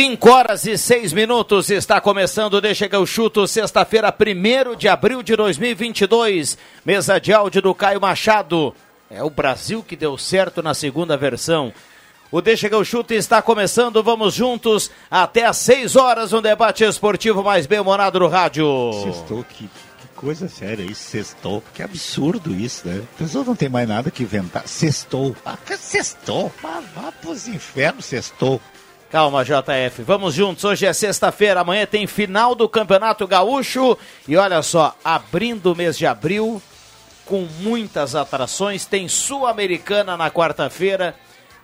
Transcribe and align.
5 0.00 0.30
horas 0.30 0.64
e 0.64 0.78
6 0.78 1.12
minutos 1.12 1.70
está 1.70 2.00
começando 2.00 2.60
Deixa 2.60 2.88
que 2.88 2.94
eu 2.94 3.04
chuto, 3.04 3.48
sexta-feira, 3.48 4.14
1 4.14 4.76
de 4.76 4.86
abril 4.86 5.24
de 5.24 5.34
2022. 5.34 6.56
Mesa 6.84 7.18
de 7.18 7.32
áudio 7.32 7.60
do 7.60 7.74
Caio 7.74 8.00
Machado. 8.00 8.72
É 9.10 9.24
o 9.24 9.28
Brasil 9.28 9.82
que 9.82 9.96
deu 9.96 10.16
certo 10.16 10.62
na 10.62 10.72
segunda 10.72 11.16
versão. 11.16 11.72
O 12.30 12.40
Deixa 12.40 12.68
que 12.68 12.76
eu 12.76 12.84
chuto 12.84 13.12
está 13.12 13.42
começando. 13.42 14.00
Vamos 14.00 14.34
juntos 14.34 14.88
até 15.10 15.44
às 15.44 15.56
6 15.56 15.96
horas 15.96 16.30
no 16.30 16.40
debate 16.40 16.84
esportivo 16.84 17.42
mais 17.42 17.66
bem 17.66 17.80
humorado 17.80 18.20
no 18.20 18.28
rádio. 18.28 18.92
Sextou, 19.02 19.42
que, 19.42 19.64
que 19.64 20.08
coisa 20.14 20.46
séria 20.46 20.84
isso, 20.84 21.10
sextou. 21.10 21.60
Que 21.74 21.82
absurdo 21.82 22.54
isso, 22.54 22.86
né? 22.86 23.02
A 23.16 23.18
pessoa 23.18 23.44
não 23.44 23.56
tem 23.56 23.68
mais 23.68 23.88
nada 23.88 24.12
que 24.12 24.22
inventar. 24.22 24.62
Sextou. 24.68 25.34
Ah, 25.44 25.58
sextou. 25.76 26.52
Vá, 26.62 26.80
vá 26.94 27.10
pros 27.10 27.48
infernos, 27.48 28.04
sextou. 28.04 28.60
Calma, 29.10 29.42
JF. 29.42 30.02
Vamos 30.02 30.34
juntos. 30.34 30.64
Hoje 30.64 30.84
é 30.84 30.92
sexta-feira. 30.92 31.60
Amanhã 31.60 31.86
tem 31.86 32.06
final 32.06 32.54
do 32.54 32.68
Campeonato 32.68 33.26
Gaúcho. 33.26 33.96
E 34.26 34.36
olha 34.36 34.60
só, 34.60 34.94
abrindo 35.02 35.72
o 35.72 35.74
mês 35.74 35.96
de 35.96 36.04
abril, 36.04 36.60
com 37.24 37.48
muitas 37.60 38.14
atrações. 38.14 38.84
Tem 38.84 39.08
Sul-Americana 39.08 40.14
na 40.14 40.30
quarta-feira. 40.30 41.14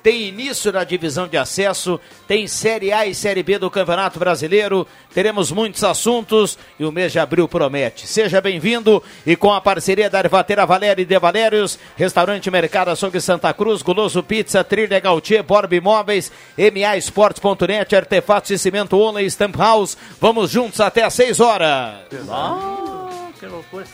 Tem 0.05 0.29
início 0.29 0.71
da 0.71 0.85
divisão 0.85 1.27
de 1.27 1.39
acesso, 1.39 1.99
tem 2.29 2.47
Série 2.47 2.93
A 2.93 3.07
e 3.07 3.15
Série 3.15 3.43
B 3.43 3.59
do 3.59 3.71
Campeonato 3.71 4.19
Brasileiro, 4.19 4.87
teremos 5.15 5.51
muitos 5.51 5.83
assuntos 5.83 6.59
e 6.79 6.85
o 6.85 6.93
mês 6.93 7.11
de 7.11 7.19
abril 7.19 7.49
promete. 7.49 8.07
Seja 8.07 8.39
bem-vindo 8.39 9.03
e 9.25 9.35
com 9.35 9.51
a 9.51 9.63
parceria 9.63 10.11
da 10.11 10.19
Ervatera 10.19 10.67
Valéria 10.67 11.01
e 11.01 11.07
De 11.07 11.19
Valérios, 11.19 11.79
Restaurante 11.97 12.51
Mercado 12.51 12.91
Açougue 12.91 13.19
Santa 13.19 13.51
Cruz, 13.55 13.81
Goloso 13.81 14.23
Pizza, 14.23 14.63
Trilha 14.63 15.01
Gautier, 15.01 15.43
Borb 15.43 15.73
Imóveis, 15.73 16.31
MA 16.59 16.99
Esportes.net, 16.99 17.97
Artefatos 17.97 18.49
de 18.49 18.59
Cimento 18.59 18.99
Only, 18.99 19.25
Stamp 19.31 19.57
House. 19.57 19.97
Vamos 20.21 20.51
juntos 20.51 20.83
até 20.83 21.03
às 21.03 21.15
6 21.15 21.41
horas. 21.41 21.95
Ah, 22.29 23.31
que 23.41 23.47
loucura. 23.47 23.87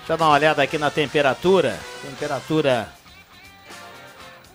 Deixa 0.00 0.12
eu 0.12 0.16
dar 0.18 0.26
uma 0.26 0.34
olhada 0.34 0.62
aqui 0.62 0.76
na 0.76 0.90
temperatura. 0.90 1.80
Temperatura 2.02 2.92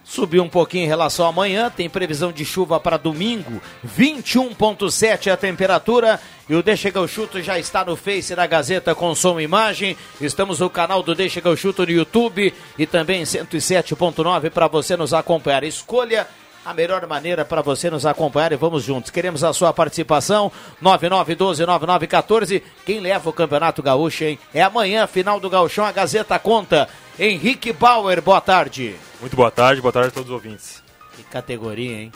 Subiu 0.10 0.42
um 0.42 0.50
pouquinho 0.50 0.86
em 0.86 0.88
relação 0.88 1.28
a 1.28 1.30
amanhã, 1.30 1.70
tem 1.70 1.88
previsão 1.88 2.32
de 2.32 2.44
chuva 2.44 2.80
para 2.80 2.98
domingo, 2.98 3.62
21.7 3.88 5.32
a 5.32 5.38
temperatura. 5.38 6.20
E 6.50 6.56
o 6.56 6.64
Deixa 6.64 6.92
chuto 7.08 7.40
já 7.44 7.60
está 7.60 7.86
no 7.86 7.96
Face 7.96 8.34
da 8.34 8.48
Gazeta 8.48 8.96
com 8.96 9.14
som 9.14 9.40
e 9.40 9.44
imagem. 9.44 9.96
Estamos 10.20 10.62
no 10.62 10.70
canal 10.70 11.04
do 11.04 11.14
Deixa 11.14 11.40
chuto 11.56 11.86
no 11.86 11.92
YouTube 11.92 12.52
e 12.76 12.88
também 12.88 13.22
107.9 13.22 14.50
para 14.50 14.68
você 14.68 14.98
nos 14.98 15.14
acompanhar. 15.14 15.64
Escolha 15.64 16.26
a 16.66 16.74
melhor 16.74 17.06
maneira 17.08 17.46
para 17.46 17.62
você 17.62 17.90
nos 17.90 18.06
acompanhar 18.06 18.52
e 18.52 18.56
vamos 18.56 18.84
juntos. 18.84 19.12
Queremos 19.12 19.44
a 19.44 19.54
sua 19.54 19.74
participação. 19.74 20.52
99129914. 20.82 22.62
Quem 22.86 23.00
leva 23.00 23.30
o 23.30 23.34
Campeonato 23.34 23.82
Gaúcho, 23.82 24.24
hein? 24.24 24.40
É 24.54 24.62
amanhã, 24.62 25.08
final 25.08 25.40
do 25.40 25.50
Gauchão, 25.50 25.86
a 25.86 25.92
Gazeta 25.92 26.38
conta. 26.38 26.88
Henrique 27.18 27.74
Bauer, 27.74 28.22
boa 28.22 28.42
tarde. 28.42 28.96
Muito 29.20 29.36
boa 29.36 29.52
tarde, 29.52 29.82
boa 29.82 29.92
tarde 29.92 30.10
a 30.10 30.12
todos 30.12 30.30
os 30.30 30.34
ouvintes. 30.34 30.84
Que 31.16 31.24
categoria, 31.24 32.02
hein? 32.02 32.12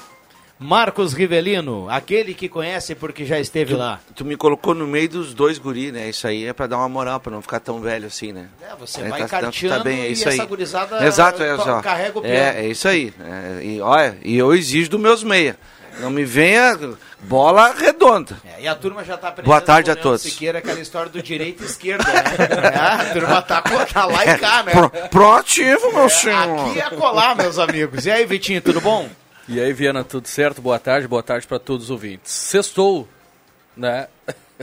Marcos 0.63 1.13
Rivelino, 1.13 1.87
aquele 1.89 2.33
que 2.33 2.47
conhece 2.47 2.95
porque 2.95 3.25
já 3.25 3.37
esteve 3.37 3.73
Tu, 3.73 3.77
lá. 3.77 3.99
tu 4.15 4.23
me 4.23 4.37
colocou 4.37 4.73
no 4.73 4.87
meio 4.87 5.09
dos 5.09 5.33
dois 5.33 5.57
guri, 5.57 5.91
né? 5.91 6.07
Isso 6.09 6.25
aí 6.25 6.45
é 6.45 6.53
pra 6.53 6.67
dar 6.67 6.77
uma 6.77 6.87
moral, 6.87 7.19
pra 7.19 7.31
não 7.31 7.41
ficar 7.41 7.59
tão 7.59 7.81
velho 7.81 8.07
assim, 8.07 8.31
né? 8.31 8.47
É, 8.61 8.73
você 8.79 9.01
É, 9.01 9.09
vai 9.09 9.19
tá- 9.21 9.27
tá- 9.27 9.41
carteando 9.41 9.77
tá 9.77 9.83
bem, 9.83 9.99
é 10.01 10.07
e 10.09 10.11
isso 10.13 10.29
aí. 10.29 10.35
essa 10.35 10.45
gurizada 10.45 11.05
Exato, 11.05 11.43
é, 11.43 11.57
só. 11.57 11.81
carrega 11.81 12.17
o 12.17 12.21
piano. 12.21 12.35
É, 12.37 12.65
é 12.65 12.67
isso 12.67 12.87
aí. 12.87 13.13
É, 13.19 13.63
e 13.63 13.81
olha, 13.81 14.17
e 14.23 14.37
eu 14.37 14.53
exijo 14.53 14.89
dos 14.91 15.01
meus 15.01 15.21
meia. 15.21 15.57
Não 15.99 16.09
me 16.09 16.23
venha 16.25 16.75
bola 17.21 17.71
redonda. 17.73 18.35
É, 18.57 18.63
e 18.63 18.67
a 18.67 18.73
turma 18.73 19.03
já 19.03 19.15
tá 19.15 19.27
aprendendo 19.27 19.45
Boa 19.51 19.61
tarde 19.61 19.91
a 19.91 19.95
todos. 19.95 20.21
Siqueira, 20.23 20.57
aquela 20.59 20.79
história 20.79 21.11
do 21.11 21.21
direita 21.21 21.61
e 21.61 21.65
esquerda, 21.67 22.03
né? 22.11 22.23
É, 22.73 22.77
a 23.09 23.13
turma 23.13 23.41
tá, 23.43 23.61
tá 23.61 24.05
lá 24.05 24.25
e 24.25 24.39
cá, 24.39 24.63
né? 24.63 24.71
Pro, 24.71 24.89
proativo, 25.09 25.91
meu 25.93 26.05
É, 26.05 26.09
senhor. 26.09 26.67
aqui 26.69 26.79
é 26.79 26.89
colar, 26.89 27.35
meus 27.35 27.59
amigos. 27.59 28.05
E 28.07 28.11
aí, 28.11 28.25
Vitinho, 28.25 28.59
tudo 28.61 28.81
bom? 28.81 29.07
E 29.47 29.59
aí, 29.59 29.73
Viana, 29.73 30.03
tudo 30.03 30.27
certo? 30.27 30.61
Boa 30.61 30.79
tarde, 30.79 31.07
boa 31.07 31.21
tarde 31.23 31.45
para 31.45 31.59
todos 31.59 31.85
os 31.85 31.91
ouvintes. 31.91 32.31
Sextou, 32.31 33.07
né? 33.75 34.07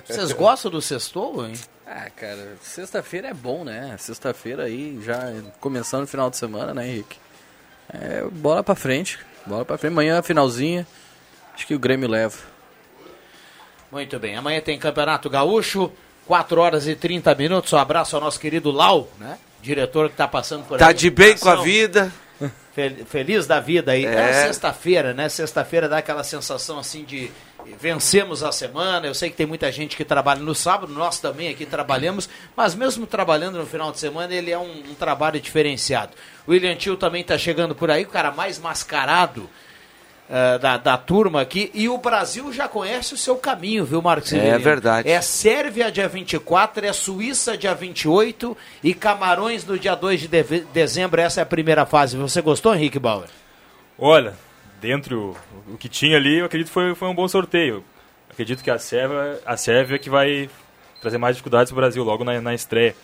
Vocês 0.07 0.33
gostam 0.33 0.71
do 0.71 0.81
sextou, 0.81 1.47
hein? 1.47 1.53
Ah, 1.87 2.09
cara, 2.17 2.57
sexta-feira 2.63 3.29
é 3.29 3.35
bom, 3.35 3.65
né? 3.65 3.95
Sexta-feira 3.99 4.65
aí, 4.65 4.99
já 5.05 5.19
começando 5.61 6.05
o 6.05 6.07
final 6.07 6.31
de 6.31 6.37
semana, 6.37 6.73
né, 6.73 6.87
Henrique? 6.89 7.19
É, 7.93 8.23
bola 8.31 8.63
pra 8.63 8.75
frente, 8.75 9.19
bola 9.45 9.65
pra 9.65 9.77
frente. 9.77 9.93
Amanhã, 9.93 10.23
finalzinha, 10.23 10.87
acho 11.55 11.67
que 11.67 11.75
o 11.75 11.79
Grêmio 11.79 12.09
leva. 12.09 12.39
Muito 13.91 14.19
bem, 14.19 14.37
amanhã 14.37 14.61
tem 14.61 14.79
Campeonato 14.79 15.29
Gaúcho, 15.29 15.93
4 16.27 16.61
horas 16.61 16.87
e 16.87 16.95
30 16.95 17.35
minutos. 17.35 17.73
Um 17.73 17.77
abraço 17.79 18.15
ao 18.17 18.23
nosso 18.23 18.39
querido 18.39 18.71
Lau, 18.71 19.09
né? 19.19 19.37
Diretor 19.61 20.09
que 20.09 20.17
tá 20.17 20.29
passando 20.29 20.65
por 20.65 20.79
Tá 20.79 20.89
aí. 20.89 20.95
de 20.95 21.11
bem 21.11 21.37
com 21.37 21.51
a 21.51 21.57
vida. 21.57 22.11
Fel- 22.73 23.05
Feliz 23.07 23.47
da 23.47 23.59
vida 23.61 23.93
aí. 23.93 24.05
É, 24.07 24.15
É. 24.15 24.33
sexta-feira, 24.47 25.13
né? 25.13 25.29
Sexta-feira 25.29 25.89
dá 25.89 25.99
aquela 25.99 26.23
sensação 26.25 26.79
assim 26.79 27.05
de 27.05 27.31
vencemos 27.79 28.43
a 28.43 28.51
semana. 28.53 29.07
Eu 29.07 29.15
sei 29.15 29.31
que 29.31 29.37
tem 29.37 29.47
muita 29.47 29.71
gente 29.71 29.97
que 29.97 30.05
trabalha 30.05 30.41
no 30.41 30.55
sábado, 30.55 30.93
nós 30.93 31.19
também 31.21 31.49
aqui 31.51 31.67
trabalhamos, 31.67 32.29
mas 32.57 32.75
mesmo 32.75 33.07
trabalhando 33.07 33.59
no 33.59 33.67
final 33.67 33.93
de 33.93 33.99
semana, 33.99 34.33
ele 34.35 34.51
é 34.51 34.59
um, 34.59 34.83
um 34.91 34.95
trabalho 34.95 35.41
diferenciado. 35.41 36.13
O 36.47 36.53
William 36.53 36.75
Tio 36.75 36.97
também 36.97 37.23
tá 37.23 37.37
chegando 37.37 37.75
por 37.75 37.91
aí, 37.91 38.05
o 38.05 38.09
cara 38.09 38.31
mais 38.31 38.59
mascarado 38.59 39.49
eh, 40.31 40.59
da, 40.59 40.77
da 40.77 40.97
turma 40.97 41.41
aqui. 41.41 41.71
E 41.75 41.89
o 41.89 41.99
Brasil 41.99 42.53
já 42.53 42.69
conhece 42.69 43.13
o 43.13 43.17
seu 43.17 43.37
caminho, 43.37 43.85
viu, 43.85 44.01
Marcos? 44.01 44.33
É 44.33 44.57
verdade. 44.59 45.09
É 45.09 45.21
Sérvia 45.21 45.91
dia 45.91 46.09
24, 46.09 46.87
é 46.87 46.93
Suíça 46.93 47.57
dia 47.59 47.75
28 47.75 48.57
e 48.85 48.95
Camarões 48.95 49.65
no 49.65 49.79
dia 49.79 49.95
2 49.95 50.21
de 50.21 50.29
deve- 50.29 50.61
dezembro. 50.73 51.21
Essa 51.21 51.41
é 51.41 51.43
a 51.43 51.47
primeira 51.47 51.85
fase. 51.85 52.17
Você 52.17 52.41
gostou, 52.41 52.75
Henrique 52.75 52.99
Bauer? 52.99 53.29
Olha, 53.99 54.35
dentro 54.81 55.37
o 55.69 55.77
que 55.77 55.89
tinha 55.89 56.17
ali, 56.17 56.39
eu 56.39 56.47
acredito 56.47 56.69
que 56.69 56.73
foi, 56.75 56.95
foi 56.95 57.09
um 57.09 57.15
bom 57.15 57.29
sorteio. 57.29 57.85
Acredito 58.31 58.63
que 58.63 58.71
a 58.71 58.79
Sérvia, 58.79 59.41
a 59.45 59.57
Sérvia 59.57 59.99
que 59.99 60.09
vai 60.09 60.49
trazer 61.01 61.19
mais 61.19 61.35
dificuldades 61.37 61.71
para 61.73 61.79
o 61.79 61.81
Brasil 61.83 62.05
logo 62.05 62.25
na, 62.25 62.41
na 62.41 62.55
estreia. 62.55 62.95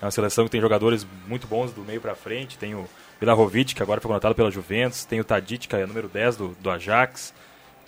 É 0.00 0.04
uma 0.04 0.10
seleção 0.10 0.44
que 0.44 0.50
tem 0.50 0.60
jogadores 0.60 1.06
muito 1.26 1.46
bons 1.46 1.72
do 1.72 1.80
meio 1.82 2.00
para 2.00 2.14
frente. 2.14 2.58
Tem 2.58 2.74
o 2.74 2.86
Vlahovic, 3.20 3.74
que 3.74 3.82
agora 3.82 4.00
foi 4.00 4.08
contratado 4.08 4.34
pela 4.34 4.50
Juventus. 4.50 5.04
Tem 5.04 5.20
o 5.20 5.24
Tadic, 5.24 5.68
que 5.68 5.76
é 5.76 5.86
número 5.86 6.08
10 6.08 6.36
do, 6.36 6.48
do 6.60 6.70
Ajax. 6.70 7.34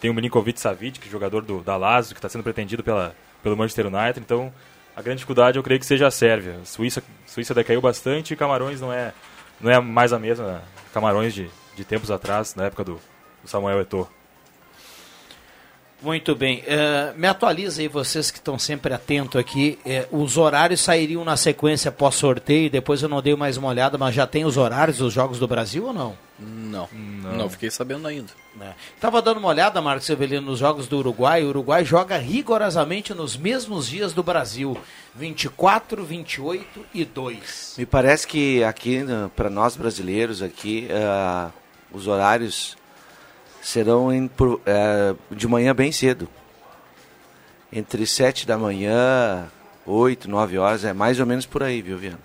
Tem 0.01 0.11
o 0.11 0.15
Milinkovic 0.15 0.61
Savic, 0.61 0.99
que 0.99 1.09
é 1.09 1.11
jogador 1.11 1.43
do, 1.43 1.63
da 1.63 1.77
Lazio, 1.77 2.15
que 2.15 2.19
está 2.19 2.29
sendo 2.29 2.43
pretendido 2.43 2.83
pela, 2.83 3.15
pelo 3.43 3.57
Manchester 3.57 3.87
United. 3.87 4.21
Então, 4.21 4.53
a 4.95 5.03
grande 5.03 5.19
dificuldade 5.19 5.59
eu 5.59 5.63
creio 5.63 5.81
que 5.81 5.87
seja 5.87 6.07
a 6.07 6.11
Sérvia. 6.11 6.59
A 6.63 6.65
Suíça, 6.65 7.03
Suíça 7.27 7.55
decaiu 7.55 7.81
bastante 7.81 8.35
e 8.35 8.37
Camarões 8.37 8.81
não 8.81 8.93
é, 8.93 9.13
não 9.61 9.71
é 9.71 9.81
mais 9.81 10.13
a 10.13 10.19
mesma 10.19 10.63
Camarões 10.93 11.35
de, 11.35 11.51
de 11.75 11.85
tempos 11.85 12.11
atrás, 12.11 12.55
na 12.55 12.65
época 12.65 12.85
do, 12.85 13.01
do 13.43 13.49
Samuel 13.49 13.81
Eto'o. 13.81 14.16
Muito 16.03 16.35
bem. 16.35 16.59
Uh, 16.61 17.19
me 17.19 17.27
atualiza 17.27 17.81
aí, 17.81 17.89
vocês 17.89 18.31
que 18.31 18.39
estão 18.39 18.59
sempre 18.59 18.93
atentos 18.93 19.41
aqui. 19.41 19.79
Uh, 20.11 20.23
os 20.23 20.37
horários 20.37 20.81
sairiam 20.81 21.25
na 21.25 21.37
sequência 21.37 21.91
pós-sorteio, 21.91 22.71
depois 22.71 23.03
eu 23.03 23.09
não 23.09 23.23
dei 23.23 23.35
mais 23.35 23.57
uma 23.57 23.69
olhada, 23.69 23.97
mas 23.97 24.15
já 24.15 24.27
tem 24.27 24.45
os 24.45 24.59
horários 24.59 24.99
dos 24.99 25.13
Jogos 25.13 25.39
do 25.39 25.49
Brasil 25.49 25.87
ou 25.87 25.93
não? 25.95 26.17
Não, 26.39 26.87
não, 26.93 27.33
não 27.33 27.49
fiquei 27.49 27.71
sabendo 27.71 28.07
ainda. 28.07 28.31
É. 28.61 28.73
Tava 29.01 29.23
dando 29.23 29.39
uma 29.39 29.49
olhada, 29.49 29.81
Marcos 29.81 30.05
Severino, 30.05 30.43
nos 30.43 30.59
Jogos 30.59 30.87
do 30.87 30.99
Uruguai. 30.99 31.43
O 31.43 31.49
Uruguai 31.49 31.83
joga 31.83 32.19
rigorosamente 32.19 33.15
nos 33.15 33.35
mesmos 33.35 33.89
dias 33.89 34.13
do 34.13 34.23
Brasil: 34.23 34.77
24, 35.15 36.05
28 36.05 36.87
e 36.93 37.05
2. 37.07 37.75
Me 37.79 37.87
parece 37.87 38.27
que 38.27 38.63
aqui, 38.63 39.03
para 39.35 39.49
nós 39.49 39.77
brasileiros, 39.77 40.43
aqui, 40.43 40.89
uh, 40.91 41.51
os 41.91 42.07
horários 42.07 42.77
serão 43.67 44.13
em, 44.13 44.29
por, 44.29 44.61
é, 44.65 45.13
de 45.29 45.49
manhã 45.49 45.75
bem 45.75 45.91
cedo. 45.91 46.29
Entre 47.73 48.07
7 48.07 48.47
da 48.47 48.57
manhã, 48.57 49.49
8, 49.85 50.31
9 50.31 50.57
horas, 50.57 50.85
é 50.85 50.93
mais 50.93 51.19
ou 51.19 51.27
menos 51.27 51.47
por 51.47 51.65
aí, 51.65 51.83
viu, 51.83 51.99
Viana? 51.99 52.21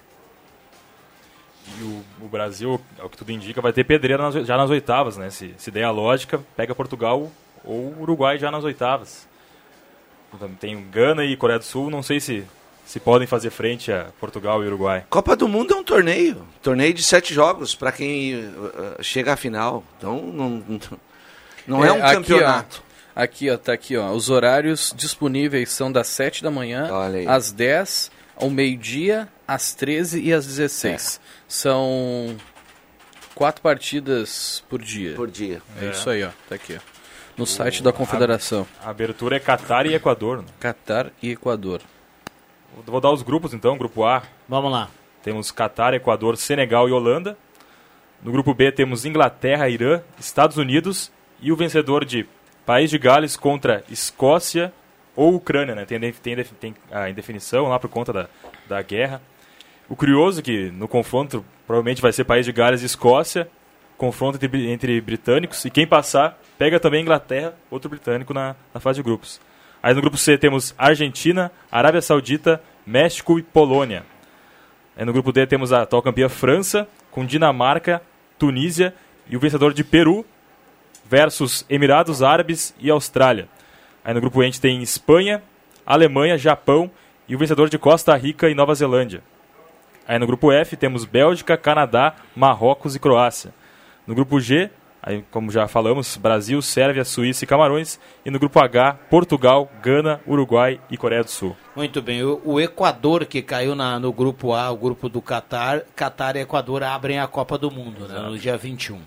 E 1.80 1.84
o, 1.84 2.04
o 2.26 2.28
Brasil, 2.28 2.80
ao 3.00 3.10
que 3.10 3.18
tudo 3.18 3.32
indica, 3.32 3.60
vai 3.60 3.74
ter 3.74 3.84
pedreira 3.84 4.22
nas, 4.22 4.46
já 4.46 4.56
nas 4.56 4.70
oitavas, 4.70 5.18
né? 5.18 5.32
Se, 5.32 5.56
se 5.58 5.72
der 5.72 5.84
a 5.84 5.90
lógica, 5.90 6.40
pega 6.56 6.76
Portugal 6.76 7.32
ou 7.66 8.00
Uruguai 8.00 8.38
já 8.38 8.52
nas 8.52 8.64
oitavas. 8.64 9.28
Tem 10.60 10.80
Gana 10.92 11.26
e 11.26 11.36
Coreia 11.36 11.58
do 11.58 11.66
Sul, 11.66 11.90
não 11.90 12.04
sei 12.04 12.20
se 12.20 12.46
se 12.86 13.00
podem 13.00 13.28
fazer 13.28 13.52
frente 13.52 13.92
a 13.92 14.08
Portugal 14.20 14.64
e 14.64 14.68
Uruguai. 14.68 15.06
Copa 15.10 15.36
do 15.36 15.48
Mundo 15.48 15.74
é 15.74 15.78
um 15.78 15.84
torneio, 15.84 16.46
torneio 16.62 16.94
de 16.94 17.02
sete 17.02 17.34
jogos 17.34 17.74
para 17.74 17.92
quem 17.92 18.36
uh, 18.36 19.02
chega 19.02 19.34
à 19.34 19.38
final. 19.38 19.84
Então 19.98 20.22
não, 20.22 20.50
não 20.68 20.80
é, 21.68 21.88
é 21.88 21.92
um 21.94 22.04
aqui, 22.04 22.16
campeonato. 22.16 22.84
Ó, 23.16 23.22
aqui, 23.22 23.50
ó, 23.50 23.58
tá 23.58 23.74
aqui, 23.74 23.98
ó. 23.98 24.12
Os 24.12 24.30
horários 24.30 24.94
disponíveis 24.96 25.69
são 25.72 25.92
das 25.92 26.08
7 26.08 26.44
da 26.44 26.52
manhã 26.52 26.90
às 27.28 27.52
10, 27.52 28.12
ao 28.36 28.50
meio-dia, 28.50 29.28
às 29.48 29.74
13 29.74 30.22
e 30.22 30.34
às 30.34 30.46
16. 30.46 31.19
É. 31.24 31.31
São 31.48 32.36
quatro 33.36 33.62
partidas 33.62 34.63
por 34.69 34.81
dia. 34.81 35.16
Por 35.16 35.30
dia. 35.30 35.62
É, 35.80 35.86
é. 35.86 35.90
isso 35.92 36.10
aí, 36.10 36.24
ó. 36.24 36.30
Tá 36.48 36.56
aqui, 36.56 36.75
ó. 36.78 36.92
No 37.38 37.44
o, 37.44 37.48
site 37.48 37.81
da 37.81 37.92
Confederação. 37.92 38.68
A, 38.81 38.88
a 38.88 38.90
abertura 38.92 39.36
é 39.36 39.40
Catar 39.40 39.86
e 39.86 39.94
Equador. 39.94 40.40
Né? 40.40 40.46
Catar 40.60 41.12
e 41.22 41.31
Equador. 41.31 41.81
Vou 42.86 43.02
dar 43.02 43.12
os 43.12 43.22
grupos 43.22 43.54
então, 43.54 43.78
grupo 43.78 44.06
A. 44.06 44.24
Vamos 44.48 44.72
lá. 44.72 44.90
Temos 45.24 45.52
Catar, 45.52 45.94
Equador, 45.94 46.38
Senegal 46.38 46.88
e 46.90 46.92
Holanda. 46.92 47.38
No 48.24 48.31
grupo 48.31 48.54
B 48.54 48.72
temos 48.72 49.06
Inglaterra, 49.06 49.68
Irã, 49.69 50.02
Estados 50.19 50.57
Unidos 50.57 51.12
e 51.42 51.52
o 51.52 51.56
vencedor 51.56 52.06
de 52.06 52.26
País 52.66 52.90
de 52.90 52.98
Gales 52.98 53.36
contra 53.36 53.84
Escócia 53.90 54.72
ou 55.16 55.36
Ucrânia, 55.36 55.76
né? 55.76 55.86
Tem, 55.86 56.00
tem, 56.00 56.44
tem 56.44 56.76
a 56.92 57.10
indefinição 57.10 57.68
lá 57.68 57.80
por 57.80 57.90
conta 57.90 58.14
da, 58.14 58.28
da 58.68 58.82
guerra. 58.82 59.22
O 59.90 59.96
curioso 59.96 60.40
é 60.40 60.44
que 60.44 60.72
no 60.72 60.88
confronto 60.88 61.44
provavelmente 61.68 62.02
vai 62.02 62.14
ser 62.14 62.24
País 62.24 62.46
de 62.46 62.52
Gales 62.52 62.82
e 62.82 62.86
Escócia, 62.86 63.50
confronto 63.98 64.38
entre, 64.44 64.72
entre 64.72 65.02
britânicos, 65.02 65.66
e 65.66 65.70
quem 65.70 65.86
passar 65.86 66.40
pega 66.58 66.80
também 66.80 67.02
Inglaterra, 67.02 67.54
outro 67.70 67.90
britânico 67.90 68.34
na, 68.34 68.56
na 68.74 68.80
fase 68.80 68.98
de 68.98 69.04
grupos. 69.04 69.42
Aí 69.84 69.94
no 69.94 70.02
grupo 70.02 70.18
C 70.18 70.38
temos 70.38 70.76
Argentina, 70.78 71.52
Arábia 71.72 72.02
Saudita, 72.02 72.62
México 72.86 73.40
e 73.40 73.44
Polônia. 73.44 74.04
Aí 74.96 75.06
no 75.06 75.14
grupo 75.14 75.32
D 75.32 75.46
temos 75.48 75.74
a 75.74 75.82
atual 75.82 76.02
campeã 76.02 76.30
França, 76.30 76.88
com 77.10 77.26
Dinamarca, 77.26 78.02
Tunísia 78.38 78.94
e 79.28 79.36
o 79.36 79.40
vencedor 79.40 79.74
de 79.74 79.84
Peru, 79.84 80.26
versus 81.12 81.66
Emirados 81.69 82.24
Árabes 82.24 82.74
e 82.80 82.90
Austrália. 82.90 83.50
Aí 84.02 84.13
no 84.13 84.22
grupo 84.22 84.40
a 84.40 84.46
gente 84.46 84.62
tem 84.62 84.81
Espanha, 84.81 85.44
Alemanha, 85.86 86.38
Japão 86.38 86.90
e 87.28 87.36
o 87.36 87.38
vencedor 87.38 87.68
de 87.68 87.78
Costa 87.78 88.16
Rica 88.16 88.50
e 88.50 88.56
Nova 88.56 88.74
Zelândia. 88.74 89.22
Aí 90.08 90.18
no 90.18 90.25
grupo 90.25 90.54
F 90.54 90.78
temos 90.78 91.04
Bélgica, 91.04 91.58
Canadá, 91.58 92.16
Marrocos 92.34 92.96
e 92.96 93.00
Croácia. 93.00 93.54
No 94.08 94.16
grupo 94.16 94.40
G, 94.40 94.69
aí, 95.04 95.22
como 95.30 95.52
já 95.52 95.68
falamos, 95.68 96.16
Brasil, 96.16 96.62
Sérvia, 96.62 97.04
Suíça 97.04 97.44
e 97.44 97.48
Camarões. 97.48 98.00
E 98.25 98.31
no 98.31 98.40
grupo 98.40 98.60
H, 98.62 98.94
Portugal, 99.10 99.69
Gana, 99.81 100.22
Uruguai 100.25 100.80
e 100.90 100.96
Coreia 100.96 101.25
do 101.25 101.30
Sul. 101.30 101.57
Muito 101.75 102.02
bem. 102.02 102.24
O, 102.24 102.42
o 102.46 102.60
Equador, 102.60 103.25
que 103.25 103.42
caiu 103.42 103.75
na, 103.75 104.00
no 104.00 104.14
grupo 104.14 104.54
A, 104.54 104.72
o 104.72 104.78
grupo 104.78 105.10
do 105.10 105.22
Catar, 105.22 105.81
Catar 105.94 106.38
e 106.38 106.40
Equador 106.40 106.84
abrem 106.84 107.19
a 107.19 107.28
Copa 107.28 107.57
do 107.57 107.69
Mundo 107.69 108.07
né, 108.07 108.18
no 108.22 108.38
dia 108.38 108.56
21. 108.56 108.98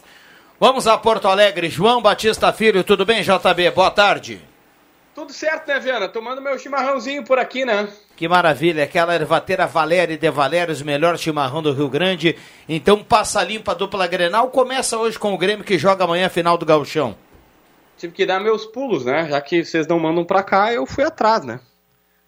Vamos 0.58 0.86
a 0.86 0.96
Porto 0.96 1.26
Alegre. 1.26 1.68
João 1.68 2.00
Batista 2.00 2.52
Filho, 2.52 2.84
tudo 2.84 3.04
bem, 3.04 3.22
JB? 3.22 3.72
Boa 3.72 3.90
tarde. 3.90 4.40
Tudo 5.12 5.32
certo, 5.32 5.66
né, 5.66 5.80
Viana? 5.80 6.08
Tomando 6.08 6.40
meu 6.40 6.56
chimarrãozinho 6.58 7.24
por 7.24 7.38
aqui, 7.38 7.64
né? 7.64 7.88
Que 8.16 8.28
maravilha, 8.28 8.84
aquela 8.84 9.14
ervateira 9.14 9.66
Valéria 9.66 10.16
de 10.16 10.30
Valérios, 10.30 10.80
melhor 10.80 11.18
chimarrão 11.18 11.60
do 11.60 11.72
Rio 11.72 11.88
Grande. 11.88 12.36
Então 12.68 13.02
passa 13.02 13.42
limpa 13.42 13.72
a 13.72 13.74
dupla 13.74 14.06
Grenal. 14.06 14.48
Começa 14.50 14.96
hoje 14.96 15.18
com 15.18 15.34
o 15.34 15.38
Grêmio 15.38 15.64
que 15.64 15.76
joga 15.76 16.04
amanhã 16.04 16.28
final 16.28 16.56
do 16.56 16.64
Gauchão. 16.64 17.16
Tive 17.96 18.12
que 18.12 18.24
dar 18.24 18.38
meus 18.40 18.64
pulos, 18.64 19.04
né? 19.04 19.28
Já 19.28 19.40
que 19.40 19.64
vocês 19.64 19.86
não 19.88 19.98
mandam 19.98 20.24
pra 20.24 20.42
cá, 20.42 20.72
eu 20.72 20.86
fui 20.86 21.02
atrás, 21.02 21.44
né? 21.44 21.60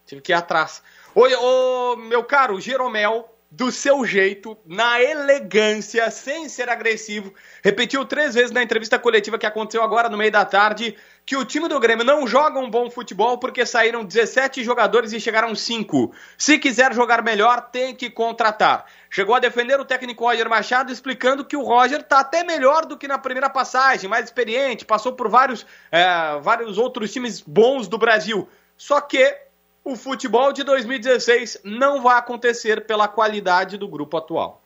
Tive 0.05 0.20
que 0.20 0.32
ir 0.32 0.34
atrás. 0.34 0.82
Oi, 1.14 1.32
ô, 1.34 1.96
meu 1.96 2.25
caro 2.25 2.61
Jeromel, 2.61 3.35
do 3.56 3.73
seu 3.73 4.05
jeito, 4.05 4.55
na 4.67 5.00
elegância, 5.00 6.11
sem 6.11 6.47
ser 6.47 6.69
agressivo. 6.69 7.32
Repetiu 7.64 8.05
três 8.05 8.35
vezes 8.35 8.50
na 8.50 8.62
entrevista 8.62 8.99
coletiva 8.99 9.38
que 9.38 9.47
aconteceu 9.47 9.82
agora 9.82 10.11
no 10.11 10.19
meio 10.19 10.31
da 10.31 10.44
tarde 10.44 10.94
que 11.25 11.37
o 11.37 11.44
time 11.44 11.67
do 11.67 11.81
Grêmio 11.81 12.05
não 12.05 12.26
joga 12.26 12.61
um 12.61 12.69
bom 12.69 12.91
futebol 12.91 13.38
porque 13.38 13.64
saíram 13.64 14.05
17 14.05 14.62
jogadores 14.62 15.14
e 15.14 15.19
chegaram 15.19 15.55
5. 15.55 16.12
Se 16.37 16.58
quiser 16.58 16.93
jogar 16.93 17.23
melhor, 17.23 17.70
tem 17.73 17.94
que 17.94 18.11
contratar. 18.11 18.85
Chegou 19.08 19.35
a 19.35 19.41
defender 19.41 19.81
o 19.81 19.87
técnico 19.87 20.26
Roger 20.26 20.50
Machado, 20.50 20.93
explicando 20.93 21.43
que 21.43 21.56
o 21.56 21.62
Roger 21.62 22.00
está 22.00 22.20
até 22.20 22.44
melhor 22.44 22.85
do 22.85 22.99
que 22.99 23.08
na 23.08 23.19
primeira 23.19 23.49
passagem, 23.49 24.08
mais 24.08 24.26
experiente, 24.26 24.85
passou 24.85 25.14
por 25.14 25.31
vários, 25.31 25.64
é, 25.91 26.06
vários 26.43 26.76
outros 26.76 27.11
times 27.11 27.41
bons 27.41 27.88
do 27.88 27.97
Brasil. 27.97 28.47
Só 28.76 29.00
que 29.00 29.45
o 29.86 29.94
futebol 29.94 30.52
de 30.52 30.64
2016 30.64 31.60
não 31.62 32.02
vai 32.02 32.18
acontecer 32.18 32.84
pela 32.86 33.06
qualidade 33.06 33.78
do 33.78 33.86
grupo 33.86 34.16
atual. 34.16 34.60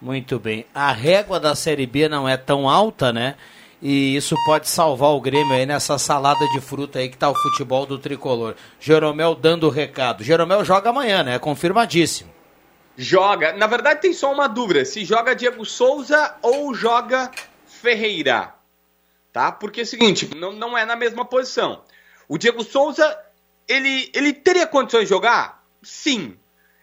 Muito 0.00 0.38
bem. 0.38 0.64
A 0.74 0.90
régua 0.90 1.38
da 1.38 1.54
Série 1.54 1.86
B 1.86 2.08
não 2.08 2.26
é 2.26 2.38
tão 2.38 2.66
alta, 2.66 3.12
né? 3.12 3.36
E 3.80 4.16
isso 4.16 4.34
pode 4.46 4.70
salvar 4.70 5.10
o 5.10 5.20
Grêmio 5.20 5.52
aí 5.52 5.66
nessa 5.66 5.98
salada 5.98 6.48
de 6.48 6.62
fruta 6.62 6.98
aí 6.98 7.10
que 7.10 7.16
tá 7.18 7.28
o 7.28 7.34
futebol 7.34 7.84
do 7.84 7.98
tricolor. 7.98 8.54
Jeromel 8.80 9.34
dando 9.34 9.66
o 9.66 9.70
recado. 9.70 10.24
Jeromel 10.24 10.64
joga 10.64 10.88
amanhã, 10.88 11.22
né? 11.22 11.38
Confirmadíssimo. 11.38 12.32
Joga. 12.96 13.52
Na 13.52 13.66
verdade, 13.66 14.00
tem 14.00 14.14
só 14.14 14.32
uma 14.32 14.48
dúvida: 14.48 14.82
se 14.86 15.04
joga 15.04 15.34
Diego 15.34 15.64
Souza 15.66 16.36
ou 16.40 16.72
joga 16.74 17.30
Ferreira. 17.66 18.54
Tá? 19.30 19.52
Porque 19.52 19.80
é 19.80 19.82
o 19.82 19.86
seguinte, 19.86 20.34
não, 20.34 20.52
não 20.52 20.78
é 20.78 20.86
na 20.86 20.96
mesma 20.96 21.22
posição. 21.22 21.82
O 22.26 22.38
Diego 22.38 22.64
Souza 22.64 23.14
ele, 23.68 24.10
ele 24.14 24.32
teria 24.32 24.66
condições 24.66 25.04
de 25.04 25.08
jogar? 25.08 25.64
Sim. 25.82 26.36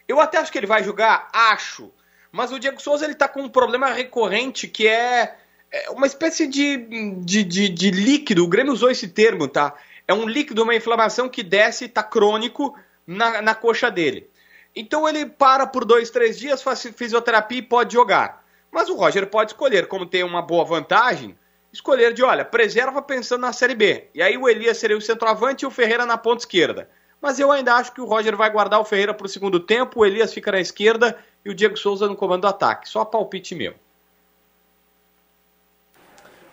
Eu 0.07 0.19
até 0.19 0.37
acho 0.37 0.51
que 0.51 0.57
ele 0.57 0.67
vai 0.67 0.83
jogar, 0.83 1.29
acho. 1.31 1.91
Mas 2.31 2.51
o 2.51 2.59
Diego 2.59 2.81
Souza 2.81 3.05
ele 3.05 3.15
tá 3.15 3.27
com 3.27 3.41
um 3.41 3.49
problema 3.49 3.87
recorrente 3.91 4.67
que 4.67 4.87
é, 4.87 5.35
é 5.71 5.89
uma 5.91 6.07
espécie 6.07 6.47
de, 6.47 6.77
de, 7.17 7.43
de, 7.43 7.69
de, 7.69 7.91
líquido. 7.91 8.43
O 8.43 8.47
Grêmio 8.47 8.73
usou 8.73 8.89
esse 8.89 9.07
termo, 9.07 9.47
tá? 9.47 9.75
É 10.07 10.13
um 10.13 10.27
líquido, 10.27 10.63
uma 10.63 10.75
inflamação 10.75 11.29
que 11.29 11.43
desce, 11.43 11.87
tá 11.87 12.03
crônico 12.03 12.77
na, 13.05 13.41
na 13.41 13.55
coxa 13.55 13.89
dele. 13.89 14.29
Então 14.75 15.07
ele 15.07 15.25
para 15.25 15.65
por 15.65 15.85
dois, 15.85 16.09
três 16.09 16.37
dias, 16.37 16.61
faz 16.61 16.83
fisioterapia 16.95 17.59
e 17.59 17.63
pode 17.63 17.93
jogar. 17.93 18.43
Mas 18.71 18.89
o 18.89 18.95
Roger 18.95 19.27
pode 19.27 19.51
escolher, 19.51 19.87
como 19.87 20.05
tem 20.05 20.23
uma 20.23 20.41
boa 20.41 20.63
vantagem, 20.63 21.35
escolher 21.71 22.13
de, 22.13 22.23
olha, 22.23 22.43
preserva 22.43 23.01
pensando 23.01 23.41
na 23.41 23.53
Série 23.53 23.75
B. 23.75 24.07
E 24.13 24.21
aí 24.21 24.37
o 24.37 24.47
Elias 24.47 24.77
seria 24.77 24.97
o 24.97 25.01
centroavante 25.01 25.63
e 25.63 25.67
o 25.67 25.71
Ferreira 25.71 26.05
na 26.05 26.17
ponta 26.17 26.41
esquerda. 26.41 26.89
Mas 27.21 27.39
eu 27.39 27.51
ainda 27.51 27.75
acho 27.75 27.93
que 27.93 28.01
o 28.01 28.05
Roger 28.05 28.35
vai 28.35 28.49
guardar 28.49 28.79
o 28.79 28.85
Ferreira 28.85 29.13
para 29.13 29.25
o 29.25 29.29
segundo 29.29 29.59
tempo, 29.59 29.99
o 29.99 30.05
Elias 30.05 30.33
fica 30.33 30.51
na 30.51 30.59
esquerda 30.59 31.17
e 31.43 31.49
o 31.49 31.53
Diego 31.53 31.77
Souza 31.77 32.07
no 32.07 32.15
comando 32.15 32.41
do 32.41 32.47
ataque. 32.47 32.87
Só 32.87 33.03
palpite 33.03 33.55
meu. 33.55 33.73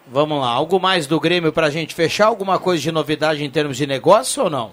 Vamos 0.09 0.41
lá, 0.41 0.49
algo 0.49 0.79
mais 0.79 1.07
do 1.07 1.19
Grêmio 1.19 1.53
para 1.53 1.67
a 1.67 1.71
gente 1.71 1.95
fechar? 1.95 2.27
Alguma 2.27 2.61
coisa 2.61 2.81
de 2.81 2.93
novidade 2.93 3.43
em 3.43 3.51
termos 3.51 3.77
de 3.77 3.87
negócio 3.87 4.45
ou 4.45 4.51
não? 4.51 4.73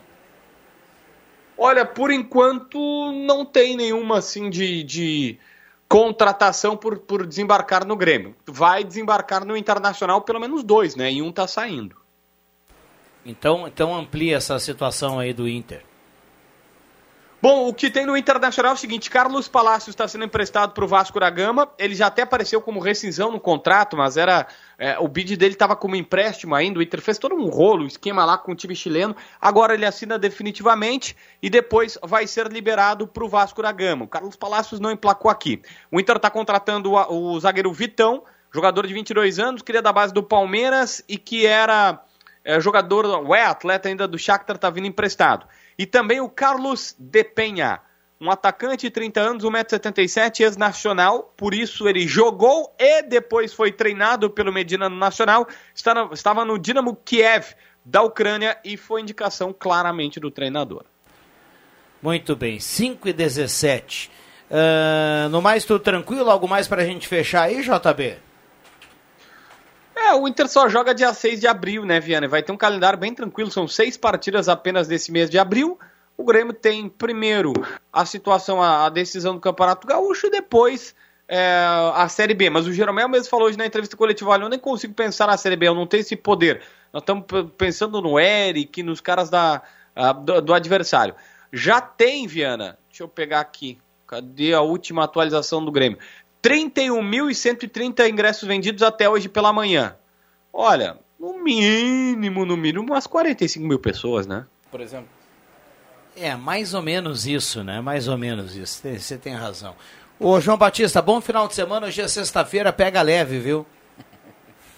Olha, 1.57 1.85
por 1.85 2.11
enquanto 2.11 3.11
não 3.11 3.43
tem 3.45 3.75
nenhuma 3.75 4.17
assim 4.17 4.49
de, 4.49 4.83
de 4.83 5.39
contratação 5.93 6.75
por, 6.75 6.97
por 6.97 7.23
desembarcar 7.27 7.85
no 7.85 7.95
Grêmio. 7.95 8.35
Vai 8.47 8.83
desembarcar 8.83 9.45
no 9.45 9.55
Internacional 9.55 10.21
pelo 10.21 10.39
menos 10.39 10.63
dois, 10.63 10.95
né? 10.95 11.11
E 11.13 11.21
um 11.21 11.31
tá 11.31 11.45
saindo. 11.45 11.95
Então, 13.23 13.67
então 13.67 13.93
amplia 13.93 14.37
essa 14.37 14.57
situação 14.57 15.19
aí 15.19 15.33
do 15.33 15.47
Inter. 15.47 15.85
Bom, 17.43 17.67
o 17.67 17.73
que 17.73 17.89
tem 17.89 18.05
no 18.05 18.15
Internacional 18.15 18.71
é 18.71 18.75
o 18.75 18.77
seguinte: 18.77 19.09
Carlos 19.09 19.49
Palácio 19.49 19.89
está 19.89 20.07
sendo 20.07 20.23
emprestado 20.23 20.71
para 20.71 20.85
o 20.85 20.87
Vasco 20.87 21.19
da 21.19 21.29
Gama. 21.29 21.69
Ele 21.77 21.93
já 21.93 22.07
até 22.07 22.21
apareceu 22.21 22.61
como 22.61 22.79
rescisão 22.79 23.33
no 23.33 23.37
contrato, 23.37 23.97
mas 23.97 24.15
era 24.15 24.47
é, 24.79 24.97
o 24.97 25.09
bid 25.09 25.35
dele 25.35 25.51
estava 25.51 25.75
como 25.75 25.93
empréstimo 25.97 26.55
ainda. 26.55 26.79
O 26.79 26.81
Inter 26.81 27.01
fez 27.01 27.17
todo 27.17 27.35
um 27.35 27.49
rolo, 27.49 27.83
um 27.83 27.87
esquema 27.87 28.23
lá 28.23 28.37
com 28.37 28.53
o 28.53 28.55
time 28.55 28.73
chileno. 28.73 29.13
Agora 29.41 29.73
ele 29.73 29.85
assina 29.85 30.17
definitivamente 30.17 31.17
e 31.41 31.49
depois 31.49 31.99
vai 32.01 32.27
ser 32.27 32.47
liberado 32.47 33.05
para 33.05 33.25
o 33.25 33.27
Vasco 33.27 33.61
da 33.61 33.73
Gama. 33.73 34.05
O 34.05 34.07
Carlos 34.07 34.37
Palácios 34.37 34.79
não 34.79 34.89
emplacou 34.89 35.29
aqui. 35.29 35.61
O 35.91 35.99
Inter 35.99 36.15
está 36.15 36.29
contratando 36.29 36.93
o, 36.93 37.33
o 37.33 37.39
zagueiro 37.41 37.73
Vitão, 37.73 38.23
jogador 38.53 38.87
de 38.87 38.93
22 38.93 39.37
anos, 39.37 39.61
que 39.61 39.73
é 39.73 39.81
da 39.81 39.91
base 39.91 40.13
do 40.13 40.23
Palmeiras 40.23 41.03
e 41.09 41.17
que 41.17 41.45
era 41.45 42.01
é, 42.45 42.57
jogador, 42.61 43.05
é 43.35 43.43
atleta 43.43 43.89
ainda 43.89 44.07
do 44.07 44.17
Shakhtar, 44.17 44.55
está 44.55 44.69
vindo 44.69 44.87
emprestado. 44.87 45.45
E 45.77 45.85
também 45.85 46.21
o 46.21 46.29
Carlos 46.29 46.95
De 46.97 47.23
Penha, 47.23 47.79
um 48.19 48.31
atacante 48.31 48.87
de 48.87 48.91
30 48.91 49.19
anos, 49.19 49.43
1,77m, 49.43 50.39
ex-nacional, 50.41 51.33
por 51.35 51.53
isso 51.53 51.87
ele 51.87 52.07
jogou 52.07 52.73
e 52.79 53.01
depois 53.03 53.53
foi 53.53 53.71
treinado 53.71 54.29
pelo 54.29 54.53
Medina 54.53 54.87
no 54.87 54.95
Nacional, 54.95 55.47
estava 56.13 56.45
no 56.45 56.57
Dinamo 56.57 56.95
Kiev 56.95 57.53
da 57.83 58.01
Ucrânia 58.01 58.57
e 58.63 58.77
foi 58.77 59.01
indicação 59.01 59.53
claramente 59.57 60.19
do 60.19 60.31
treinador. 60.31 60.85
Muito 62.01 62.35
bem, 62.35 62.59
5 62.59 63.07
e 63.09 63.13
17. 63.13 64.11
Uh, 64.49 65.29
no 65.29 65.41
mais, 65.41 65.65
tudo 65.65 65.79
tranquilo? 65.79 66.29
Algo 66.29 66.47
mais 66.47 66.67
para 66.67 66.81
a 66.81 66.85
gente 66.85 67.07
fechar 67.07 67.43
aí, 67.43 67.61
JB? 67.61 68.17
É, 70.03 70.13
o 70.13 70.27
Inter 70.27 70.49
só 70.49 70.67
joga 70.67 70.93
dia 70.93 71.13
6 71.13 71.39
de 71.39 71.47
abril, 71.47 71.85
né, 71.85 71.97
Viana? 71.97 72.27
Vai 72.27 72.43
ter 72.43 72.51
um 72.51 72.57
calendário 72.57 72.99
bem 72.99 73.13
tranquilo, 73.13 73.49
são 73.49 73.67
seis 73.69 73.95
partidas 73.95 74.49
apenas 74.49 74.87
nesse 74.89 75.11
mês 75.13 75.29
de 75.29 75.39
abril. 75.39 75.79
O 76.17 76.25
Grêmio 76.25 76.53
tem 76.53 76.89
primeiro 76.89 77.53
a 77.91 78.05
situação, 78.05 78.61
a, 78.61 78.89
decisão 78.89 79.33
do 79.33 79.39
Campeonato 79.39 79.87
Gaúcho 79.87 80.27
e 80.27 80.29
depois 80.29 80.93
é, 81.27 81.65
a 81.95 82.07
Série 82.09 82.33
B. 82.33 82.49
Mas 82.49 82.67
o 82.67 82.73
Jeromel 82.73 83.07
mesmo 83.07 83.29
falou 83.29 83.47
hoje 83.47 83.57
na 83.57 83.65
entrevista 83.65 83.95
coletiva: 83.95 84.31
olha, 84.31 84.43
eu 84.43 84.49
nem 84.49 84.59
consigo 84.59 84.93
pensar 84.93 85.27
na 85.27 85.37
Série 85.37 85.55
B, 85.55 85.69
eu 85.69 85.75
não 85.75 85.87
tenho 85.87 86.01
esse 86.01 86.17
poder. 86.17 86.61
Nós 86.91 87.01
estamos 87.01 87.25
pensando 87.57 88.01
no 88.01 88.19
Eric, 88.19 88.83
nos 88.83 88.99
caras 88.99 89.29
da, 89.29 89.61
do, 90.23 90.41
do 90.41 90.53
adversário. 90.53 91.15
Já 91.51 91.79
tem, 91.79 92.27
Viana, 92.27 92.77
deixa 92.89 93.03
eu 93.03 93.07
pegar 93.07 93.39
aqui, 93.39 93.79
cadê 94.05 94.53
a 94.53 94.61
última 94.61 95.03
atualização 95.05 95.63
do 95.63 95.71
Grêmio? 95.71 95.97
31.130 96.43 98.09
ingressos 98.09 98.47
vendidos 98.47 98.83
até 98.83 99.09
hoje 99.09 99.29
pela 99.29 99.53
manhã. 99.53 99.95
Olha, 100.51 100.97
no 101.17 101.41
mínimo, 101.41 102.45
no 102.45 102.57
mínimo, 102.57 102.83
umas 102.83 103.07
45 103.07 103.65
mil 103.65 103.79
pessoas, 103.79 104.27
né? 104.27 104.45
Por 104.69 104.81
exemplo. 104.81 105.07
É, 106.17 106.35
mais 106.35 106.73
ou 106.73 106.81
menos 106.81 107.25
isso, 107.25 107.63
né? 107.63 107.79
Mais 107.79 108.07
ou 108.09 108.17
menos 108.17 108.55
isso. 108.55 108.81
Você 108.99 109.17
tem 109.17 109.33
razão. 109.33 109.73
Ô, 110.19 110.39
João 110.39 110.57
Batista, 110.57 111.01
bom 111.01 111.21
final 111.21 111.47
de 111.47 111.55
semana. 111.55 111.87
Hoje 111.87 112.01
é 112.01 112.07
sexta-feira, 112.07 112.71
pega 112.73 113.01
leve, 113.01 113.39
viu? 113.39 113.65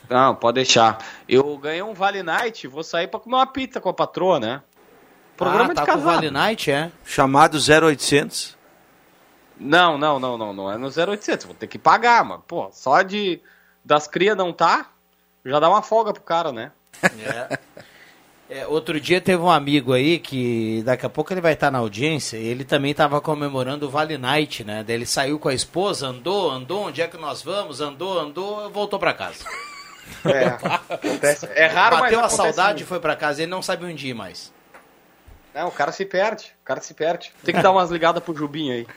Não, 0.10 0.36
pode 0.36 0.56
deixar. 0.56 1.04
Eu 1.28 1.58
ganhei 1.58 1.82
um 1.82 1.94
Vale 1.94 2.22
Night, 2.22 2.68
vou 2.68 2.84
sair 2.84 3.08
pra 3.08 3.20
comer 3.20 3.36
uma 3.38 3.48
pizza 3.48 3.82
com 3.82 3.90
a 3.90 3.94
patroa, 3.94 4.40
né? 4.40 4.62
Programa 5.36 5.72
ah, 5.72 5.76
tá 5.76 5.82
de 5.82 5.88
casado. 5.88 6.04
com 6.04 6.10
Vale 6.10 6.32
Night, 6.32 6.72
é? 6.72 6.92
Chamado 7.04 7.58
0800. 7.58 8.55
Não, 9.58 9.98
não, 9.98 10.20
não, 10.20 10.38
não, 10.38 10.54
não 10.54 10.72
é 10.72 10.78
no 10.78 10.88
0800, 10.88 11.46
vou 11.46 11.56
ter 11.56 11.68
que 11.68 11.78
pagar, 11.78 12.24
mano. 12.24 12.44
Pô, 12.46 12.70
só 12.72 13.02
de 13.02 13.42
das 13.84 14.08
crias 14.08 14.36
não 14.36 14.52
tá, 14.52 14.90
já 15.46 15.60
dá 15.60 15.70
uma 15.70 15.82
folga 15.82 16.12
pro 16.12 16.24
cara, 16.24 16.52
né? 16.52 16.72
É. 17.04 17.60
é. 18.50 18.68
outro 18.68 19.00
dia 19.00 19.22
teve 19.22 19.42
um 19.42 19.50
amigo 19.50 19.94
aí 19.94 20.18
que 20.18 20.82
daqui 20.84 21.06
a 21.06 21.10
pouco 21.10 21.32
ele 21.32 21.42
vai 21.42 21.54
estar 21.54 21.70
na 21.70 21.80
audiência, 21.80 22.38
ele 22.38 22.64
também 22.64 22.92
estava 22.92 23.22
comemorando 23.22 23.86
o 23.86 23.90
Vale 23.90 24.18
Night, 24.18 24.64
né? 24.64 24.84
Daí 24.84 24.96
ele 24.96 25.06
saiu 25.06 25.38
com 25.38 25.50
a 25.50 25.54
esposa, 25.54 26.08
andou, 26.08 26.50
andou, 26.50 26.88
onde 26.88 27.02
é 27.02 27.08
que 27.08 27.18
nós 27.18 27.42
vamos? 27.42 27.80
Andou, 27.80 28.20
andou, 28.20 28.70
voltou 28.72 29.00
para 29.00 29.14
casa. 29.14 29.46
É, 30.26 31.56
é 31.64 31.68
raro, 31.68 31.98
Bateu 31.98 32.22
mas 32.22 32.34
a 32.34 32.36
saudade 32.36 32.84
e 32.84 32.86
foi 32.86 33.00
para 33.00 33.16
casa, 33.16 33.42
ele 33.42 33.52
não 33.52 33.62
sabe 33.62 33.86
onde 33.86 34.08
ir 34.08 34.14
mais. 34.14 34.52
Não, 35.54 35.70
o 35.70 35.72
cara 35.72 35.92
se 35.92 36.06
perde, 36.06 36.54
o 36.62 36.66
cara 36.66 36.82
se 36.82 36.94
perde. 36.94 37.32
Tem 37.44 37.56
que 37.56 37.62
dar 37.62 37.72
umas 37.72 37.90
ligadas 37.90 38.22
pro 38.22 38.36
Jubinho 38.36 38.74
aí. 38.74 38.88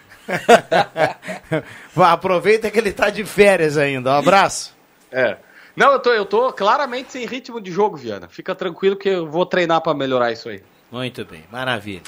Aproveita 1.96 2.70
que 2.70 2.78
ele 2.78 2.92
tá 2.92 3.10
de 3.10 3.24
férias 3.24 3.76
ainda. 3.76 4.10
Um 4.10 4.18
abraço. 4.18 4.76
É. 5.10 5.36
Não, 5.76 5.92
eu 5.92 6.00
tô, 6.00 6.10
eu 6.12 6.24
tô 6.26 6.52
claramente 6.52 7.12
sem 7.12 7.24
ritmo 7.26 7.60
de 7.60 7.70
jogo, 7.70 7.96
Viana. 7.96 8.28
Fica 8.28 8.54
tranquilo 8.54 8.96
que 8.96 9.08
eu 9.08 9.30
vou 9.30 9.46
treinar 9.46 9.80
para 9.80 9.94
melhorar 9.94 10.32
isso 10.32 10.48
aí. 10.48 10.62
Muito 10.90 11.24
bem, 11.24 11.44
maravilha. 11.52 12.02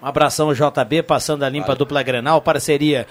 Um 0.00 0.06
abração 0.06 0.52
JB, 0.52 1.02
passando 1.02 1.42
a 1.42 1.48
limpa 1.48 1.68
vale. 1.68 1.78
dupla 1.78 2.02
Grenal, 2.02 2.40
parceria 2.40 3.06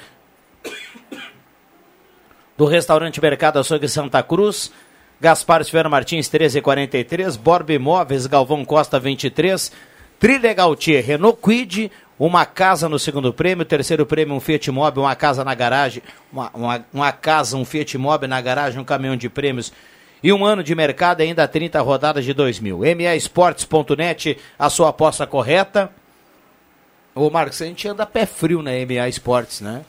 do 2.55 2.65
restaurante 2.65 3.21
Mercado 3.21 3.59
Açougue 3.59 3.89
Santa 3.89 4.23
Cruz, 4.23 4.71
Gaspar 5.19 5.63
Silveira 5.63 5.89
Martins 5.89 6.29
1343, 6.29 7.35
Borba 7.35 7.73
Imóveis 7.73 8.25
Galvão 8.25 8.63
Costa 8.63 8.99
23, 8.99 9.71
Trilha 10.17 10.53
Gautier, 10.53 11.05
Renault 11.05 11.39
Quid, 11.41 11.91
uma 12.19 12.45
casa 12.45 12.89
no 12.89 12.97
segundo 12.97 13.31
prêmio, 13.31 13.63
terceiro 13.63 14.05
prêmio 14.05 14.35
um 14.35 14.39
Fiat 14.39 14.71
Mobi, 14.71 14.99
uma 14.99 15.15
casa 15.15 15.43
na 15.43 15.53
garagem, 15.53 16.01
uma, 16.31 16.49
uma, 16.53 16.85
uma, 16.91 17.11
casa, 17.11 17.55
um 17.55 17.63
Fiat 17.63 17.97
Mobi 17.97 18.27
na 18.27 18.41
garagem, 18.41 18.79
um 18.79 18.83
caminhão 18.83 19.15
de 19.15 19.29
prêmios 19.29 19.71
e 20.23 20.33
um 20.33 20.43
ano 20.43 20.63
de 20.63 20.73
mercado 20.73 21.21
ainda 21.21 21.47
30 21.47 21.79
rodadas 21.81 22.25
de 22.25 22.33
2000. 22.33 22.79
MAEsportes.net, 22.95 24.37
a 24.57 24.69
sua 24.69 24.89
aposta 24.89 25.27
correta. 25.27 25.91
Ô 27.13 27.29
Marcos, 27.29 27.61
a 27.61 27.65
gente 27.65 27.87
anda 27.87 28.05
pé 28.05 28.25
frio 28.25 28.61
na 28.61 28.71
MA 28.71 29.07
Esportes, 29.07 29.61
né? 29.61 29.83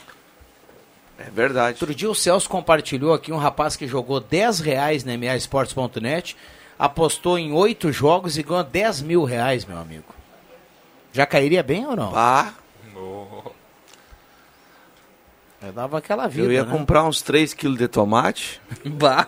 É 1.18 1.30
verdade. 1.30 1.78
Outro 1.80 1.94
dia 1.94 2.11
o 2.11 2.14
Celso 2.14 2.49
compartilhou 2.49 3.12
aqui 3.12 3.32
um 3.32 3.38
rapaz 3.38 3.75
que 3.75 3.88
jogou 3.88 4.20
10 4.20 4.61
reais 4.61 5.02
na 5.02 5.16
MAEsportes.net, 5.16 6.37
apostou 6.78 7.38
em 7.38 7.52
8 7.52 7.90
jogos 7.90 8.38
e 8.38 8.42
ganhou 8.42 8.62
10 8.62 9.02
mil 9.02 9.25
reais, 9.25 9.64
meu 9.64 9.78
amigo. 9.78 10.17
Já 11.18 11.26
cairia 11.26 11.64
bem 11.64 11.84
ou 11.84 11.96
não? 11.96 12.12
Ah. 12.14 12.52
Eu 15.60 15.72
dava 15.72 15.98
aquela 15.98 16.28
vida. 16.28 16.46
Eu 16.46 16.52
ia 16.52 16.64
né? 16.64 16.70
comprar 16.70 17.02
uns 17.02 17.20
3 17.22 17.52
quilos 17.54 17.76
de 17.76 17.88
tomate. 17.88 18.60
Bah. 18.87 19.26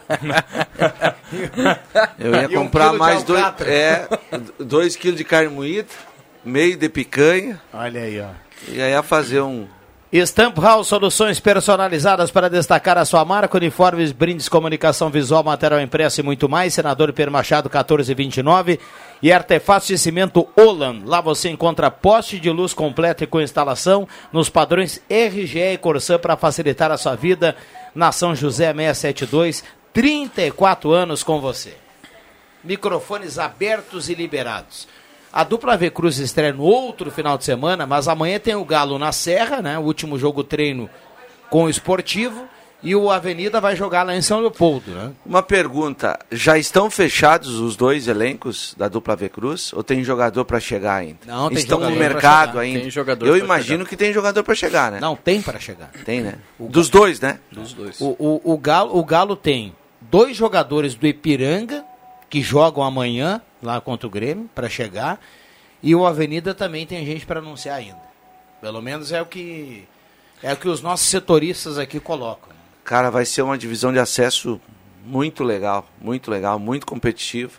Eu 2.17 2.33
ia 2.33 2.49
comprar 2.49 2.93
um 2.93 2.97
mais 2.97 3.25
2 3.25 3.45
é, 3.63 4.07
dois 4.61 4.95
quilos 4.95 5.19
de 5.19 5.25
carne 5.25 5.49
moída, 5.49 5.89
meio 6.45 6.77
de 6.77 6.89
picanha. 6.89 7.61
Olha 7.73 8.03
aí, 8.03 8.21
ó. 8.21 8.31
E 8.69 8.81
aí 8.81 8.93
ia 8.93 9.03
fazer 9.03 9.41
um 9.41 9.67
Stamp 10.13 10.59
House, 10.59 10.89
soluções 10.89 11.39
personalizadas 11.39 12.33
para 12.33 12.51
destacar 12.51 12.99
a 12.99 13.05
sua 13.05 13.25
marca, 13.25 13.57
uniformes, 13.57 14.11
brindes, 14.11 14.49
comunicação 14.49 15.09
visual, 15.09 15.45
material 15.45 15.81
impresso 15.81 16.19
e 16.19 16.25
muito 16.25 16.49
mais. 16.49 16.75
Senador 16.75 17.13
Per 17.13 17.31
Machado 17.31 17.69
1429 17.69 18.81
e 19.23 19.33
artefatos 19.33 19.87
de 19.87 19.97
cimento 19.97 20.49
Olan. 20.57 21.03
Lá 21.05 21.21
você 21.21 21.49
encontra 21.49 21.93
poste 21.93 22.41
de 22.41 22.51
luz 22.51 22.75
completo 22.75 23.23
e 23.23 23.27
com 23.27 23.41
instalação 23.41 24.09
nos 24.33 24.51
padrões 24.51 25.01
RGE 25.09 25.75
e 25.75 25.79
Corsã 25.79 26.19
para 26.19 26.37
facilitar 26.37 26.91
a 26.91 26.99
sua 26.99 27.15
vida. 27.15 27.55
Na 27.95 28.11
São 28.11 28.35
José 28.35 28.75
672, 28.75 29.63
34 29.93 30.91
anos 30.91 31.23
com 31.23 31.41
você. 31.41 31.77
Microfones 32.65 33.39
abertos 33.39 34.09
e 34.09 34.15
liberados. 34.15 34.89
A 35.33 35.45
dupla 35.45 35.77
V 35.77 35.91
Cruz 35.91 36.19
estreia 36.19 36.53
no 36.53 36.63
outro 36.63 37.11
final 37.11 37.39
de 37.39 37.45
semana, 37.45 37.87
mas 37.87 38.09
amanhã 38.09 38.39
tem 38.39 38.55
o 38.55 38.65
Galo 38.65 38.99
na 38.99 39.13
Serra, 39.13 39.63
né? 39.63 39.79
O 39.79 39.83
último 39.83 40.19
jogo 40.19 40.43
treino 40.43 40.91
com 41.49 41.65
o 41.65 41.71
Esportivo. 41.71 42.47
E 42.83 42.97
o 42.97 43.11
Avenida 43.11 43.61
vai 43.61 43.77
jogar 43.77 44.05
lá 44.05 44.17
em 44.17 44.23
São 44.23 44.41
Leopoldo, 44.41 44.91
né? 44.93 45.13
Uma 45.27 45.43
pergunta: 45.43 46.19
já 46.33 46.57
estão 46.57 46.91
fechados 46.91 47.61
os 47.61 47.77
dois 47.77 48.09
elencos 48.09 48.75
da 48.77 48.89
dupla 48.89 49.15
V 49.15 49.29
Cruz? 49.29 49.71
Ou 49.75 49.85
tem 49.85 50.03
jogador 50.03 50.47
para 50.47 50.59
chegar 50.59 50.95
ainda? 50.95 51.19
Não, 51.27 51.51
tem 51.51 51.59
Estão 51.59 51.79
no 51.79 51.91
mercado 51.91 52.59
ainda? 52.59 52.81
Tem 52.81 52.91
jogador 52.91 53.27
Eu 53.27 53.37
imagino 53.37 53.81
chegar. 53.81 53.89
que 53.91 53.97
tem 53.99 54.13
jogador 54.15 54.43
para 54.43 54.55
chegar, 54.55 54.91
né? 54.91 54.99
Não, 54.99 55.15
tem 55.15 55.43
para 55.43 55.61
chegar. 55.61 55.91
Tem, 56.07 56.23
né? 56.23 56.37
O 56.59 56.69
Dos 56.69 56.89
dois, 56.89 57.21
né? 57.21 57.39
Dos 57.53 57.75
dois. 57.75 58.01
O, 58.01 58.17
o, 58.19 58.55
o, 58.55 58.57
Galo, 58.57 58.97
o 58.97 59.05
Galo 59.05 59.37
tem 59.37 59.75
dois 60.01 60.35
jogadores 60.35 60.95
do 60.95 61.07
Ipiranga 61.07 61.85
que 62.31 62.41
jogam 62.41 62.83
amanhã 62.83 63.43
lá 63.63 63.81
contra 63.81 64.07
o 64.07 64.11
Grêmio 64.11 64.49
para 64.55 64.69
chegar. 64.69 65.21
E 65.83 65.95
o 65.95 66.07
Avenida 66.07 66.55
também 66.55 66.87
tem 66.87 67.05
gente 67.05 67.25
para 67.25 67.41
anunciar 67.41 67.77
ainda. 67.77 68.01
Pelo 68.61 68.83
menos 68.83 69.13
é 69.13 69.23
o 69.23 69.27
que 69.27 69.87
é 70.43 70.53
o 70.53 70.57
que 70.57 70.69
os 70.69 70.81
nossos 70.81 71.09
setoristas 71.09 71.79
aqui 71.79 72.01
colocam. 72.01 72.51
Cara, 72.85 73.11
vai 73.11 73.25
ser 73.25 73.43
uma 73.43 73.59
divisão 73.59 73.93
de 73.93 73.99
acesso 73.99 74.61
muito 75.05 75.45
legal, 75.45 75.87
muito 76.01 76.31
legal, 76.31 76.59
muito 76.59 76.87
competitiva, 76.87 77.53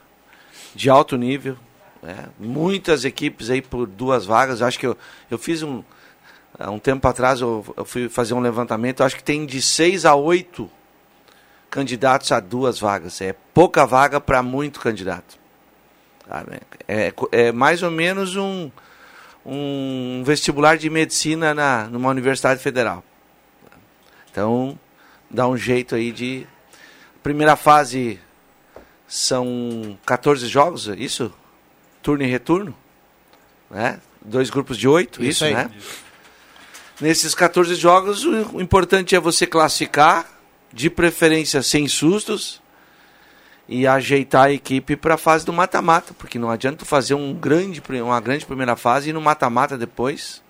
de 0.75 0.89
alto 0.89 1.17
nível. 1.17 1.58
Né? 2.01 2.25
Muitas 2.39 3.05
equipes 3.05 3.50
aí 3.50 3.62
por 3.62 3.88
duas 3.88 4.25
vagas. 4.25 4.62
acho 4.62 4.79
que 4.79 4.88
eu, 4.88 4.98
eu 5.29 5.38
fiz 5.38 5.63
um. 5.63 5.84
Há 6.60 6.70
um 6.70 6.79
tempo 6.79 7.08
atrás 7.08 7.41
eu, 7.41 7.65
eu 7.77 7.86
fui 7.86 8.10
fazer 8.10 8.34
um 8.34 8.39
levantamento. 8.39 9.03
acho 9.03 9.15
que 9.15 9.24
tem 9.24 9.46
de 9.46 9.62
seis 9.62 10.05
a 10.05 10.15
oito 10.15 10.70
candidatos 11.70 12.31
a 12.31 12.39
duas 12.39 12.79
vagas. 12.79 13.22
É 13.22 13.34
pouca 13.53 13.86
vaga 13.86 14.20
para 14.20 14.43
muito 14.43 14.79
candidato. 14.79 15.40
É, 16.87 17.13
é 17.31 17.51
mais 17.51 17.83
ou 17.83 17.91
menos 17.91 18.35
um, 18.35 18.71
um 19.45 20.23
vestibular 20.25 20.77
de 20.77 20.89
medicina 20.89 21.53
na, 21.53 21.85
numa 21.85 22.09
universidade 22.09 22.61
federal. 22.61 23.03
Então, 24.31 24.77
dá 25.29 25.47
um 25.47 25.57
jeito 25.57 25.95
aí 25.95 26.11
de. 26.11 26.47
Primeira 27.21 27.55
fase 27.55 28.19
são 29.07 29.97
14 30.05 30.47
jogos, 30.47 30.87
é 30.87 30.95
isso? 30.95 31.31
Turno 32.01 32.23
e 32.23 32.27
retorno? 32.27 32.75
Né? 33.69 33.99
Dois 34.21 34.49
grupos 34.49 34.77
de 34.77 34.87
oito, 34.87 35.23
isso, 35.23 35.45
isso 35.45 35.53
né? 35.53 35.69
Nesses 36.99 37.35
14 37.35 37.75
jogos, 37.75 38.23
o 38.25 38.61
importante 38.61 39.15
é 39.15 39.19
você 39.19 39.45
classificar, 39.45 40.25
de 40.73 40.89
preferência 40.89 41.61
sem 41.61 41.87
sustos, 41.87 42.61
e 43.71 43.87
ajeitar 43.87 44.47
a 44.47 44.51
equipe 44.51 44.97
para 44.97 45.13
a 45.13 45.17
fase 45.17 45.45
do 45.45 45.53
mata-mata, 45.53 46.13
porque 46.17 46.37
não 46.37 46.49
adianta 46.49 46.83
fazer 46.83 47.13
um 47.13 47.33
grande, 47.33 47.81
uma 48.03 48.19
grande 48.19 48.45
primeira 48.45 48.75
fase 48.75 49.09
e 49.09 49.13
no 49.13 49.21
mata-mata 49.21 49.77
depois. 49.77 50.43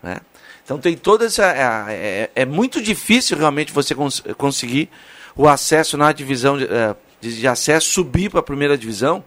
Né? 0.00 0.20
Então 0.64 0.78
tem 0.78 0.96
toda 0.96 1.24
essa. 1.24 1.44
É, 1.44 1.92
é, 1.92 2.30
é 2.36 2.46
muito 2.46 2.80
difícil 2.80 3.36
realmente 3.36 3.72
você 3.72 3.96
cons 3.96 4.22
conseguir 4.38 4.88
o 5.34 5.48
acesso 5.48 5.96
na 5.96 6.12
divisão 6.12 6.56
de, 6.56 6.64
é, 6.66 6.94
de 7.20 7.48
acesso, 7.48 7.90
subir 7.90 8.30
para 8.30 8.38
a 8.38 8.44
primeira 8.44 8.78
divisão, 8.78 9.24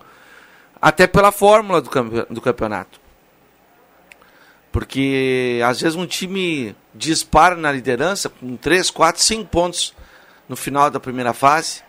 até 0.81 1.05
pela 1.05 1.29
fórmula 1.29 1.81
do, 1.81 1.89
do 2.29 2.39
campeonato. 2.39 3.01
Porque 4.71 5.59
às 5.65 5.81
vezes 5.81 5.97
um 5.97 6.05
time 6.05 6.73
dispara 6.93 7.57
na 7.57 7.69
liderança 7.69 8.29
com 8.29 8.55
3, 8.55 8.89
4, 8.89 9.21
5 9.21 9.45
pontos 9.49 9.93
no 10.47 10.55
final 10.55 10.89
da 10.89 11.01
primeira 11.01 11.33
fase. 11.33 11.84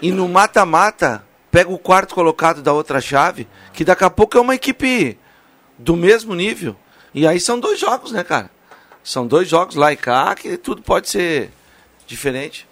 E 0.00 0.10
no 0.10 0.28
mata-mata 0.28 1.24
pega 1.50 1.70
o 1.70 1.78
quarto 1.78 2.14
colocado 2.14 2.62
da 2.62 2.72
outra 2.72 3.00
chave, 3.00 3.48
que 3.72 3.84
daqui 3.84 4.04
a 4.04 4.10
pouco 4.10 4.36
é 4.36 4.40
uma 4.40 4.54
equipe 4.54 5.18
do 5.78 5.96
mesmo 5.96 6.34
nível. 6.34 6.76
E 7.14 7.26
aí 7.26 7.40
são 7.40 7.58
dois 7.58 7.78
jogos, 7.78 8.12
né, 8.12 8.22
cara? 8.22 8.50
São 9.02 9.26
dois 9.26 9.48
jogos 9.48 9.74
lá 9.74 9.92
e 9.92 9.96
cá 9.96 10.34
que 10.34 10.56
tudo 10.56 10.82
pode 10.82 11.08
ser 11.08 11.50
diferente. 12.06 12.66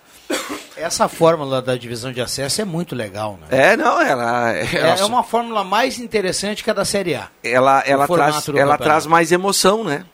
Essa 0.77 1.09
fórmula 1.09 1.63
da 1.63 1.75
divisão 1.77 2.13
de 2.13 2.21
acesso 2.21 2.61
é 2.61 2.65
muito 2.65 2.95
legal, 2.95 3.39
né? 3.41 3.47
É, 3.51 3.77
não, 3.77 4.01
ela... 4.01 4.53
É, 4.53 4.99
é 4.99 5.05
uma 5.05 5.23
fórmula 5.23 5.65
mais 5.65 5.99
interessante 5.99 6.63
que 6.63 6.71
a 6.71 6.75
da 6.75 6.85
Série 6.85 7.15
A. 7.15 7.29
Ela, 7.43 7.83
ela, 7.87 8.07
traz, 8.07 8.49
ela 8.49 8.77
traz 8.77 9.07
mais 9.07 9.33
emoção, 9.33 9.83
né? 9.83 10.05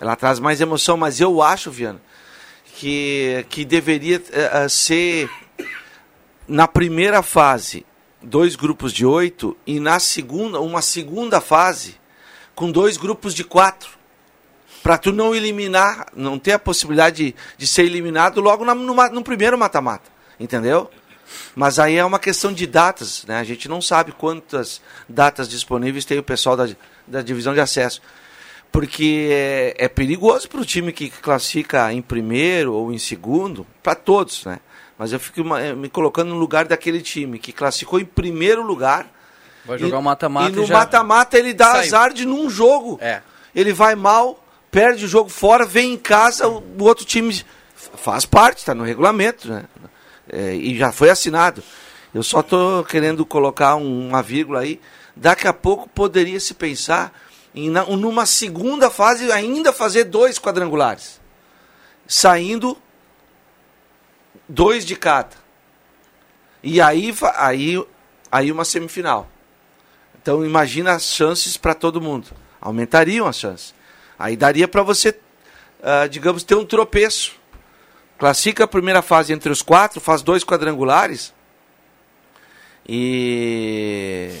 Ela 0.00 0.16
traz 0.16 0.40
mais 0.40 0.60
emoção, 0.60 0.96
mas 0.96 1.20
eu 1.20 1.40
acho, 1.40 1.70
Viana, 1.70 2.00
que, 2.74 3.46
que 3.48 3.64
deveria 3.64 4.18
uh, 4.18 4.68
ser 4.68 5.30
na 6.48 6.66
primeira 6.66 7.22
fase 7.22 7.84
dois 8.22 8.56
grupos 8.56 8.92
de 8.92 9.06
oito 9.06 9.56
e 9.66 9.78
na 9.78 10.00
segunda, 10.00 10.60
uma 10.60 10.82
segunda 10.82 11.40
fase 11.40 11.96
com 12.54 12.70
dois 12.70 12.96
grupos 12.96 13.34
de 13.34 13.44
quatro 13.44 13.90
para 14.82 14.96
tu 14.96 15.12
não 15.12 15.34
eliminar, 15.34 16.06
não 16.14 16.38
ter 16.38 16.52
a 16.52 16.58
possibilidade 16.58 17.16
de, 17.16 17.34
de 17.56 17.66
ser 17.66 17.82
eliminado 17.82 18.40
logo 18.40 18.64
na, 18.64 18.74
no, 18.74 18.94
no 18.94 19.22
primeiro 19.22 19.58
mata-mata, 19.58 20.10
entendeu? 20.40 20.90
Mas 21.54 21.78
aí 21.78 21.96
é 21.96 22.04
uma 22.04 22.18
questão 22.18 22.52
de 22.52 22.66
datas, 22.66 23.24
né? 23.26 23.38
A 23.38 23.44
gente 23.44 23.68
não 23.68 23.82
sabe 23.82 24.12
quantas 24.12 24.80
datas 25.08 25.48
disponíveis 25.48 26.04
tem 26.04 26.18
o 26.18 26.22
pessoal 26.22 26.56
da, 26.56 26.68
da 27.06 27.20
divisão 27.20 27.52
de 27.52 27.60
acesso. 27.60 28.00
Porque 28.72 29.28
é, 29.30 29.74
é 29.84 29.88
perigoso 29.88 30.48
para 30.48 30.60
o 30.60 30.64
time 30.64 30.92
que 30.92 31.10
classifica 31.10 31.92
em 31.92 32.00
primeiro 32.00 32.72
ou 32.72 32.92
em 32.92 32.98
segundo, 32.98 33.66
para 33.82 33.94
todos, 33.94 34.44
né? 34.46 34.58
Mas 34.98 35.12
eu 35.12 35.20
fico 35.20 35.44
me 35.76 35.88
colocando 35.88 36.30
no 36.30 36.38
lugar 36.38 36.66
daquele 36.66 37.00
time 37.00 37.38
que 37.38 37.52
classificou 37.52 38.00
em 38.00 38.04
primeiro 38.04 38.62
lugar. 38.62 39.06
Vai 39.64 39.78
jogar 39.78 39.98
o 39.98 40.02
mata-mata. 40.02 40.50
E 40.50 40.52
no 40.52 40.66
mata-mata 40.66 41.38
ele 41.38 41.54
dá 41.54 41.70
saiu. 41.72 41.80
azar 41.80 42.12
de 42.12 42.26
num 42.26 42.50
jogo. 42.50 42.98
É. 43.00 43.22
Ele 43.54 43.72
vai 43.72 43.94
mal, 43.94 44.42
perde 44.70 45.04
o 45.04 45.08
jogo 45.08 45.30
fora, 45.30 45.64
vem 45.64 45.92
em 45.92 45.96
casa, 45.96 46.48
o, 46.48 46.82
outro 46.82 47.04
time 47.04 47.44
faz 47.74 48.26
parte, 48.26 48.58
está 48.58 48.74
no 48.74 48.82
regulamento, 48.82 49.48
né? 49.48 49.64
É, 50.30 50.54
e 50.54 50.76
já 50.76 50.90
foi 50.90 51.10
assinado. 51.10 51.62
Eu 52.12 52.22
só 52.22 52.40
estou 52.40 52.84
querendo 52.84 53.24
colocar 53.24 53.76
um, 53.76 54.08
uma 54.08 54.22
vírgula 54.22 54.60
aí. 54.60 54.80
Daqui 55.14 55.46
a 55.46 55.52
pouco 55.52 55.88
poderia 55.88 56.40
se 56.40 56.54
pensar 56.54 57.12
em 57.54 57.70
numa 57.70 58.26
segunda 58.26 58.90
fase 58.90 59.30
ainda 59.32 59.72
fazer 59.72 60.04
dois 60.04 60.38
quadrangulares, 60.38 61.20
saindo 62.06 62.76
dois 64.48 64.84
de 64.84 64.96
cada. 64.96 65.36
E 66.62 66.80
aí, 66.80 67.14
aí, 67.36 67.86
aí 68.30 68.50
uma 68.50 68.64
semifinal. 68.64 69.28
Então 70.20 70.44
imagina 70.44 70.92
as 70.92 71.04
chances 71.04 71.56
para 71.56 71.74
todo 71.74 72.00
mundo. 72.00 72.28
Aumentariam 72.60 73.26
as 73.26 73.38
chances. 73.38 73.74
Aí 74.18 74.36
daria 74.36 74.66
para 74.66 74.82
você, 74.82 75.10
uh, 75.10 76.08
digamos, 76.08 76.42
ter 76.42 76.54
um 76.54 76.64
tropeço. 76.64 77.36
Classifica 78.18 78.64
a 78.64 78.68
primeira 78.68 79.00
fase 79.00 79.32
entre 79.32 79.50
os 79.50 79.62
quatro, 79.62 80.00
faz 80.00 80.22
dois 80.22 80.42
quadrangulares. 80.42 81.32
E, 82.88 84.32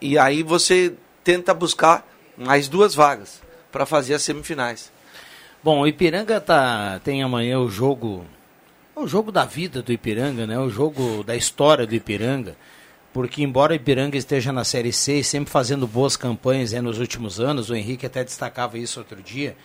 e 0.00 0.16
aí 0.16 0.42
você 0.42 0.94
tenta 1.22 1.52
buscar 1.52 2.06
mais 2.36 2.68
duas 2.68 2.94
vagas 2.94 3.42
para 3.70 3.84
fazer 3.84 4.14
as 4.14 4.22
semifinais. 4.22 4.90
Bom, 5.62 5.80
o 5.80 5.86
Ipiranga 5.86 6.40
tá, 6.40 7.00
tem 7.02 7.22
amanhã 7.22 7.58
o 7.58 7.68
jogo, 7.68 8.24
o 8.98 9.06
jogo 9.06 9.32
da 9.32 9.44
vida 9.44 9.82
do 9.82 9.92
Ipiranga, 9.92 10.46
né? 10.46 10.58
O 10.58 10.68
jogo 10.68 11.22
da 11.24 11.36
história 11.36 11.86
do 11.86 11.94
Ipiranga 11.94 12.56
porque 13.12 13.42
embora 13.42 13.72
o 13.72 13.76
Ipiranga 13.76 14.16
esteja 14.16 14.52
na 14.52 14.64
Série 14.64 14.92
C 14.92 15.18
e 15.18 15.24
sempre 15.24 15.50
fazendo 15.50 15.86
boas 15.86 16.16
campanhas 16.16 16.72
né, 16.72 16.80
nos 16.80 16.98
últimos 16.98 17.40
anos, 17.40 17.70
o 17.70 17.74
Henrique 17.74 18.06
até 18.06 18.22
destacava 18.22 18.78
isso 18.78 19.00
outro 19.00 19.20
dia, 19.22 19.56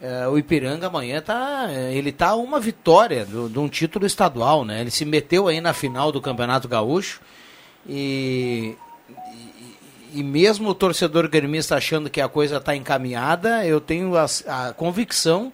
é, 0.00 0.28
o 0.28 0.38
Ipiranga 0.38 0.86
amanhã 0.86 1.20
tá, 1.22 1.68
ele 1.90 2.12
tá 2.12 2.34
uma 2.34 2.60
vitória 2.60 3.24
de 3.24 3.58
um 3.58 3.68
título 3.68 4.06
estadual, 4.06 4.64
né? 4.64 4.82
Ele 4.82 4.90
se 4.90 5.04
meteu 5.06 5.48
aí 5.48 5.60
na 5.60 5.72
final 5.72 6.12
do 6.12 6.20
Campeonato 6.20 6.68
Gaúcho 6.68 7.20
e, 7.88 8.76
e, 10.12 10.20
e 10.20 10.22
mesmo 10.22 10.68
o 10.68 10.74
torcedor 10.74 11.28
gremista 11.28 11.76
achando 11.76 12.10
que 12.10 12.20
a 12.20 12.28
coisa 12.28 12.58
está 12.58 12.76
encaminhada, 12.76 13.66
eu 13.66 13.80
tenho 13.80 14.14
a, 14.16 14.26
a 14.46 14.72
convicção 14.74 15.50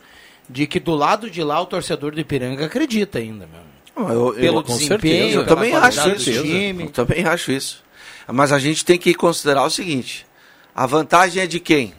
de 0.53 0.67
que 0.67 0.79
do 0.79 0.95
lado 0.95 1.31
de 1.31 1.43
lá 1.43 1.61
o 1.61 1.67
torcedor 1.67 2.13
do 2.13 2.21
Ipiranga 2.21 2.67
acredita 2.67 3.19
ainda, 3.19 3.47
meu. 3.47 3.63
Eu, 4.09 4.35
pelo 4.35 4.59
eu, 4.59 4.63
desempenho, 4.63 5.41
eu 5.41 5.47
também 5.47 5.75
acho 5.75 6.11
isso. 6.11 6.31
Eu 6.31 6.91
também 6.91 7.25
acho 7.25 7.51
isso. 7.51 7.83
Mas 8.29 8.53
a 8.53 8.59
gente 8.59 8.85
tem 8.85 8.99
que 8.99 9.15
considerar 9.15 9.65
o 9.65 9.71
seguinte: 9.71 10.27
a 10.75 10.87
vantagem 10.87 11.43
é 11.43 11.47
de 11.47 11.59
quem? 11.59 11.95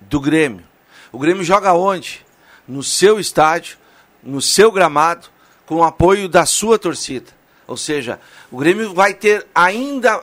Do 0.00 0.20
Grêmio. 0.20 0.64
O 1.10 1.18
Grêmio 1.18 1.44
joga 1.44 1.74
onde? 1.74 2.24
No 2.66 2.82
seu 2.82 3.20
estádio, 3.20 3.76
no 4.22 4.40
seu 4.40 4.72
gramado, 4.72 5.28
com 5.66 5.76
o 5.76 5.84
apoio 5.84 6.28
da 6.28 6.46
sua 6.46 6.78
torcida. 6.78 7.30
Ou 7.66 7.76
seja, 7.76 8.18
o 8.50 8.56
Grêmio 8.56 8.94
vai 8.94 9.14
ter 9.14 9.46
ainda, 9.54 10.22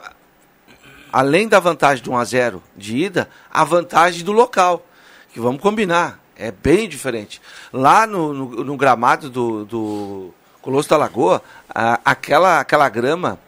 além 1.12 1.48
da 1.48 1.60
vantagem 1.60 2.02
de 2.02 2.10
1 2.10 2.16
a 2.16 2.24
0 2.24 2.62
de 2.76 2.96
ida, 2.96 3.30
a 3.50 3.62
vantagem 3.64 4.24
do 4.24 4.32
local. 4.32 4.84
Que 5.32 5.38
vamos 5.38 5.60
combinar, 5.60 6.20
é 6.40 6.50
bem 6.50 6.88
diferente. 6.88 7.40
Lá 7.72 8.06
no, 8.06 8.32
no, 8.32 8.64
no 8.64 8.76
gramado 8.76 9.28
do, 9.28 9.64
do 9.64 10.34
Colosso 10.62 10.88
da 10.88 10.96
Lagoa, 10.96 11.42
a, 11.68 12.00
aquela, 12.04 12.60
aquela 12.60 12.88
grama, 12.88 13.38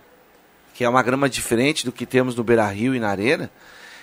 que 0.74 0.84
é 0.84 0.88
uma 0.88 1.02
grama 1.02 1.28
diferente 1.28 1.84
do 1.84 1.90
que 1.90 2.04
temos 2.04 2.36
no 2.36 2.44
Beira 2.44 2.66
Rio 2.66 2.94
e 2.94 3.00
na 3.00 3.08
Arena, 3.08 3.50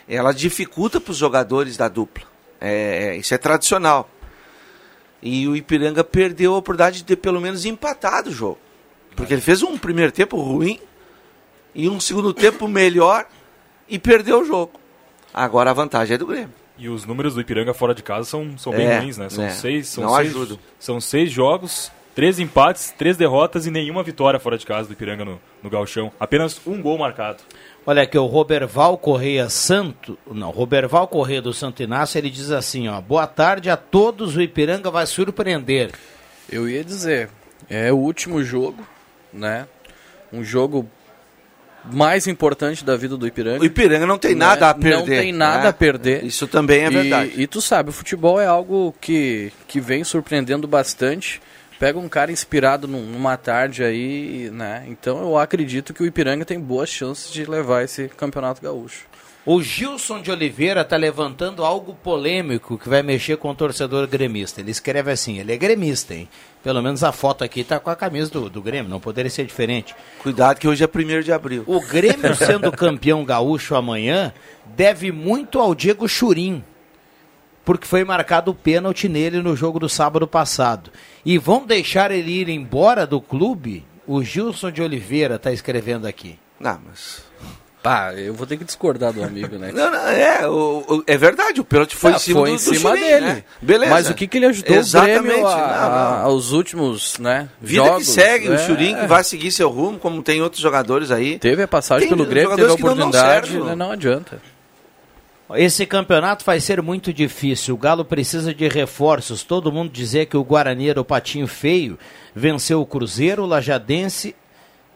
ela 0.07 0.33
dificulta 0.33 0.99
para 0.99 1.11
os 1.11 1.17
jogadores 1.17 1.77
da 1.77 1.87
dupla. 1.87 2.25
É, 2.59 3.09
é, 3.09 3.17
isso 3.17 3.33
é 3.33 3.37
tradicional. 3.37 4.09
E 5.21 5.47
o 5.47 5.55
Ipiranga 5.55 6.03
perdeu 6.03 6.55
a 6.55 6.57
oportunidade 6.57 6.97
de 6.97 7.03
ter 7.03 7.17
pelo 7.17 7.39
menos 7.39 7.65
empatado 7.65 8.29
o 8.29 8.33
jogo. 8.33 8.57
Porque 9.15 9.33
ele 9.33 9.41
fez 9.41 9.61
um 9.61 9.77
primeiro 9.77 10.11
tempo 10.11 10.37
ruim 10.37 10.79
e 11.75 11.87
um 11.87 11.99
segundo 11.99 12.33
tempo 12.33 12.67
melhor 12.67 13.27
e 13.87 13.99
perdeu 13.99 14.41
o 14.41 14.45
jogo. 14.45 14.79
Agora 15.33 15.69
a 15.69 15.73
vantagem 15.73 16.15
é 16.15 16.17
do 16.17 16.25
Grêmio. 16.25 16.53
E 16.79 16.87
os 16.89 17.05
números 17.05 17.35
do 17.35 17.41
Ipiranga 17.41 17.73
fora 17.73 17.93
de 17.93 18.01
casa 18.01 18.29
são, 18.29 18.57
são 18.57 18.71
bem 18.71 18.87
é, 18.87 18.99
ruins, 18.99 19.17
né? 19.17 19.29
São 19.29 19.43
é. 19.43 19.49
seis, 19.49 19.87
são 19.89 20.05
Não 20.05 20.15
seis. 20.15 20.59
São 20.79 21.01
seis 21.01 21.29
jogos, 21.29 21.91
Três 22.19 22.37
empates, 22.37 22.93
três 22.97 23.15
derrotas 23.15 23.65
e 23.65 23.71
nenhuma 23.71 24.03
vitória 24.03 24.37
fora 24.41 24.57
de 24.57 24.65
casa 24.65 24.89
do 24.89 24.91
Ipiranga 24.91 25.23
no, 25.23 25.39
no 25.63 25.69
Galchão. 25.69 26.11
Apenas 26.19 26.59
um 26.67 26.81
gol 26.81 26.97
marcado. 26.97 27.37
Olha 27.85 28.01
aqui, 28.03 28.17
o 28.17 28.25
Roberval 28.25 28.97
Correia 28.97 29.47
Santo, 29.47 30.17
não, 30.29 30.49
Roberval 30.49 31.07
Correia 31.07 31.41
do 31.41 31.53
Santo 31.53 31.81
Inácio, 31.81 32.17
ele 32.17 32.29
diz 32.29 32.51
assim, 32.51 32.89
ó, 32.89 32.99
boa 32.99 33.25
tarde 33.25 33.69
a 33.69 33.77
todos, 33.77 34.35
o 34.35 34.41
Ipiranga 34.41 34.91
vai 34.91 35.07
surpreender. 35.07 35.91
Eu 36.51 36.67
ia 36.67 36.83
dizer, 36.83 37.29
é 37.69 37.89
o 37.89 37.95
último 37.95 38.43
jogo, 38.43 38.85
né, 39.31 39.65
um 40.33 40.43
jogo 40.43 40.89
mais 41.91 42.27
importante 42.27 42.83
da 42.83 42.95
vida 42.95 43.17
do 43.17 43.27
Ipiranga. 43.27 43.61
O 43.61 43.65
Ipiranga 43.65 44.05
não 44.05 44.17
tem 44.17 44.35
né? 44.35 44.45
nada 44.45 44.69
a 44.69 44.73
perder. 44.73 44.97
Não 44.97 45.05
tem 45.05 45.31
nada 45.33 45.63
né? 45.63 45.69
a 45.69 45.73
perder. 45.73 46.23
Isso 46.23 46.47
também 46.47 46.83
é 46.83 46.89
verdade. 46.89 47.33
E, 47.35 47.43
e 47.43 47.47
tu 47.47 47.61
sabe, 47.61 47.89
o 47.89 47.93
futebol 47.93 48.39
é 48.39 48.45
algo 48.45 48.93
que, 48.99 49.51
que 49.67 49.79
vem 49.79 50.03
surpreendendo 50.03 50.67
bastante 50.67 51.41
pega 51.79 51.97
um 51.97 52.09
cara 52.09 52.29
inspirado 52.29 52.87
numa 52.87 53.37
tarde 53.37 53.83
aí, 53.83 54.51
né? 54.51 54.83
Então 54.89 55.21
eu 55.21 55.37
acredito 55.37 55.93
que 55.93 56.03
o 56.03 56.05
Ipiranga 56.05 56.43
tem 56.43 56.59
boas 56.59 56.89
chances 56.89 57.31
de 57.31 57.45
levar 57.45 57.83
esse 57.83 58.09
campeonato 58.09 58.61
gaúcho. 58.61 59.05
O 59.51 59.63
Gilson 59.63 60.21
de 60.21 60.29
Oliveira 60.29 60.81
está 60.81 60.95
levantando 60.95 61.65
algo 61.65 61.95
polêmico 61.95 62.77
que 62.77 62.87
vai 62.87 63.01
mexer 63.01 63.35
com 63.37 63.49
o 63.49 63.55
torcedor 63.55 64.05
gremista. 64.05 64.61
Ele 64.61 64.69
escreve 64.69 65.09
assim, 65.09 65.39
ele 65.39 65.51
é 65.51 65.57
gremista, 65.57 66.13
hein? 66.13 66.29
Pelo 66.61 66.83
menos 66.83 67.03
a 67.03 67.11
foto 67.11 67.43
aqui 67.43 67.61
está 67.61 67.79
com 67.79 67.89
a 67.89 67.95
camisa 67.95 68.29
do, 68.29 68.47
do 68.47 68.61
Grêmio, 68.61 68.91
não 68.91 68.99
poderia 68.99 69.31
ser 69.31 69.47
diferente. 69.47 69.95
Cuidado 70.21 70.59
que 70.59 70.67
hoje 70.67 70.83
é 70.83 70.87
1 70.87 71.23
de 71.23 71.33
abril. 71.33 71.63
O 71.65 71.81
Grêmio 71.81 72.35
sendo 72.37 72.71
campeão 72.71 73.25
gaúcho 73.25 73.73
amanhã 73.73 74.31
deve 74.67 75.11
muito 75.11 75.59
ao 75.59 75.73
Diego 75.73 76.07
Churim, 76.07 76.63
porque 77.65 77.87
foi 77.87 78.03
marcado 78.03 78.51
o 78.51 78.55
pênalti 78.55 79.09
nele 79.09 79.41
no 79.41 79.55
jogo 79.55 79.79
do 79.79 79.89
sábado 79.89 80.27
passado. 80.27 80.91
E 81.25 81.39
vão 81.39 81.65
deixar 81.65 82.11
ele 82.11 82.29
ir 82.33 82.49
embora 82.49 83.07
do 83.07 83.19
clube? 83.19 83.83
O 84.05 84.23
Gilson 84.23 84.69
de 84.69 84.83
Oliveira 84.83 85.37
está 85.37 85.51
escrevendo 85.51 86.05
aqui. 86.05 86.37
Não, 86.59 86.79
mas 86.85 87.28
Pá, 87.81 88.13
eu 88.13 88.33
vou 88.33 88.45
ter 88.45 88.57
que 88.57 88.65
discordar 88.65 89.13
do 89.13 89.23
amigo, 89.23 89.57
né? 89.57 89.71
não, 89.75 89.89
não, 89.89 90.07
é, 90.09 90.45
o, 90.47 90.83
o, 90.85 91.03
é 91.07 91.17
verdade, 91.17 91.61
o 91.61 91.63
pênalti 91.63 91.95
foi 91.95 92.11
Ah, 92.11 92.15
em 92.15 92.19
cima, 92.19 92.39
foi 92.41 92.49
do, 92.49 92.53
em 92.53 92.57
do 92.57 92.61
cima 92.61 92.89
Churin, 92.89 93.01
dele. 93.01 93.25
né? 93.25 93.43
Beleza. 93.61 93.91
Mas 93.91 94.09
o 94.09 94.13
que, 94.13 94.27
que 94.27 94.37
ele 94.37 94.47
ajudou 94.47 94.75
Exatamente, 94.75 95.19
o 95.19 95.23
Grêmio 95.23 95.47
a, 95.47 95.55
não, 95.57 95.89
não. 96.17 96.25
aos 96.25 96.51
últimos, 96.51 97.17
né, 97.19 97.47
Vida 97.61 97.85
jogos? 97.85 98.05
que 98.05 98.11
segue, 98.11 98.49
o 98.49 98.53
É. 98.53 98.57
Churin 98.57 98.95
que 98.95 99.07
vai 99.07 99.23
seguir 99.23 99.49
seu 99.51 99.69
rumo, 99.69 99.97
como 99.97 100.21
tem 100.21 100.41
outros 100.41 100.61
jogadores 100.61 101.09
aí. 101.09 101.39
Teve 101.39 101.63
a 101.63 101.67
passagem 101.69 102.09
Tem 102.09 102.17
pelo 102.17 102.29
Grêmio, 102.29 102.49
teve 102.55 102.71
a 102.71 102.75
que 102.75 102.83
não 102.83 102.91
oportunidade, 102.91 103.51
certo. 103.51 103.63
né, 103.65 103.75
não 103.75 103.91
adianta. 103.91 104.41
Esse 105.55 105.85
campeonato 105.85 106.45
vai 106.45 106.59
ser 106.59 106.79
muito 106.81 107.11
difícil. 107.11 107.73
O 107.73 107.77
Galo 107.77 108.05
precisa 108.05 108.53
de 108.53 108.67
reforços. 108.67 109.41
Todo 109.41 109.71
mundo 109.71 109.89
dizer 109.91 110.27
que 110.27 110.37
o 110.37 110.43
Guarani 110.43 110.89
era 110.89 111.01
o 111.01 111.05
patinho 111.05 111.47
feio. 111.47 111.97
Venceu 112.35 112.79
o 112.81 112.85
Cruzeiro, 112.85 113.41
o 113.43 113.47
Lajadense 113.47 114.35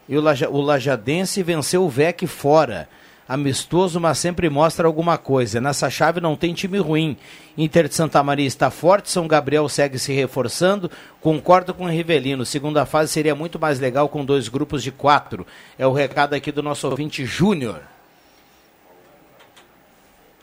e 0.08 0.16
o, 0.16 0.20
Laja, 0.20 0.48
o 0.50 0.60
Lajadense 0.60 1.42
venceu 1.42 1.84
o 1.84 1.88
VEC 1.88 2.26
fora. 2.26 2.88
Amistoso, 3.26 3.98
mas 3.98 4.18
sempre 4.18 4.50
mostra 4.50 4.86
alguma 4.86 5.16
coisa. 5.16 5.58
Nessa 5.58 5.88
chave 5.88 6.20
não 6.20 6.36
tem 6.36 6.52
time 6.52 6.76
ruim. 6.76 7.16
Inter 7.56 7.88
de 7.88 7.94
Santa 7.94 8.22
Maria 8.22 8.46
está 8.46 8.70
forte, 8.70 9.10
São 9.10 9.26
Gabriel 9.26 9.66
segue 9.66 9.98
se 9.98 10.12
reforçando. 10.12 10.90
Concordo 11.22 11.72
com 11.72 11.84
o 11.84 11.88
Rivelino. 11.88 12.44
Segunda 12.44 12.84
fase 12.84 13.10
seria 13.12 13.34
muito 13.34 13.58
mais 13.58 13.80
legal 13.80 14.10
com 14.10 14.22
dois 14.22 14.48
grupos 14.48 14.82
de 14.82 14.92
quatro. 14.92 15.46
É 15.78 15.86
o 15.86 15.92
recado 15.92 16.34
aqui 16.34 16.52
do 16.52 16.62
nosso 16.62 16.86
ouvinte 16.86 17.24
Júnior. 17.24 17.80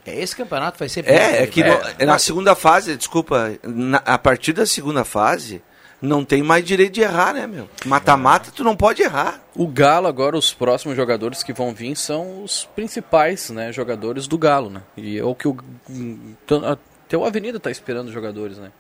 É, 0.04 0.20
Esse 0.20 0.36
campeonato 0.36 0.80
vai 0.80 0.90
ser 0.90 1.04
bem 1.04 1.14
É, 1.14 1.44
é 1.44 1.48
que 1.48 1.64
no- 1.64 2.06
na 2.08 2.18
segunda 2.18 2.56
fase, 2.56 2.98
desculpa, 2.98 3.52
na- 3.64 4.02
a 4.04 4.18
partir 4.18 4.54
da 4.54 4.66
segunda 4.66 5.04
fase, 5.04 5.62
não 6.02 6.26
tem 6.26 6.42
mais 6.42 6.66
direito 6.66 6.94
de 6.94 7.02
errar, 7.02 7.34
né, 7.34 7.46
meu? 7.46 7.70
Mata-mata, 7.86 8.52
tu 8.52 8.64
não 8.64 8.76
pode 8.76 9.04
errar. 9.04 9.40
O 9.56 9.68
Galo 9.68 10.08
agora, 10.08 10.38
os 10.38 10.54
próximos 10.54 10.96
jogadores 10.96 11.44
que 11.44 11.54
vão 11.54 11.74
vir 11.74 11.96
são 11.96 12.44
os 12.44 12.66
principais, 12.76 13.50
né, 13.50 13.72
jogadores 13.72 14.28
do 14.28 14.38
Galo, 14.38 14.70
né? 14.70 14.82
E 14.98 15.18
é 15.18 15.24
o 15.24 15.36
que 15.36 15.48
o 15.48 15.58
então, 15.90 16.66
até 16.66 17.16
o 17.18 17.26
Avenida 17.26 17.60
tá 17.60 17.70
esperando 17.70 18.08
os 18.08 18.14
jogadores, 18.14 18.58
né? 18.58 18.72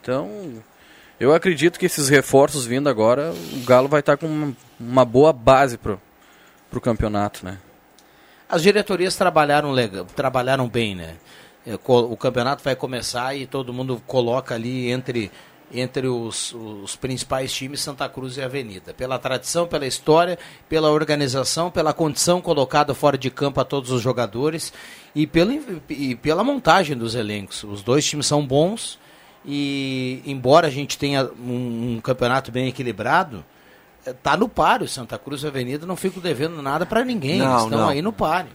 Então, 0.00 0.62
eu 1.18 1.32
acredito 1.32 1.78
que 1.78 1.86
esses 1.86 2.08
reforços 2.08 2.66
vindo 2.66 2.88
agora, 2.88 3.32
o 3.32 3.64
Galo 3.64 3.88
vai 3.88 4.00
estar 4.00 4.16
com 4.16 4.26
uma, 4.26 4.56
uma 4.78 5.04
boa 5.04 5.32
base 5.32 5.78
pro 5.78 6.00
pro 6.72 6.80
campeonato, 6.80 7.44
né? 7.44 7.58
As 8.48 8.62
diretorias 8.62 9.14
trabalharam 9.14 9.70
legal, 9.70 10.06
trabalharam 10.06 10.66
bem, 10.66 10.96
né? 10.96 11.16
É, 11.66 11.78
O 11.84 12.16
campeonato 12.16 12.64
vai 12.64 12.74
começar 12.74 13.36
e 13.36 13.46
todo 13.46 13.72
mundo 13.72 14.02
coloca 14.06 14.54
ali 14.54 14.90
entre 14.90 15.30
entre 15.72 16.06
os, 16.06 16.52
os 16.54 16.96
principais 16.96 17.52
times 17.52 17.80
Santa 17.80 18.08
Cruz 18.08 18.36
e 18.36 18.42
Avenida, 18.42 18.92
pela 18.92 19.18
tradição, 19.18 19.66
pela 19.66 19.86
história, 19.86 20.38
pela 20.68 20.90
organização, 20.90 21.70
pela 21.70 21.92
condição 21.92 22.40
colocada 22.40 22.94
fora 22.94 23.16
de 23.16 23.30
campo 23.30 23.60
a 23.60 23.64
todos 23.64 23.90
os 23.90 24.02
jogadores 24.02 24.72
e 25.14 25.26
pela, 25.26 25.52
e 25.88 26.14
pela 26.14 26.44
montagem 26.44 26.96
dos 26.96 27.14
elencos. 27.14 27.64
Os 27.64 27.82
dois 27.82 28.04
times 28.04 28.26
são 28.26 28.46
bons 28.46 28.98
e 29.44 30.22
embora 30.24 30.68
a 30.68 30.70
gente 30.70 30.96
tenha 30.98 31.28
um, 31.38 31.96
um 31.96 32.00
campeonato 32.00 32.52
bem 32.52 32.68
equilibrado, 32.68 33.44
tá 34.22 34.36
no 34.36 34.48
páreo. 34.48 34.88
Santa 34.88 35.18
Cruz 35.18 35.42
e 35.42 35.46
Avenida 35.46 35.86
não 35.86 35.96
ficam 35.96 36.22
devendo 36.22 36.60
nada 36.62 36.86
para 36.86 37.04
ninguém. 37.04 37.38
Não, 37.38 37.50
Eles 37.50 37.62
estão 37.64 37.78
não. 37.80 37.88
aí 37.88 38.02
no 38.02 38.12
páreo. 38.12 38.50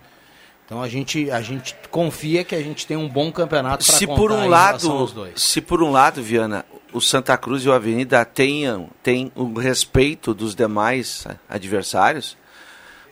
Então 0.66 0.82
a 0.84 0.90
gente, 0.90 1.32
a 1.32 1.42
gente 1.42 1.74
confia 1.90 2.44
que 2.44 2.54
a 2.54 2.62
gente 2.62 2.86
tem 2.86 2.98
um 2.98 3.08
bom 3.08 3.32
campeonato 3.32 3.86
para 3.86 3.96
Se 3.96 4.06
por 4.06 4.34
um 4.34 4.50
lado, 4.50 5.10
se 5.34 5.62
por 5.62 5.82
um 5.82 5.92
lado, 5.92 6.22
Viana, 6.22 6.66
o 6.94 7.02
Santa 7.02 7.38
Cruz 7.38 7.64
e 7.64 7.70
o 7.70 7.74
Avenida 7.74 8.24
tenham 8.26 8.90
tem 9.04 9.32
o 9.36 9.54
respeito 9.60 10.34
dos 10.34 10.56
demais 10.56 11.26
adversários, 11.50 12.38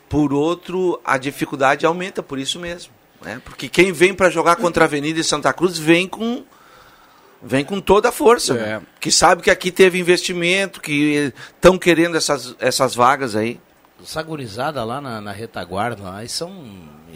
por 0.09 0.31
outro, 0.33 0.99
a 1.03 1.17
dificuldade 1.17 1.85
aumenta 1.85 2.21
por 2.23 2.37
isso 2.39 2.59
mesmo, 2.59 2.93
né? 3.21 3.41
Porque 3.43 3.67
quem 3.67 3.91
vem 3.91 4.13
para 4.13 4.29
jogar 4.29 4.55
contra 4.55 4.83
a 4.83 4.87
Avenida 4.87 5.19
e 5.19 5.23
Santa 5.23 5.51
Cruz 5.51 5.77
vem 5.77 6.07
com 6.07 6.43
vem 7.41 7.63
com 7.65 7.79
toda 7.79 8.09
a 8.09 8.11
força, 8.11 8.53
É. 8.53 8.57
né? 8.57 8.81
que 8.99 9.11
sabe 9.11 9.43
que 9.43 9.51
aqui 9.51 9.71
teve 9.71 9.99
investimento, 9.99 10.81
que 10.81 11.31
estão 11.55 11.77
querendo 11.77 12.17
essas, 12.17 12.55
essas 12.59 12.95
vagas 12.95 13.35
aí. 13.35 13.59
Essa 14.05 14.21
gurizada 14.21 14.83
lá 14.83 15.01
na, 15.01 15.19
na 15.19 15.31
retaguarda, 15.31 16.03
lá, 16.03 16.19
eles 16.19 16.31
são. 16.31 16.53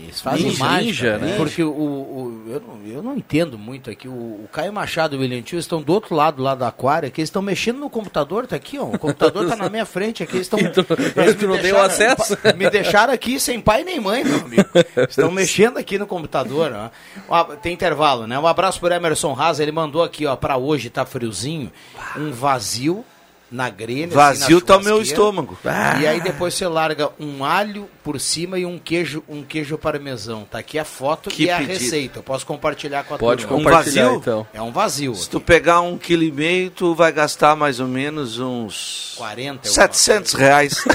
Eles 0.01 0.21
fazem 0.21 0.45
Ninja, 0.45 0.63
mágica, 0.63 0.85
ninja, 0.85 1.17
né? 1.17 1.31
né? 1.31 1.37
Porque 1.37 1.61
o, 1.61 1.69
o- 1.71 2.43
eu, 2.47 2.61
não, 2.61 2.87
eu 2.87 3.03
não 3.03 3.17
entendo 3.17 3.57
muito 3.57 3.89
aqui. 3.89 4.07
O, 4.07 4.11
o 4.11 4.49
Caio 4.51 4.71
Machado 4.71 5.13
e 5.13 5.17
o 5.17 5.21
William 5.21 5.41
Tio 5.41 5.59
estão 5.59 5.81
do 5.81 5.91
outro 5.91 6.15
lado 6.15 6.41
lá 6.41 6.55
do 6.55 6.63
aquário, 6.63 7.07
aqui 7.09 7.19
eles 7.19 7.27
estão 7.27 7.41
mexendo 7.41 7.79
no 7.79 7.89
computador, 7.89 8.47
tá 8.47 8.55
aqui, 8.55 8.79
ó. 8.79 8.85
O 8.85 8.97
computador 8.97 9.45
tá 9.49 9.57
na 9.57 9.69
minha 9.69 9.85
frente 9.85 10.23
aqui. 10.23 10.37
Eles 10.37 10.45
estão. 10.49 10.57
tu- 10.71 10.85
eles 11.19 11.35
tu 11.35 11.41
me 11.41 11.47
não 11.47 11.61
deu 11.61 11.75
deixaram- 11.75 11.85
acesso? 11.85 12.37
Me 12.55 12.69
deixaram 12.69 13.13
aqui 13.13 13.39
sem 13.41 13.59
pai 13.59 13.83
nem 13.83 13.99
mãe, 13.99 14.23
meu 14.23 14.39
amigo. 14.39 14.69
Estão 15.09 15.29
mexendo 15.31 15.77
aqui 15.77 15.99
no 15.99 16.07
computador, 16.07 16.71
ó. 17.29 17.43
Tem 17.57 17.73
intervalo, 17.73 18.25
né? 18.25 18.39
Um 18.39 18.47
abraço 18.47 18.79
pro 18.79 18.93
Emerson 18.93 19.35
Haas, 19.37 19.59
ele 19.59 19.71
mandou 19.73 20.01
aqui, 20.01 20.25
ó, 20.25 20.35
pra 20.37 20.55
hoje, 20.55 20.89
tá 20.89 21.05
friozinho, 21.05 21.69
um 22.17 22.31
vazio 22.31 23.03
na 23.51 23.69
grelha. 23.69 24.05
assim, 24.07 24.15
Vazio 24.15 24.59
na 24.59 24.65
tá 24.65 24.77
o 24.77 24.83
meu 24.83 25.01
estômago. 25.01 25.57
E 25.99 26.07
aí 26.07 26.21
depois 26.21 26.53
você 26.53 26.67
larga 26.67 27.09
um 27.19 27.43
alho 27.43 27.89
por 28.03 28.19
cima 28.19 28.59
e 28.59 28.65
um 28.65 28.77
queijo, 28.77 29.23
um 29.27 29.43
queijo 29.43 29.77
parmesão. 29.77 30.45
Tá 30.49 30.59
aqui 30.59 30.77
a 30.77 30.85
foto 30.85 31.29
Que 31.29 31.45
e 31.45 31.51
a 31.51 31.57
pedido. 31.57 31.73
receita. 31.79 32.19
Eu 32.19 32.23
posso 32.23 32.45
compartilhar 32.45 33.03
com 33.03 33.15
a 33.15 33.17
Pode 33.17 33.43
turma. 33.45 33.57
Um 33.57 33.63
compartilhar 33.63 34.03
vazio? 34.05 34.19
então. 34.19 34.47
É 34.53 34.61
um 34.61 34.71
vazio. 34.71 35.15
Se 35.15 35.29
tu 35.29 35.39
pegar 35.41 35.81
um 35.81 35.97
quilo 35.97 36.23
e 36.23 36.31
meio, 36.31 36.69
tu 36.69 36.93
vai 36.93 37.11
gastar 37.11 37.55
mais 37.55 37.79
ou 37.79 37.87
menos 37.87 38.39
uns 38.39 39.15
40 39.17 39.67
alguma 39.67 39.73
700 39.73 40.33
reais. 40.33 40.83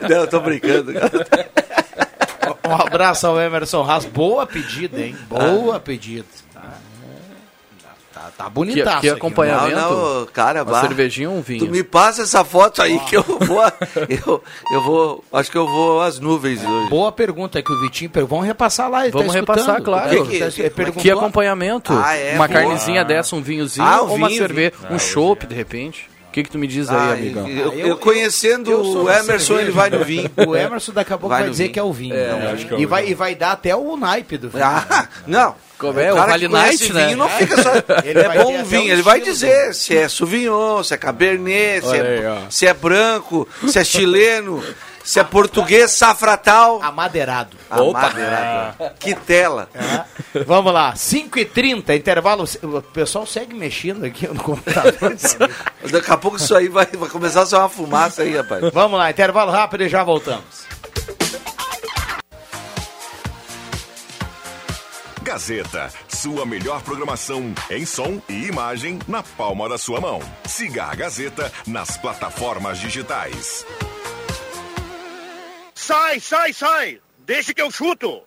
Não, 0.00 0.16
eu 0.16 0.26
tô 0.26 0.40
brincando. 0.40 0.92
Um 2.66 2.74
abraço 2.74 3.26
ao 3.26 3.40
Emerson 3.40 3.82
Haas. 3.82 4.04
Boa 4.04 4.46
pedida, 4.46 5.00
hein? 5.00 5.16
Boa 5.28 5.78
pedida. 5.80 6.26
Tá, 8.40 8.44
tá, 8.44 8.44
tá 8.44 8.50
bonitaço. 8.50 9.00
Que- 9.00 9.06
que 9.08 9.08
acompanhamento. 9.10 9.76
Não, 9.76 10.20
não, 10.20 10.26
cara, 10.26 10.62
Uma 10.62 10.80
cervejinha 10.80 11.28
ou 11.30 11.36
um 11.36 11.42
Tu 11.42 11.46
vinho? 11.46 11.70
me 11.70 11.82
passa 11.82 12.22
essa 12.22 12.44
foto 12.44 12.80
aí 12.82 12.98
que 13.00 13.16
eu 13.16 13.22
vou. 13.22 13.60
Eu, 14.08 14.42
eu 14.72 14.82
vou. 14.82 15.24
Acho 15.32 15.50
que 15.50 15.58
eu 15.58 15.66
vou 15.66 16.00
às 16.00 16.18
nuvens 16.18 16.64
hoje. 16.64 16.88
Boa 16.88 17.12
pergunta 17.12 17.62
que 17.62 17.72
o 17.72 17.80
Vitinho 17.80 18.10
Vamos 18.26 18.46
repassar 18.46 18.90
lá. 18.90 19.02
Ele 19.04 19.12
Vamos 19.12 19.32
tá 19.32 19.40
repassar, 19.40 19.78
escutando. 19.78 19.84
claro. 19.84 20.26
Que- 20.26 20.38
tá- 20.38 20.46
que- 20.50 20.62
que- 20.62 20.70
perguntou- 20.70 21.02
Que 21.02 21.10
acompanhamento? 21.10 21.92
Ah, 21.92 22.14
é, 22.14 22.34
uma 22.34 22.46
boa. 22.46 22.60
carnezinha 22.60 23.04
dessa, 23.04 23.34
um 23.36 23.42
vinhozinho 23.42 23.86
Ah, 23.86 24.02
um 24.02 24.08
ou 24.10 24.16
uma 24.16 24.28
vinho, 24.28 24.38
cerveja, 24.40 24.72
vinho. 24.80 24.94
um 24.94 24.98
chopp 24.98 25.46
de 25.46 25.54
repente? 25.54 26.08
O 26.30 26.32
que 26.32 26.44
que 26.44 26.50
tu 26.50 26.58
me 26.58 26.68
diz 26.68 26.88
aí, 26.88 26.96
Ah, 26.96 27.12
amigão? 27.12 27.48
eu, 27.48 27.70
Ah, 27.72 27.74
eu 27.74 27.86
eu- 27.88 27.96
conhecendo 27.96 28.70
eu 28.70 28.80
o 28.82 29.10
Emerson, 29.10 29.46
cerveja. 29.56 29.62
ele 29.62 29.70
vai 29.72 29.90
no 29.90 30.04
vinho. 30.04 30.30
O 30.46 30.54
Emerson 30.56 30.92
daqui 30.92 31.12
a 31.12 31.18
pouco 31.18 31.28
Vai 31.30 31.40
vai, 31.42 31.50
dizer 31.50 31.64
vinho. 31.64 31.72
que 31.72 31.78
é 31.80 31.82
o 31.82 31.92
vinho. 31.92 32.14
É, 32.14 32.18
né? 32.32 32.56
é 32.70 32.74
o 32.76 32.78
e, 32.80 32.86
vai, 32.86 33.08
e 33.08 33.14
vai 33.14 33.34
dar 33.34 33.50
até 33.52 33.74
o 33.74 33.96
naipe 33.96 34.38
do 34.38 34.48
vinho. 34.48 34.62
Ah, 34.64 35.08
não. 35.26 35.56
Como 35.76 35.98
é? 35.98 36.12
O 36.12 36.14
cara 36.16 36.30
Vale 36.32 36.46
que 36.46 36.52
conhece 36.52 36.82
Night, 36.84 36.92
né? 36.92 37.04
vinho 37.06 37.16
não 37.16 37.28
fica 37.30 37.62
só. 37.62 37.70
Ele 38.04 38.18
é 38.20 38.42
bom 38.44 38.62
vinho, 38.64 38.84
o 38.84 38.92
ele 38.92 39.02
vai 39.02 39.20
dizer 39.20 39.74
se 39.74 39.96
é 39.96 40.08
Sauvignon, 40.08 40.84
se 40.84 40.94
é 40.94 40.96
Cabernet, 40.98 41.84
se 41.86 41.96
é, 41.96 42.38
se 42.50 42.66
é 42.66 42.74
branco, 42.74 43.48
se 43.66 43.78
é 43.78 43.82
chileno, 43.84 44.62
se 45.02 45.18
é 45.18 45.24
português, 45.24 45.92
safratal. 45.92 46.80
Amadeirado. 46.82 47.56
Amadeirado. 47.70 48.76
Que 48.98 49.14
tela. 49.14 49.68
É. 49.74 50.44
Vamos 50.44 50.72
lá, 50.72 50.92
5h30, 50.94 51.96
intervalo. 51.96 52.44
O 52.62 52.82
pessoal 52.82 53.26
segue 53.26 53.54
mexendo 53.54 54.04
aqui 54.04 54.26
no 54.28 54.42
computador. 54.42 55.16
Daqui 55.90 56.10
a 56.10 56.16
pouco 56.16 56.36
isso 56.36 56.54
aí 56.54 56.68
vai, 56.68 56.86
vai 56.86 57.08
começar 57.08 57.42
a 57.42 57.46
ser 57.46 57.56
uma 57.56 57.68
fumaça 57.68 58.22
aí, 58.22 58.36
rapaz. 58.36 58.62
Vamos 58.72 58.98
lá, 58.98 59.10
intervalo 59.10 59.50
rápido 59.50 59.84
e 59.84 59.88
já 59.88 60.04
voltamos. 60.04 60.70
Gazeta, 65.22 65.92
sua 66.08 66.44
melhor 66.44 66.82
programação 66.82 67.54
em 67.70 67.86
som 67.86 68.20
e 68.28 68.46
imagem 68.46 68.98
na 69.06 69.22
palma 69.22 69.68
da 69.68 69.78
sua 69.78 70.00
mão. 70.00 70.20
Siga 70.44 70.86
a 70.86 70.94
Gazeta 70.94 71.52
nas 71.66 71.96
plataformas 71.96 72.78
digitais. 72.78 73.64
Sai, 75.90 76.20
sai, 76.20 76.52
sai! 76.52 77.00
Deixa 77.26 77.52
que 77.52 77.60
eu 77.60 77.68
chuto! 77.68 78.22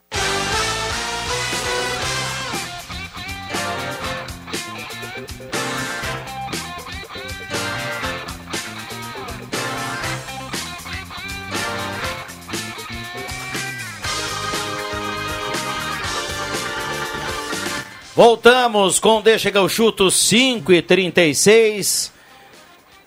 Voltamos 18.13 18.99
com 18.99 19.21
Deixa 19.21 19.49
que 19.49 19.57
eu 19.57 19.69
chuto 19.69 20.11
5 20.11 20.73
e 20.73 20.81
36. 20.81 22.11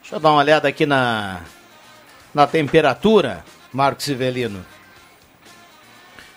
Deixa 0.01 0.17
eu 0.17 0.19
dar 0.19 0.31
uma 0.31 0.39
olhada 0.39 0.67
aqui 0.67 0.87
na, 0.87 1.43
na 2.33 2.47
temperatura. 2.47 3.45
Marcos 3.77 4.07
Sivelino. 4.07 4.65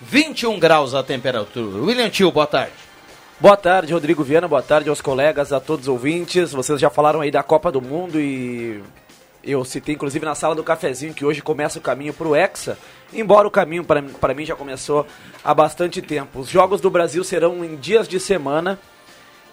21 0.02 0.60
graus 0.60 0.94
a 0.94 1.02
temperatura. 1.02 1.82
William 1.82 2.10
Tio, 2.10 2.30
boa 2.34 2.46
tarde. 2.46 2.74
Boa 3.40 3.56
tarde, 3.56 3.94
Rodrigo 3.94 4.26
Viana. 4.26 4.46
Boa 4.46 4.62
tarde 4.62 4.90
aos 4.90 5.00
colegas, 5.00 5.54
a 5.54 5.60
todos 5.62 5.88
os 5.88 5.88
ouvintes. 5.88 6.52
Vocês 6.52 6.82
já 6.82 6.90
falaram 6.90 7.22
aí 7.22 7.32
da 7.32 7.42
Copa 7.42 7.72
do 7.72 7.82
Mundo 7.82 8.20
e 8.20 8.84
eu 9.42 9.64
citei 9.64 9.96
inclusive 9.96 10.26
na 10.26 10.36
sala 10.36 10.54
do 10.54 10.66
cafezinho 10.66 11.14
que 11.14 11.24
hoje 11.24 11.42
começa 11.42 11.80
o 11.80 11.82
caminho 11.82 12.14
para 12.14 12.28
o 12.28 12.36
Hexa, 12.36 12.78
embora 13.14 13.48
o 13.48 13.52
caminho 13.52 13.86
para 13.86 14.34
mim 14.34 14.46
já 14.46 14.58
começou 14.58 15.08
há 15.42 15.54
bastante 15.54 16.02
tempo. 16.02 16.42
Os 16.42 16.50
Jogos 16.50 16.82
do 16.82 16.90
Brasil 16.90 17.24
serão 17.24 17.64
em 17.64 17.78
dias 17.78 18.06
de 18.06 18.20
semana, 18.20 18.78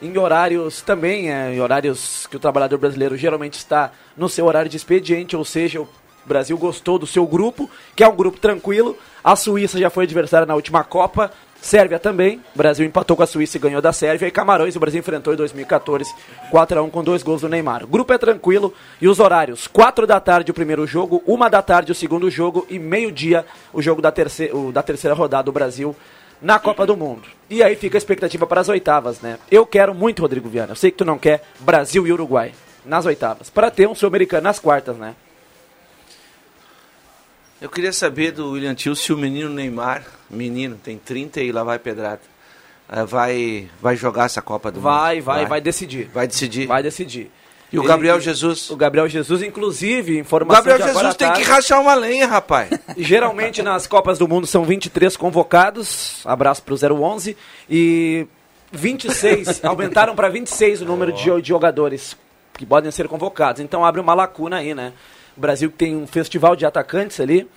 em 0.02 0.18
horários 0.18 0.82
também, 0.82 1.32
é, 1.32 1.54
em 1.54 1.60
horários 1.60 2.26
que 2.26 2.34
o 2.34 2.40
trabalhador 2.40 2.78
brasileiro 2.78 3.16
geralmente 3.16 3.54
está 3.54 3.92
no 4.16 4.28
seu 4.28 4.44
horário 4.44 4.68
de 4.68 4.76
expediente, 4.76 5.36
ou 5.36 5.44
seja, 5.44 5.86
o 6.26 6.28
Brasil 6.28 6.58
gostou 6.58 6.98
do 6.98 7.06
seu 7.06 7.24
grupo, 7.24 7.70
que 7.94 8.02
é 8.02 8.08
um 8.08 8.16
grupo 8.16 8.40
tranquilo. 8.40 8.98
A 9.22 9.36
Suíça 9.36 9.78
já 9.78 9.88
foi 9.88 10.04
adversária 10.04 10.44
na 10.44 10.56
última 10.56 10.82
Copa, 10.82 11.30
Sérvia 11.62 12.00
também. 12.00 12.40
O 12.52 12.58
Brasil 12.58 12.84
empatou 12.84 13.16
com 13.16 13.22
a 13.22 13.26
Suíça 13.26 13.56
e 13.56 13.60
ganhou 13.60 13.80
da 13.80 13.92
Sérvia. 13.92 14.26
E 14.26 14.30
Camarões 14.32 14.74
o 14.74 14.80
Brasil 14.80 14.98
enfrentou 14.98 15.32
em 15.32 15.36
2014, 15.36 16.12
4 16.50 16.80
a 16.80 16.82
1 16.82 16.90
com 16.90 17.04
dois 17.04 17.22
gols 17.22 17.42
do 17.42 17.48
Neymar. 17.48 17.84
O 17.84 17.86
grupo 17.86 18.12
é 18.12 18.18
tranquilo 18.18 18.74
e 19.00 19.06
os 19.06 19.20
horários: 19.20 19.68
4 19.68 20.04
da 20.04 20.18
tarde 20.18 20.50
o 20.50 20.54
primeiro 20.54 20.84
jogo, 20.84 21.22
1 21.26 21.48
da 21.48 21.62
tarde 21.62 21.92
o 21.92 21.94
segundo 21.94 22.28
jogo 22.28 22.66
e 22.68 22.76
meio-dia 22.76 23.46
o 23.72 23.80
jogo 23.80 24.02
da, 24.02 24.10
terceira, 24.10 24.56
o, 24.56 24.72
da 24.72 24.82
terceira 24.82 25.14
rodada 25.14 25.44
do 25.44 25.52
Brasil 25.52 25.94
na 26.42 26.58
Copa 26.58 26.84
do 26.84 26.96
Mundo. 26.96 27.22
E 27.48 27.62
aí 27.62 27.76
fica 27.76 27.96
a 27.96 27.98
expectativa 27.98 28.48
para 28.48 28.60
as 28.60 28.68
oitavas, 28.68 29.20
né? 29.20 29.38
Eu 29.48 29.64
quero 29.64 29.94
muito, 29.94 30.22
Rodrigo 30.22 30.48
Viana. 30.48 30.72
Eu 30.72 30.76
sei 30.76 30.90
que 30.90 30.98
tu 30.98 31.04
não 31.04 31.18
quer 31.18 31.42
Brasil 31.60 32.04
e 32.04 32.12
Uruguai 32.12 32.52
nas 32.84 33.06
oitavas. 33.06 33.48
Para 33.48 33.70
ter 33.70 33.88
um 33.88 33.94
sul-americano 33.94 34.42
nas 34.42 34.58
quartas, 34.58 34.96
né? 34.96 35.14
Eu 37.60 37.70
queria 37.70 37.92
saber 37.92 38.32
do 38.32 38.50
William 38.50 38.74
Tio 38.74 38.94
se 38.94 39.12
o 39.12 39.16
menino 39.16 39.48
Neymar, 39.48 40.04
menino, 40.28 40.76
tem 40.76 40.98
30 40.98 41.40
e 41.40 41.50
lá 41.50 41.64
vai 41.64 41.78
pedrada, 41.78 42.20
eh, 42.90 43.04
vai, 43.04 43.70
vai 43.80 43.96
jogar 43.96 44.26
essa 44.26 44.42
Copa 44.42 44.70
do 44.70 44.78
vai, 44.78 45.16
Mundo. 45.16 45.24
Vai, 45.24 45.38
vai, 45.38 45.46
vai 45.46 45.60
decidir. 45.62 46.10
Vai 46.12 46.26
decidir. 46.26 46.66
Vai 46.66 46.82
decidir. 46.82 47.30
E 47.72 47.78
o 47.78 47.80
Ele, 47.80 47.88
Gabriel 47.88 48.20
Jesus? 48.20 48.70
O 48.70 48.76
Gabriel 48.76 49.08
Jesus, 49.08 49.42
inclusive, 49.42 50.18
informação 50.18 50.60
O 50.60 50.64
Gabriel 50.64 50.86
Jesus 50.86 51.14
tem 51.14 51.28
tarde, 51.28 51.42
que 51.42 51.50
rachar 51.50 51.80
uma 51.80 51.94
lenha, 51.94 52.26
rapaz. 52.26 52.68
Geralmente 52.96 53.62
nas 53.62 53.86
Copas 53.86 54.18
do 54.18 54.28
Mundo 54.28 54.46
são 54.46 54.64
23 54.64 55.16
convocados, 55.16 56.20
abraço 56.26 56.62
pro 56.62 56.76
011, 56.76 57.36
e 57.70 58.26
26, 58.70 59.60
aumentaram 59.64 60.14
para 60.14 60.28
26 60.28 60.82
o 60.82 60.84
número 60.84 61.12
oh. 61.12 61.16
de, 61.16 61.42
de 61.42 61.48
jogadores 61.48 62.16
que 62.52 62.66
podem 62.66 62.90
ser 62.90 63.08
convocados. 63.08 63.62
Então 63.62 63.82
abre 63.82 64.00
uma 64.00 64.12
lacuna 64.12 64.58
aí, 64.58 64.74
né? 64.74 64.92
O 65.36 65.40
Brasil 65.40 65.70
tem 65.70 65.94
um 65.94 66.06
festival 66.06 66.56
de 66.56 66.64
atacantes 66.64 67.20
ali, 67.20 67.48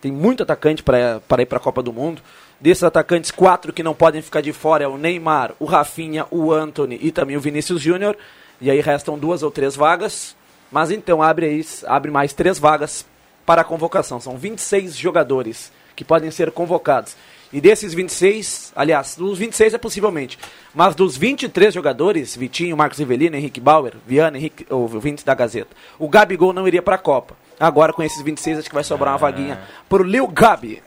tem 0.00 0.10
muito 0.10 0.42
atacante 0.42 0.82
para 0.82 1.20
ir 1.38 1.46
para 1.46 1.58
a 1.58 1.60
Copa 1.60 1.82
do 1.82 1.92
Mundo. 1.92 2.20
Desses 2.60 2.82
atacantes, 2.82 3.30
quatro 3.30 3.72
que 3.72 3.82
não 3.82 3.94
podem 3.94 4.20
ficar 4.20 4.40
de 4.40 4.52
fora 4.52 4.84
é 4.84 4.88
o 4.88 4.98
Neymar, 4.98 5.52
o 5.58 5.64
Rafinha, 5.64 6.26
o 6.30 6.52
Anthony 6.52 6.98
e 7.00 7.10
também 7.10 7.36
o 7.36 7.40
Vinícius 7.40 7.80
Júnior. 7.80 8.16
E 8.60 8.70
aí 8.70 8.80
restam 8.80 9.18
duas 9.18 9.42
ou 9.42 9.50
três 9.50 9.76
vagas. 9.76 10.36
Mas 10.70 10.90
então 10.90 11.22
abre, 11.22 11.46
aí, 11.46 11.66
abre 11.86 12.10
mais 12.10 12.32
três 12.32 12.58
vagas 12.58 13.06
para 13.46 13.62
a 13.62 13.64
convocação. 13.64 14.20
São 14.20 14.36
26 14.36 14.96
jogadores 14.96 15.72
que 15.96 16.04
podem 16.04 16.30
ser 16.30 16.50
convocados. 16.50 17.16
E 17.52 17.60
desses 17.60 17.92
26, 17.92 18.72
aliás, 18.76 19.16
dos 19.16 19.38
26 19.38 19.74
é 19.74 19.78
possivelmente, 19.78 20.38
mas 20.72 20.94
dos 20.94 21.16
23 21.16 21.74
jogadores, 21.74 22.36
Vitinho, 22.36 22.76
Marcos 22.76 22.98
Rivelino, 22.98 23.36
Henrique 23.36 23.60
Bauer, 23.60 23.94
Viana, 24.06 24.38
Henrique, 24.38 24.66
o 24.72 24.86
20 24.86 25.24
da 25.24 25.34
Gazeta, 25.34 25.76
o 25.98 26.08
Gabigol 26.08 26.52
não 26.52 26.68
iria 26.68 26.80
para 26.80 26.94
a 26.94 26.98
Copa. 26.98 27.34
Agora 27.58 27.92
com 27.92 28.02
esses 28.02 28.22
26 28.22 28.60
acho 28.60 28.68
que 28.68 28.74
vai 28.74 28.84
sobrar 28.84 29.12
uma 29.12 29.18
é. 29.18 29.20
vaguinha 29.20 29.60
pro 29.88 30.04
Lil 30.04 30.28
Gabi. 30.28 30.80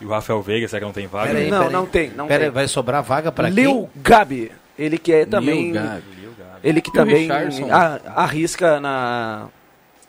E 0.00 0.06
o 0.06 0.08
Rafael 0.08 0.40
Veiga, 0.40 0.68
será 0.68 0.80
que 0.80 0.86
não 0.86 0.92
tem 0.92 1.08
vaga? 1.08 1.26
Pera 1.26 1.38
aí, 1.40 1.50
não, 1.50 1.70
não 1.70 1.84
tem, 1.84 2.10
não 2.10 2.28
pera 2.28 2.38
tem. 2.38 2.48
Aí, 2.48 2.54
vai 2.54 2.68
sobrar 2.68 3.02
vaga 3.02 3.32
para 3.32 3.48
Lil 3.48 3.90
quem? 3.92 4.02
Gabi. 4.02 4.52
Ele 4.78 4.96
que 4.96 5.12
é 5.12 5.26
também 5.26 5.72
Lil 5.72 5.74
Gabi. 5.74 6.02
Ele 6.62 6.80
que 6.80 6.90
e 6.90 6.92
também 6.92 7.28
arrisca 8.14 8.78
na 8.78 9.48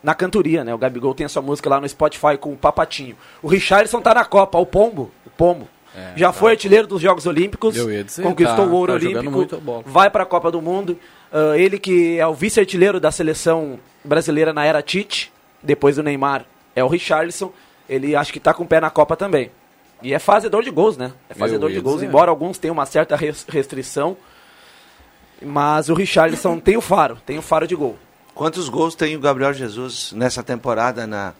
na 0.01 0.15
cantoria, 0.15 0.63
né? 0.63 0.73
O 0.73 0.77
Gabigol 0.77 1.13
tem 1.13 1.25
a 1.25 1.29
sua 1.29 1.41
música 1.41 1.69
lá 1.69 1.81
no 1.81 1.89
Spotify 1.89 2.37
com 2.39 2.53
o 2.53 2.57
Papatinho. 2.57 3.17
O 3.41 3.47
Richardson 3.47 3.99
tá 3.99 4.13
na 4.13 4.23
Copa, 4.23 4.57
o 4.57 4.65
Pombo, 4.65 5.11
o 5.25 5.29
Pombo. 5.29 5.67
É, 5.99 6.13
já 6.15 6.31
foi 6.31 6.51
artilheiro 6.51 6.87
dos 6.87 7.01
Jogos 7.01 7.25
Olímpicos, 7.25 7.73
dizer, 7.73 8.23
conquistou 8.23 8.65
tá, 8.65 8.71
o 8.71 8.73
ouro 8.73 8.93
tá 8.93 9.05
olímpico, 9.05 9.61
vai 9.85 10.09
para 10.09 10.23
a 10.23 10.25
Copa 10.25 10.49
do 10.51 10.61
Mundo. 10.61 10.97
Uh, 11.31 11.53
ele 11.55 11.77
que 11.77 12.17
é 12.17 12.25
o 12.25 12.33
vice-artilheiro 12.33 12.99
da 12.99 13.11
seleção 13.11 13.79
brasileira 14.03 14.53
na 14.53 14.65
era 14.65 14.81
Tite, 14.81 15.31
depois 15.61 15.97
do 15.97 16.03
Neymar, 16.03 16.45
é 16.75 16.83
o 16.83 16.87
Richarlison. 16.87 17.51
Ele 17.87 18.15
acho 18.15 18.31
que 18.31 18.37
está 18.37 18.53
com 18.53 18.63
o 18.63 18.67
pé 18.67 18.79
na 18.79 18.89
Copa 18.89 19.15
também. 19.15 19.51
E 20.01 20.13
é 20.13 20.19
fazedor 20.19 20.63
de 20.63 20.71
gols, 20.71 20.95
né? 20.95 21.11
É 21.29 21.33
fazedor 21.33 21.69
de 21.71 21.79
gols, 21.79 22.01
embora 22.01 22.31
alguns 22.31 22.57
tenham 22.57 22.73
uma 22.73 22.85
certa 22.85 23.15
restrição. 23.15 24.15
Mas 25.41 25.89
o 25.89 25.93
Richarlison 25.93 26.59
tem 26.59 26.77
o 26.77 26.81
faro, 26.81 27.17
tem 27.25 27.37
o 27.37 27.41
faro 27.41 27.67
de 27.67 27.75
gol. 27.75 27.97
Quantos 28.33 28.69
gols 28.69 28.95
tem 28.95 29.15
o 29.15 29.19
Gabriel 29.19 29.53
Jesus 29.53 30.13
nessa 30.13 30.41
temporada 30.41 31.05
na, 31.05 31.33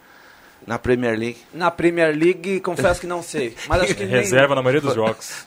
na 0.70 0.78
Premier 0.78 1.18
League? 1.18 1.38
Na 1.52 1.72
Premier 1.72 2.16
League, 2.16 2.60
confesso 2.60 3.02
que 3.02 3.08
não 3.08 3.24
sei. 3.24 3.56
Mas 3.68 3.82
acho 3.82 3.96
que 3.96 4.04
Reserva 4.06 4.50
nem... 4.50 4.56
na 4.58 4.62
maioria 4.62 4.82
dos 4.82 4.94
jogos. 4.94 5.44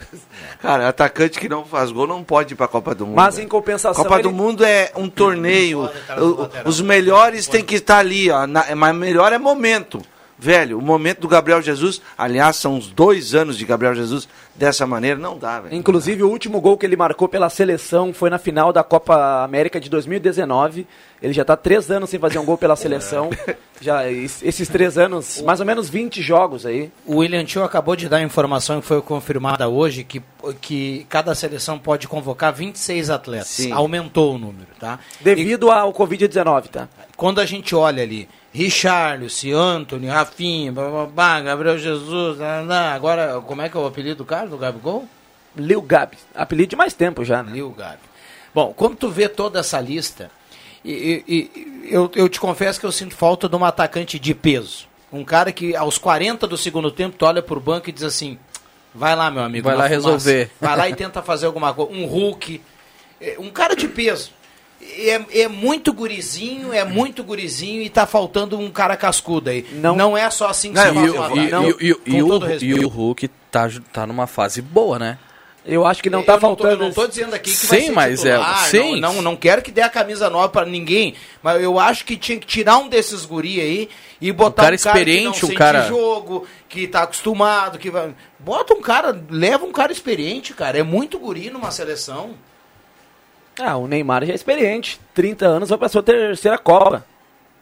Cara, 0.60 0.88
atacante 0.88 1.38
que 1.38 1.48
não 1.48 1.64
faz 1.64 1.92
gol 1.92 2.08
não 2.08 2.24
pode 2.24 2.54
ir 2.54 2.56
para 2.56 2.66
a 2.66 2.68
Copa 2.68 2.92
do 2.92 3.06
Mundo. 3.06 3.14
Mas 3.14 3.38
em 3.38 3.46
compensação. 3.46 4.02
Copa 4.02 4.16
ele... 4.16 4.24
do 4.24 4.32
Mundo 4.32 4.64
é 4.64 4.90
um 4.96 5.08
torneio. 5.08 5.88
Os 6.64 6.80
melhores 6.80 7.46
têm 7.46 7.62
que 7.62 7.76
estar 7.76 7.98
ali, 7.98 8.32
ó. 8.32 8.48
Na, 8.48 8.74
mas 8.74 8.96
melhor 8.96 9.32
é 9.32 9.38
momento. 9.38 10.02
Velho, 10.42 10.76
o 10.76 10.82
momento 10.82 11.20
do 11.20 11.28
Gabriel 11.28 11.62
Jesus, 11.62 12.02
aliás, 12.18 12.56
são 12.56 12.74
uns 12.74 12.88
dois 12.88 13.32
anos 13.32 13.56
de 13.56 13.64
Gabriel 13.64 13.94
Jesus 13.94 14.28
dessa 14.56 14.84
maneira, 14.84 15.16
não 15.16 15.38
dá, 15.38 15.60
velho. 15.60 15.72
Inclusive, 15.72 16.18
dá. 16.18 16.26
o 16.26 16.30
último 16.30 16.60
gol 16.60 16.76
que 16.76 16.84
ele 16.84 16.96
marcou 16.96 17.28
pela 17.28 17.48
seleção 17.48 18.12
foi 18.12 18.28
na 18.28 18.38
final 18.38 18.72
da 18.72 18.82
Copa 18.82 19.44
América 19.44 19.78
de 19.78 19.88
2019. 19.88 20.84
Ele 21.22 21.32
já 21.32 21.42
está 21.42 21.56
três 21.56 21.92
anos 21.92 22.10
sem 22.10 22.18
fazer 22.18 22.40
um 22.40 22.44
gol 22.44 22.58
pela 22.58 22.74
seleção. 22.74 23.30
já 23.80 24.10
Esses 24.10 24.66
três 24.66 24.98
anos, 24.98 25.40
mais 25.42 25.60
ou 25.60 25.66
menos 25.66 25.88
20 25.88 26.20
jogos 26.20 26.66
aí. 26.66 26.90
O 27.06 27.18
William 27.18 27.44
Tio 27.44 27.62
acabou 27.62 27.94
de 27.94 28.08
dar 28.08 28.16
a 28.16 28.22
informação 28.22 28.80
que 28.80 28.86
foi 28.88 29.00
confirmada 29.00 29.68
hoje 29.68 30.02
que, 30.02 30.20
que 30.60 31.06
cada 31.08 31.36
seleção 31.36 31.78
pode 31.78 32.08
convocar 32.08 32.52
26 32.52 33.10
atletas. 33.10 33.46
Sim. 33.46 33.70
Aumentou 33.70 34.34
o 34.34 34.38
número, 34.38 34.70
tá? 34.80 34.98
Devido 35.20 35.68
e, 35.68 35.70
ao 35.70 35.92
Covid-19, 35.92 36.66
tá? 36.66 36.88
Quando 37.16 37.40
a 37.40 37.46
gente 37.46 37.76
olha 37.76 38.02
ali 38.02 38.28
Richarlison, 38.52 39.56
Anthony, 39.56 40.06
Rafinha, 40.06 40.70
bababá, 40.70 41.40
Gabriel 41.40 41.78
Jesus, 41.78 42.38
agora, 42.94 43.40
como 43.46 43.62
é 43.62 43.68
que 43.68 43.76
é 43.76 43.80
o 43.80 43.86
apelido 43.86 44.16
do 44.16 44.24
cara, 44.24 44.46
do 44.46 44.58
Gabigol? 44.58 45.08
Lil 45.56 45.80
Gabi, 45.80 46.18
apelido 46.34 46.70
de 46.70 46.76
mais 46.76 46.92
tempo 46.92 47.24
já, 47.24 47.42
né? 47.42 47.52
Lil 47.52 47.70
Gabi. 47.70 48.00
Bom, 48.54 48.74
quando 48.76 48.96
tu 48.96 49.08
vê 49.08 49.28
toda 49.28 49.60
essa 49.60 49.80
lista, 49.80 50.30
e, 50.84 51.24
e, 51.26 51.88
eu, 51.90 52.10
eu 52.14 52.28
te 52.28 52.38
confesso 52.38 52.78
que 52.78 52.84
eu 52.84 52.92
sinto 52.92 53.14
falta 53.14 53.48
de 53.48 53.56
um 53.56 53.64
atacante 53.64 54.18
de 54.18 54.34
peso. 54.34 54.86
Um 55.10 55.24
cara 55.24 55.52
que 55.52 55.74
aos 55.74 55.96
40 55.96 56.46
do 56.46 56.56
segundo 56.56 56.90
tempo 56.90 57.16
tu 57.16 57.24
olha 57.24 57.42
pro 57.42 57.60
banco 57.60 57.88
e 57.88 57.92
diz 57.92 58.02
assim, 58.02 58.38
vai 58.94 59.14
lá 59.16 59.30
meu 59.30 59.42
amigo. 59.42 59.64
Vai 59.64 59.76
lá 59.76 59.84
fumaça. 59.84 59.94
resolver. 59.94 60.50
Vai 60.60 60.76
lá 60.76 60.88
e 60.88 60.94
tenta 60.94 61.22
fazer 61.22 61.46
alguma 61.46 61.72
coisa. 61.72 61.92
Um 61.92 62.04
Hulk, 62.06 62.60
é, 63.20 63.36
um 63.38 63.50
cara 63.50 63.74
de 63.74 63.88
peso 63.88 64.32
é, 64.82 65.42
é, 65.42 65.48
muito 65.48 65.92
gurizinho, 65.92 66.72
é 66.72 66.84
muito 66.84 67.22
gurizinho 67.22 67.82
e 67.82 67.88
tá 67.88 68.06
faltando 68.06 68.58
um 68.58 68.70
cara 68.70 68.96
cascudo 68.96 69.50
aí. 69.50 69.64
Não, 69.72 69.94
não 69.94 70.16
é 70.16 70.28
só 70.30 70.48
assim 70.48 70.72
que 70.72 70.76
não, 70.76 70.84
se 70.84 71.16
faz 71.16 71.36
e, 71.36 71.50
não, 71.50 71.64
o, 71.64 71.76
e 72.60 72.74
o 72.84 72.88
Hulk 72.88 73.28
tá, 73.50 73.70
tá 73.92 74.06
numa 74.06 74.26
fase 74.26 74.60
boa, 74.60 74.98
né? 74.98 75.18
Eu 75.64 75.86
acho 75.86 76.02
que 76.02 76.10
não 76.10 76.24
tá 76.24 76.40
faltando. 76.40 76.70
Não 76.70 76.92
tô, 76.92 77.02
não 77.02 77.06
tô 77.06 77.06
dizendo 77.06 77.34
aqui 77.34 77.50
que 77.50 77.56
sim, 77.56 77.68
vai 77.68 77.80
ser 77.80 77.92
mas 77.92 78.20
titular, 78.20 78.64
é, 78.64 78.68
sim. 78.68 79.00
Não, 79.00 79.14
não, 79.14 79.22
não 79.22 79.36
quero 79.36 79.62
que 79.62 79.70
dê 79.70 79.80
a 79.80 79.88
camisa 79.88 80.28
nova 80.28 80.48
para 80.48 80.66
ninguém, 80.66 81.14
mas 81.40 81.62
eu 81.62 81.78
acho 81.78 82.04
que 82.04 82.16
tinha 82.16 82.36
que 82.36 82.46
tirar 82.46 82.78
um 82.78 82.88
desses 82.88 83.24
guri 83.24 83.60
aí 83.60 83.88
e 84.20 84.32
botar 84.32 84.62
um 84.62 84.64
cara, 84.64 84.74
um 84.74 84.78
cara 84.78 84.98
experiente, 84.98 85.40
que 85.40 85.46
não 85.46 85.52
um 85.52 85.56
cara 85.56 85.82
jogo, 85.86 86.46
que 86.68 86.88
tá 86.88 87.02
acostumado, 87.02 87.78
que 87.78 87.90
vai... 87.90 88.12
bota 88.40 88.74
um 88.74 88.80
cara, 88.80 89.16
leva 89.30 89.64
um 89.64 89.70
cara 89.70 89.92
experiente, 89.92 90.52
cara. 90.52 90.78
É 90.78 90.82
muito 90.82 91.16
guri 91.18 91.48
numa 91.48 91.70
seleção. 91.70 92.34
Ah, 93.60 93.76
o 93.76 93.86
Neymar 93.86 94.24
já 94.24 94.32
é 94.32 94.34
experiente. 94.34 95.00
30 95.14 95.46
anos 95.46 95.68
vai 95.68 95.78
para 95.78 95.88
sua 95.88 96.02
terceira 96.02 96.58
Copa. 96.58 97.04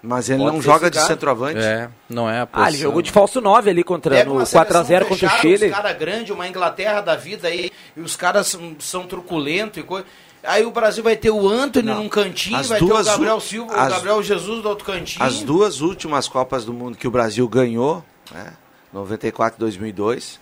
Mas 0.02 0.30
ele 0.30 0.42
Pode 0.42 0.54
não 0.54 0.62
joga 0.62 0.90
de 0.90 0.98
centroavante. 0.98 1.58
É, 1.58 1.90
não 2.08 2.28
é 2.28 2.40
a 2.40 2.46
posição. 2.46 2.64
Ah, 2.64 2.70
ele 2.70 2.78
jogou 2.78 3.02
de 3.02 3.10
falso 3.10 3.40
9 3.40 3.68
ali 3.68 3.84
contra 3.84 4.24
no 4.24 4.36
4x0 4.36 5.04
contra 5.04 5.26
o 5.26 5.30
Chile. 5.40 5.66
Os 5.66 5.72
caras 5.72 5.98
grandes, 5.98 6.30
uma 6.30 6.48
Inglaterra 6.48 7.02
da 7.02 7.16
vida 7.16 7.48
aí, 7.48 7.70
e 7.94 8.00
os 8.00 8.16
caras 8.16 8.46
são, 8.46 8.76
são 8.78 9.06
truculentos 9.06 9.78
e 9.78 9.82
coisa. 9.82 10.06
Aí 10.42 10.64
o 10.64 10.70
Brasil 10.70 11.04
vai 11.04 11.16
ter 11.16 11.30
o 11.30 11.46
Anthony 11.46 11.88
não. 11.88 12.02
num 12.02 12.08
cantinho, 12.08 12.56
as 12.56 12.68
vai 12.68 12.78
ter 12.78 12.84
o 12.84 13.04
Gabriel 13.04 13.40
Silva, 13.40 13.74
as, 13.74 13.88
o 13.88 13.90
Gabriel 13.96 14.22
Jesus 14.22 14.62
do 14.62 14.68
outro 14.70 14.86
cantinho. 14.86 15.22
As 15.22 15.42
duas 15.42 15.82
últimas 15.82 16.28
Copas 16.28 16.64
do 16.64 16.72
Mundo 16.72 16.96
que 16.96 17.06
o 17.06 17.10
Brasil 17.10 17.46
ganhou, 17.46 18.02
né, 18.32 18.54
94 18.90 19.58
e 19.58 19.60
2002, 19.60 20.40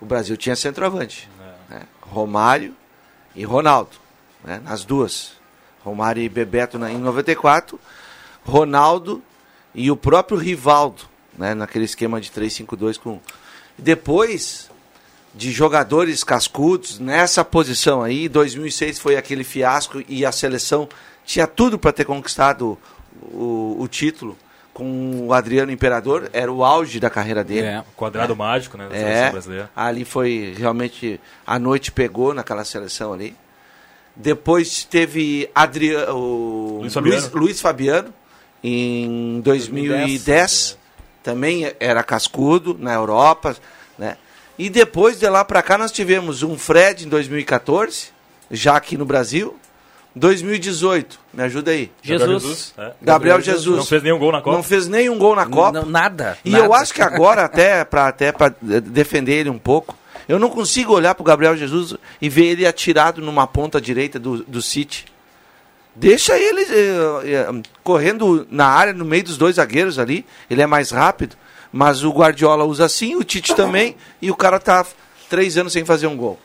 o 0.00 0.06
Brasil 0.06 0.38
tinha 0.38 0.56
centroavante. 0.56 1.28
É. 1.70 1.74
Né, 1.74 1.82
Romário 2.00 2.74
e 3.34 3.44
Ronaldo, 3.44 3.90
né, 4.46 4.60
nas 4.64 4.84
duas. 4.84 5.32
Romário 5.84 6.22
e 6.22 6.28
Bebeto 6.28 6.78
na, 6.78 6.90
em 6.90 6.98
94, 6.98 7.78
Ronaldo 8.44 9.22
e 9.74 9.90
o 9.90 9.96
próprio 9.96 10.38
Rivaldo, 10.38 11.02
né, 11.36 11.54
naquele 11.54 11.84
esquema 11.84 12.20
de 12.20 12.30
3-5-2 12.30 12.98
com 12.98 13.20
depois 13.78 14.70
de 15.34 15.52
jogadores 15.52 16.24
cascudos 16.24 16.98
nessa 16.98 17.44
posição 17.44 18.02
aí, 18.02 18.28
2006 18.28 18.98
foi 18.98 19.16
aquele 19.16 19.44
fiasco 19.44 20.02
e 20.08 20.24
a 20.24 20.32
seleção 20.32 20.88
tinha 21.24 21.46
tudo 21.46 21.78
para 21.78 21.92
ter 21.92 22.06
conquistado 22.06 22.78
o, 23.20 23.76
o, 23.78 23.86
título 23.86 24.36
com 24.72 25.26
o 25.26 25.32
Adriano 25.32 25.70
Imperador, 25.70 26.30
era 26.32 26.50
o 26.50 26.64
auge 26.64 26.98
da 26.98 27.10
carreira 27.10 27.44
dele. 27.44 27.66
É, 27.66 27.80
o 27.80 27.94
quadrado 27.94 28.32
é. 28.32 28.36
mágico, 28.36 28.78
né, 28.78 28.88
da 28.88 28.96
é, 28.96 29.30
brasileira. 29.30 29.70
Ali 29.76 30.04
foi 30.04 30.54
realmente 30.56 31.20
a 31.46 31.58
noite 31.58 31.92
pegou 31.92 32.32
naquela 32.32 32.64
seleção 32.64 33.12
ali. 33.12 33.36
Depois 34.16 34.84
teve 34.84 35.50
Adriano, 35.54 36.16
o 36.16 36.78
Luiz 36.80 36.94
Fabiano. 36.94 37.20
Luiz, 37.20 37.32
Luiz 37.32 37.60
Fabiano 37.60 38.14
em 38.64 39.40
2010, 39.42 40.24
2010 40.24 40.78
também 41.22 41.72
era 41.78 42.02
cascudo 42.02 42.76
na 42.78 42.94
Europa, 42.94 43.56
né? 43.98 44.16
E 44.58 44.70
depois 44.70 45.18
de 45.18 45.28
lá 45.28 45.44
para 45.44 45.62
cá 45.62 45.76
nós 45.76 45.92
tivemos 45.92 46.42
um 46.42 46.56
Fred 46.56 47.04
em 47.04 47.08
2014, 47.08 48.08
já 48.50 48.76
aqui 48.76 48.96
no 48.96 49.04
Brasil. 49.04 49.54
2018, 50.14 51.20
me 51.34 51.42
ajuda 51.42 51.72
aí. 51.72 51.92
Jesus. 52.00 52.42
Jesus 52.42 52.74
é. 52.78 52.92
Gabriel 53.02 53.38
Jesus. 53.38 53.76
Não 53.76 53.84
fez 53.84 54.02
nenhum 54.02 54.18
gol 54.18 54.32
na 54.32 54.40
Copa. 54.40 54.56
Não 54.56 54.62
fez 54.62 54.88
nenhum 54.88 55.18
gol 55.18 55.36
na 55.36 55.44
Copa. 55.44 55.80
Não, 55.80 55.84
nada. 55.84 56.38
E 56.42 56.50
nada. 56.50 56.64
eu 56.64 56.72
acho 56.72 56.94
que 56.94 57.02
agora, 57.02 57.44
até 57.44 57.84
para 57.84 58.08
até 58.08 58.32
defender 58.82 59.34
ele 59.34 59.50
um 59.50 59.58
pouco, 59.58 59.94
eu 60.28 60.38
não 60.38 60.50
consigo 60.50 60.92
olhar 60.92 61.14
para 61.14 61.22
o 61.22 61.26
Gabriel 61.26 61.56
Jesus 61.56 61.94
e 62.20 62.28
ver 62.28 62.46
ele 62.46 62.66
atirado 62.66 63.20
numa 63.20 63.46
ponta 63.46 63.80
direita 63.80 64.18
do, 64.18 64.42
do 64.44 64.60
City. 64.60 65.06
Deixa 65.94 66.38
ele 66.38 66.62
eh, 66.62 67.22
eh, 67.24 67.62
correndo 67.82 68.46
na 68.50 68.66
área, 68.66 68.92
no 68.92 69.04
meio 69.04 69.24
dos 69.24 69.38
dois 69.38 69.56
zagueiros 69.56 69.98
ali. 69.98 70.26
Ele 70.50 70.60
é 70.60 70.66
mais 70.66 70.90
rápido. 70.90 71.36
Mas 71.72 72.04
o 72.04 72.10
Guardiola 72.10 72.64
usa 72.64 72.84
assim, 72.84 73.16
o 73.16 73.24
Tite 73.24 73.54
também, 73.56 73.96
e 74.20 74.30
o 74.30 74.36
cara 74.36 74.58
tá 74.58 74.84
três 75.28 75.56
anos 75.56 75.72
sem 75.72 75.84
fazer 75.84 76.06
um 76.06 76.16
gol. 76.16 76.38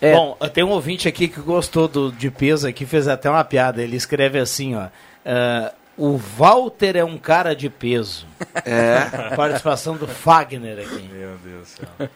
É. 0.00 0.12
Bom, 0.12 0.36
tem 0.52 0.62
um 0.64 0.70
ouvinte 0.70 1.08
aqui 1.08 1.28
que 1.28 1.40
gostou 1.40 1.88
do, 1.88 2.12
de 2.12 2.30
peso 2.30 2.68
aqui, 2.68 2.84
fez 2.84 3.08
até 3.08 3.30
uma 3.30 3.44
piada. 3.44 3.82
Ele 3.82 3.96
escreve 3.96 4.38
assim, 4.38 4.74
ó. 4.74 4.86
Uh, 4.86 5.74
o 5.96 6.16
Walter 6.16 6.96
é 6.96 7.04
um 7.04 7.16
cara 7.16 7.54
de 7.54 7.70
peso. 7.70 8.26
É. 8.64 9.00
Participação 9.34 9.96
do 9.96 10.06
Fagner 10.06 10.78
aqui. 10.80 11.08
Meu 11.10 11.36
Deus 11.38 11.62
do 11.62 11.66
céu. 11.66 12.08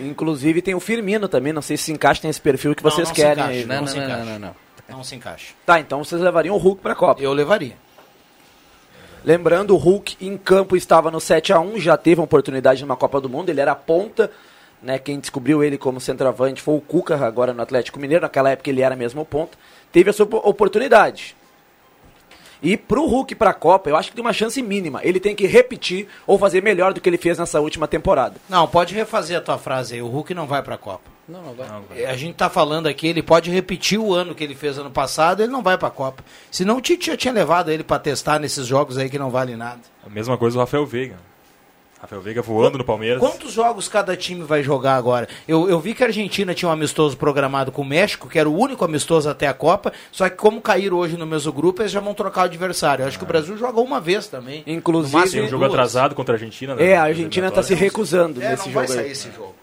Inclusive 0.00 0.62
tem 0.62 0.74
o 0.74 0.80
Firmino 0.80 1.28
também, 1.28 1.52
não 1.52 1.62
sei 1.62 1.76
se 1.76 1.84
se 1.84 1.92
encaixa 1.92 2.26
nesse 2.26 2.40
perfil 2.40 2.74
que 2.74 2.82
vocês 2.82 3.08
não 3.08 3.14
querem. 3.14 3.62
Se 3.62 3.66
não, 3.66 3.82
não, 3.82 3.94
não, 3.94 4.08
não, 4.08 4.24
não, 4.24 4.38
não, 4.38 4.54
não. 4.88 5.04
se 5.04 5.14
encaixa. 5.16 5.54
Tá, 5.66 5.80
então 5.80 6.04
vocês 6.04 6.20
levariam 6.20 6.54
o 6.54 6.58
Hulk 6.58 6.80
pra 6.80 6.94
Copa. 6.94 7.20
Eu 7.20 7.32
levaria. 7.32 7.76
Lembrando, 9.24 9.74
o 9.74 9.76
Hulk 9.76 10.16
em 10.20 10.36
campo 10.36 10.76
estava 10.76 11.10
no 11.10 11.20
7 11.20 11.52
a 11.52 11.60
1 11.60 11.78
já 11.78 11.96
teve 11.96 12.20
uma 12.20 12.24
oportunidade 12.24 12.82
numa 12.82 12.96
Copa 12.96 13.20
do 13.20 13.28
Mundo, 13.28 13.50
ele 13.50 13.60
era 13.60 13.74
ponta, 13.74 14.30
né? 14.82 14.98
Quem 14.98 15.20
descobriu 15.20 15.62
ele 15.62 15.78
como 15.78 16.00
centroavante 16.00 16.60
foi 16.60 16.74
o 16.74 16.80
Cuca, 16.80 17.16
agora 17.24 17.52
no 17.52 17.62
Atlético 17.62 18.00
Mineiro, 18.00 18.22
naquela 18.22 18.50
época 18.50 18.70
ele 18.70 18.82
era 18.82 18.96
mesmo 18.96 19.24
ponta. 19.24 19.56
Teve 19.92 20.10
a 20.10 20.12
sua 20.12 20.26
oportunidade. 20.26 21.36
E 22.62 22.76
pro 22.76 23.06
Hulk 23.06 23.34
para 23.34 23.50
a 23.50 23.54
Copa, 23.54 23.90
eu 23.90 23.96
acho 23.96 24.10
que 24.10 24.14
tem 24.14 24.24
uma 24.24 24.32
chance 24.32 24.62
mínima. 24.62 25.00
Ele 25.02 25.18
tem 25.18 25.34
que 25.34 25.46
repetir 25.46 26.06
ou 26.26 26.38
fazer 26.38 26.62
melhor 26.62 26.92
do 26.92 27.00
que 27.00 27.08
ele 27.08 27.18
fez 27.18 27.38
nessa 27.38 27.60
última 27.60 27.88
temporada. 27.88 28.36
Não, 28.48 28.68
pode 28.68 28.94
refazer 28.94 29.36
a 29.36 29.40
tua 29.40 29.58
frase 29.58 29.94
aí. 29.94 30.02
O 30.02 30.06
Hulk 30.06 30.32
não 30.32 30.46
vai 30.46 30.62
para 30.62 30.76
a 30.76 30.78
Copa. 30.78 31.10
Não, 31.28 31.42
não 31.42 31.54
vai. 31.54 31.68
Não, 31.68 31.82
vai. 31.82 32.04
A 32.04 32.16
gente 32.16 32.34
tá 32.36 32.48
falando 32.48 32.86
aqui, 32.86 33.08
ele 33.08 33.22
pode 33.22 33.50
repetir 33.50 33.98
o 33.98 34.14
ano 34.14 34.34
que 34.34 34.44
ele 34.44 34.54
fez 34.54 34.78
ano 34.78 34.90
passado, 34.90 35.42
ele 35.42 35.50
não 35.50 35.62
vai 35.62 35.76
para 35.76 35.88
a 35.88 35.90
Copa. 35.92 36.24
Senão 36.50 36.76
o 36.76 36.80
Tite 36.80 37.06
já 37.06 37.16
tinha 37.16 37.34
levado 37.34 37.70
ele 37.70 37.82
para 37.82 37.98
testar 37.98 38.38
nesses 38.38 38.66
jogos 38.66 38.96
aí 38.96 39.10
que 39.10 39.18
não 39.18 39.30
vale 39.30 39.56
nada. 39.56 39.80
A 40.06 40.10
mesma 40.10 40.38
coisa 40.38 40.56
o 40.56 40.60
Rafael 40.60 40.86
Veiga. 40.86 41.31
Rafael 42.02 42.20
Veiga 42.20 42.42
voando 42.42 42.78
no 42.78 42.84
Palmeiras. 42.84 43.20
Quantos 43.20 43.52
jogos 43.52 43.86
cada 43.86 44.16
time 44.16 44.42
vai 44.42 44.60
jogar 44.60 44.96
agora? 44.96 45.28
Eu, 45.46 45.70
eu 45.70 45.78
vi 45.78 45.94
que 45.94 46.02
a 46.02 46.08
Argentina 46.08 46.52
tinha 46.52 46.68
um 46.68 46.72
amistoso 46.72 47.16
programado 47.16 47.70
com 47.70 47.82
o 47.82 47.84
México, 47.84 48.28
que 48.28 48.40
era 48.40 48.50
o 48.50 48.58
único 48.58 48.84
amistoso 48.84 49.28
até 49.28 49.46
a 49.46 49.54
Copa, 49.54 49.92
só 50.10 50.28
que 50.28 50.34
como 50.34 50.60
caíram 50.60 50.96
hoje 50.96 51.16
no 51.16 51.24
mesmo 51.24 51.52
grupo, 51.52 51.80
eles 51.80 51.92
já 51.92 52.00
vão 52.00 52.12
trocar 52.12 52.40
o 52.40 52.44
adversário. 52.46 53.04
Eu 53.04 53.06
acho 53.06 53.16
que 53.16 53.22
o 53.22 53.26
Brasil 53.26 53.56
jogou 53.56 53.84
uma 53.84 54.00
vez 54.00 54.26
também. 54.26 54.64
Inclusive. 54.66 55.30
Tem 55.30 55.44
um 55.44 55.48
jogo 55.48 55.64
atrasado 55.64 56.16
contra 56.16 56.34
a 56.34 56.36
Argentina. 56.36 56.74
Né? 56.74 56.86
É, 56.86 56.96
a 56.96 57.04
Argentina 57.04 57.46
está 57.46 57.62
se 57.62 57.72
recusando 57.72 58.42
é, 58.42 58.50
nesse 58.50 58.66
não 58.66 58.72
jogo. 58.72 58.86
Vai 58.86 58.88
sair 58.88 59.04
aí. 59.04 59.12
esse 59.12 59.30
jogo. 59.30 59.54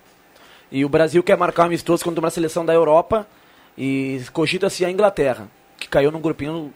E 0.71 0.85
o 0.85 0.89
Brasil 0.89 1.21
quer 1.21 1.35
marcar 1.35 1.63
um 1.63 1.65
amistoso 1.65 2.05
contra 2.05 2.21
uma 2.21 2.29
seleção 2.29 2.65
da 2.65 2.73
Europa 2.73 3.27
e 3.77 4.21
cogita-se 4.31 4.85
a 4.85 4.89
Inglaterra, 4.89 5.49
que 5.77 5.89
caiu 5.89 6.09
num 6.09 6.21
grupinho 6.21 6.73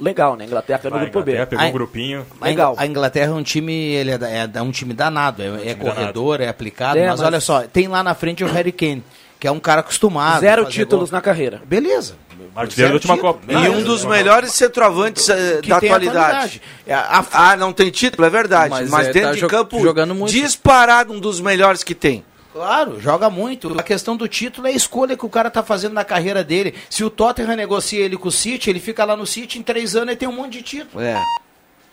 legal, 0.00 0.36
né? 0.36 0.44
Inglaterra 0.44 0.80
no 0.84 0.90
grupo 0.90 1.18
Inglaterra 1.20 1.44
B. 1.44 1.46
pegou 1.46 1.66
um 1.66 1.72
grupinho. 1.72 2.26
Legal. 2.40 2.74
A 2.78 2.86
Inglaterra 2.86 3.32
é 3.32 3.34
um 3.34 3.42
time, 3.42 3.72
ele 3.72 4.10
é, 4.10 4.50
é 4.52 4.62
um 4.62 4.70
time 4.70 4.94
danado, 4.94 5.42
é, 5.42 5.46
é, 5.46 5.70
é 5.70 5.74
corredor, 5.74 6.38
danado. 6.38 6.42
é 6.44 6.48
aplicado, 6.48 6.98
é, 6.98 7.08
mas, 7.08 7.20
mas, 7.20 7.26
olha 7.26 7.40
só, 7.40 7.62
tem 7.62 7.88
lá 7.88 8.02
na 8.02 8.14
frente 8.14 8.44
o 8.44 8.46
Harry 8.46 8.72
Kane, 8.72 9.02
que 9.38 9.46
é 9.46 9.50
um 9.50 9.60
cara 9.60 9.80
acostumado. 9.80 10.40
Zero 10.40 10.64
títulos 10.66 11.10
gol. 11.10 11.16
na 11.16 11.22
carreira. 11.22 11.60
Beleza. 11.64 12.14
Artilheiro 12.54 12.90
da 12.90 12.94
última 12.94 13.18
Copa. 13.18 13.40
E 13.48 13.68
um 13.68 13.82
dos 13.82 14.04
melhores 14.04 14.52
centroavantes 14.52 15.28
uh, 15.28 15.66
da 15.66 15.76
atualidade. 15.76 16.60
É, 16.86 16.94
a... 16.94 17.24
Ah, 17.32 17.56
não 17.56 17.72
tem 17.72 17.90
título, 17.90 18.26
é 18.26 18.30
verdade. 18.30 18.70
Mas, 18.70 18.90
mas 18.90 19.08
é, 19.08 19.12
dentro 19.12 19.30
tá 19.30 19.36
de 19.36 19.46
campo, 19.46 19.80
jogando 19.80 20.14
muito. 20.14 20.32
disparado 20.32 21.12
um 21.12 21.20
dos 21.20 21.40
melhores 21.40 21.84
que 21.84 21.94
tem. 21.94 22.24
Claro, 22.52 23.00
joga 23.00 23.30
muito. 23.30 23.78
A 23.78 23.82
questão 23.82 24.16
do 24.16 24.26
título 24.26 24.66
é 24.66 24.70
a 24.70 24.74
escolha 24.74 25.16
que 25.16 25.24
o 25.24 25.28
cara 25.28 25.50
tá 25.50 25.62
fazendo 25.62 25.92
na 25.92 26.04
carreira 26.04 26.42
dele. 26.42 26.74
Se 26.88 27.04
o 27.04 27.10
Tottenham 27.10 27.54
negocia 27.54 28.04
ele 28.04 28.16
com 28.16 28.28
o 28.28 28.32
City, 28.32 28.70
ele 28.70 28.80
fica 28.80 29.04
lá 29.04 29.16
no 29.16 29.26
City 29.26 29.58
em 29.58 29.62
três 29.62 29.94
anos 29.94 30.14
e 30.14 30.16
tem 30.16 30.28
um 30.28 30.32
monte 30.32 30.54
de 30.54 30.62
título. 30.62 31.02
É. 31.02 31.22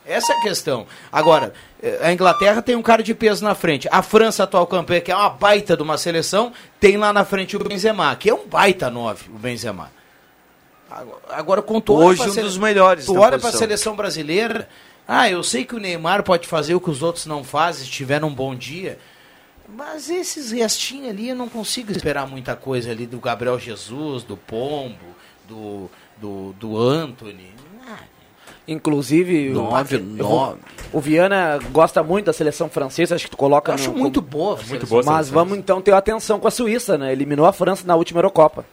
Essa 0.06 0.34
é 0.34 0.38
a 0.38 0.42
questão. 0.42 0.88
Agora, 1.12 1.54
eh, 1.84 2.00
a 2.02 2.14
Inglaterra 2.14 2.62
tem 2.62 2.76
um 2.76 2.82
cara 2.82 3.04
de 3.04 3.14
peso 3.14 3.44
na 3.44 3.54
frente. 3.54 3.90
A 3.92 4.02
França, 4.02 4.44
atual 4.44 4.66
campeã, 4.66 5.02
que 5.02 5.12
é 5.12 5.16
uma 5.16 5.30
baita 5.30 5.76
de 5.76 5.84
uma 5.84 5.98
seleção, 5.98 6.54
tem 6.80 6.96
lá 6.96 7.12
na 7.12 7.26
frente 7.26 7.58
o 7.58 7.60
Benzema, 7.60 8.16
que 8.16 8.30
é 8.30 8.34
um 8.34 8.48
baita 8.48 8.90
nove, 8.90 9.26
o 9.30 9.38
Benzema. 9.38 9.92
Agora, 11.30 11.62
com 11.62 11.82
tu 11.82 11.94
Hoje 11.94 12.22
um 12.22 12.34
dos 12.34 12.58
melhores. 12.58 13.06
Tu 13.06 13.16
olha 13.16 13.38
para 13.38 13.50
a 13.50 13.54
seleção 13.54 13.96
brasileira. 13.96 14.70
Ah, 15.06 15.30
eu 15.30 15.44
sei 15.44 15.66
que 15.66 15.76
o 15.76 15.80
Neymar 15.80 16.24
pode 16.24 16.48
fazer 16.48 16.74
o 16.74 16.82
que 16.82 16.90
os 16.90 17.04
outros 17.04 17.26
não 17.26 17.44
fazem, 17.44 17.86
se 17.86 17.92
tiver 17.92 18.24
um 18.24 18.34
bom 18.34 18.56
dia. 18.56 18.98
Mas 19.68 20.10
esses 20.10 20.52
restinhos 20.52 21.10
ali 21.10 21.30
eu 21.30 21.36
não 21.36 21.50
consigo 21.50 21.92
esperar 21.92 22.26
muita 22.26 22.56
coisa 22.56 22.92
ali 22.92 23.06
do 23.06 23.20
Gabriel 23.20 23.60
Jesus, 23.60 24.24
do 24.24 24.38
Pombo, 24.38 24.96
do, 25.48 25.90
do, 26.18 26.54
do 26.54 26.78
Anthony. 26.78 27.52
Inclusive, 28.68 29.50
nove, 29.50 29.98
nove. 29.98 30.60
o 30.92 31.00
Viana 31.00 31.58
gosta 31.72 32.04
muito 32.04 32.26
da 32.26 32.34
seleção 32.34 32.70
francesa, 32.70 33.16
acho 33.16 33.24
que 33.24 33.32
tu 33.32 33.38
coloca. 33.38 33.72
Eu 33.72 33.76
acho 33.76 33.92
no, 33.92 33.98
muito 33.98 34.22
boa, 34.22 34.60
muito 34.68 34.86
boa. 34.86 35.02
Mas 35.04 35.30
vamos 35.30 35.58
então 35.58 35.82
ter 35.82 35.94
atenção 35.94 36.38
com 36.38 36.50
a 36.50 36.52
Suíça, 36.52 36.98
né? 36.98 37.14
Eliminou 37.14 37.46
a 37.46 37.54
França 37.54 37.88
na 37.88 37.96
última 37.96 38.20
Eurocopa. 38.20 38.66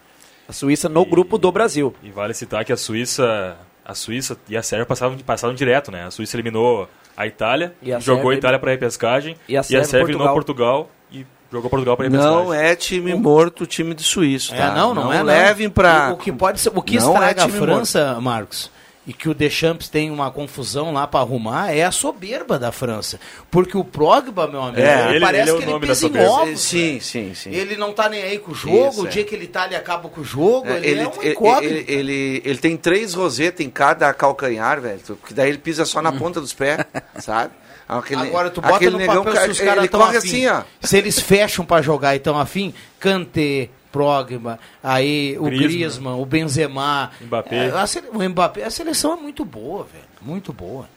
A 0.49 0.53
Suíça 0.53 0.89
no 0.89 1.03
e, 1.03 1.05
grupo 1.05 1.39
do 1.39 1.51
Brasil. 1.53 1.95
E 2.03 2.11
vale 2.11 2.35
citar 2.35 2.65
que 2.65 2.73
a 2.73 2.77
Suíça, 2.77 3.57
a 3.85 3.95
Suíça 3.95 4.37
e 4.49 4.57
a 4.57 4.63
Sérvia 4.65 4.85
passaram, 4.85 5.17
passaram 5.19 5.55
direto, 5.55 5.93
né? 5.93 6.07
A 6.07 6.11
Suíça 6.11 6.37
eliminou 6.37 6.89
a 7.17 7.27
Itália, 7.27 7.75
a 7.95 7.99
jogou 8.01 8.31
a 8.31 8.35
Itália 8.35 8.59
para 8.59 8.71
repescagem 8.71 9.37
e 9.49 9.57
a 9.57 9.63
Sérvia, 9.63 9.79
e 9.79 9.81
a 9.81 9.85
Sérvia 9.85 10.13
eliminou 10.13 10.35
Portugal 10.35 10.91
e 11.13 11.27
jogou 11.51 11.71
Portugal 11.71 11.97
para 11.97 12.07
repescagem. 12.07 12.37
Não 12.37 12.53
é 12.55 12.75
time 12.75 13.15
morto, 13.15 13.67
time 13.67 13.95
de 13.95 14.03
suíço, 14.03 14.51
tá? 14.51 14.73
É, 14.73 14.75
não, 14.75 14.95
não, 14.95 15.05
não 15.05 15.13
é. 15.13 15.23
Levem 15.23 15.71
para 15.71 16.11
o, 16.11 16.15
o 16.15 16.17
que 16.17 16.33
pode 16.33 16.61
ser, 16.61 16.73
o 16.75 16.83
que 16.83 16.99
não 16.99 17.13
estraga 17.13 17.43
é 17.43 17.45
a 17.45 17.49
França, 17.49 18.07
morto. 18.07 18.23
Marcos, 18.23 18.71
e 19.07 19.13
que 19.13 19.29
o 19.29 19.35
Deschamps 19.35 19.89
tem 19.89 20.11
uma 20.11 20.31
confusão 20.31 20.93
lá 20.93 21.07
para 21.07 21.21
arrumar 21.21 21.73
é 21.73 21.85
a 21.85 21.91
soberba 21.91 22.59
da 22.59 22.73
França. 22.73 23.21
Porque 23.51 23.77
o 23.77 23.85
Progba, 23.85 24.47
meu 24.47 24.63
amigo, 24.63 24.81
é, 24.81 25.11
ele, 25.11 25.21
parece 25.21 25.51
ele 25.51 25.63
é 25.63 25.67
que 25.67 25.71
ele 25.71 25.87
pisa 25.87 26.07
em 26.07 26.27
ovos. 26.27 26.61
Sim, 26.61 27.01
sim, 27.01 27.35
sim. 27.35 27.51
Ele 27.51 27.77
não 27.77 27.93
tá 27.93 28.09
nem 28.09 28.23
aí 28.23 28.39
com 28.39 28.53
o 28.53 28.55
jogo, 28.55 28.89
Isso, 28.89 29.03
o 29.03 29.09
dia 29.09 29.23
é. 29.23 29.25
que 29.25 29.35
ele 29.35 29.47
tá, 29.47 29.67
ele 29.67 29.77
acaba 29.77 30.09
com 30.09 30.21
o 30.21 30.25
jogo, 30.25 30.69
é, 30.69 30.79
ele, 30.79 30.87
ele, 30.89 31.01
é 31.01 31.09
um 31.09 31.23
incógnito. 31.23 31.75
Ele, 31.75 31.85
ele, 31.89 32.43
ele, 32.45 32.59
tem 32.59 32.77
três 32.77 33.13
rosetas 33.15 33.65
em 33.65 33.71
cada 33.71 34.13
calcanhar, 34.15 34.81
velho, 34.81 35.01
porque 35.01 35.35
daí 35.35 35.51
ele 35.51 35.59
pisa 35.59 35.85
só 35.85 36.01
na 36.01 36.11
hum. 36.11 36.19
ponta 36.19 36.41
dos 36.41 36.55
pés, 36.55 36.79
sabe? 37.21 37.53
Aquele, 37.87 38.23
Agora 38.23 38.49
tu 38.49 38.63
bota 38.63 38.91
no 38.91 38.99
papel 38.99 39.25
negão, 39.25 39.45
se 39.45 39.51
os 39.51 39.61
caras 39.61 39.85
estão 39.85 40.03
afim. 40.03 40.17
Assim, 40.17 40.47
ó. 40.47 40.63
Se 40.81 40.97
eles 40.97 41.21
fecham 41.21 41.67
para 41.67 41.83
jogar 41.83 42.15
e 42.15 42.17
estão 42.17 42.39
afim, 42.39 42.73
Kanté, 42.99 43.69
Progba, 43.95 44.59
aí 44.83 45.37
o 45.39 45.45
Griezmann, 45.45 45.69
Griezmann 45.69 46.21
o 46.21 46.27
Benzema, 46.27 47.13
Mbappé. 47.21 47.69
É, 47.69 47.71
a, 47.71 47.85
o 48.13 48.29
Mbappé, 48.29 48.65
a 48.65 48.71
seleção 48.71 49.13
é 49.13 49.17
muito 49.17 49.45
boa, 49.45 49.85
velho, 49.85 50.05
muito 50.21 50.53
boa. 50.53 50.89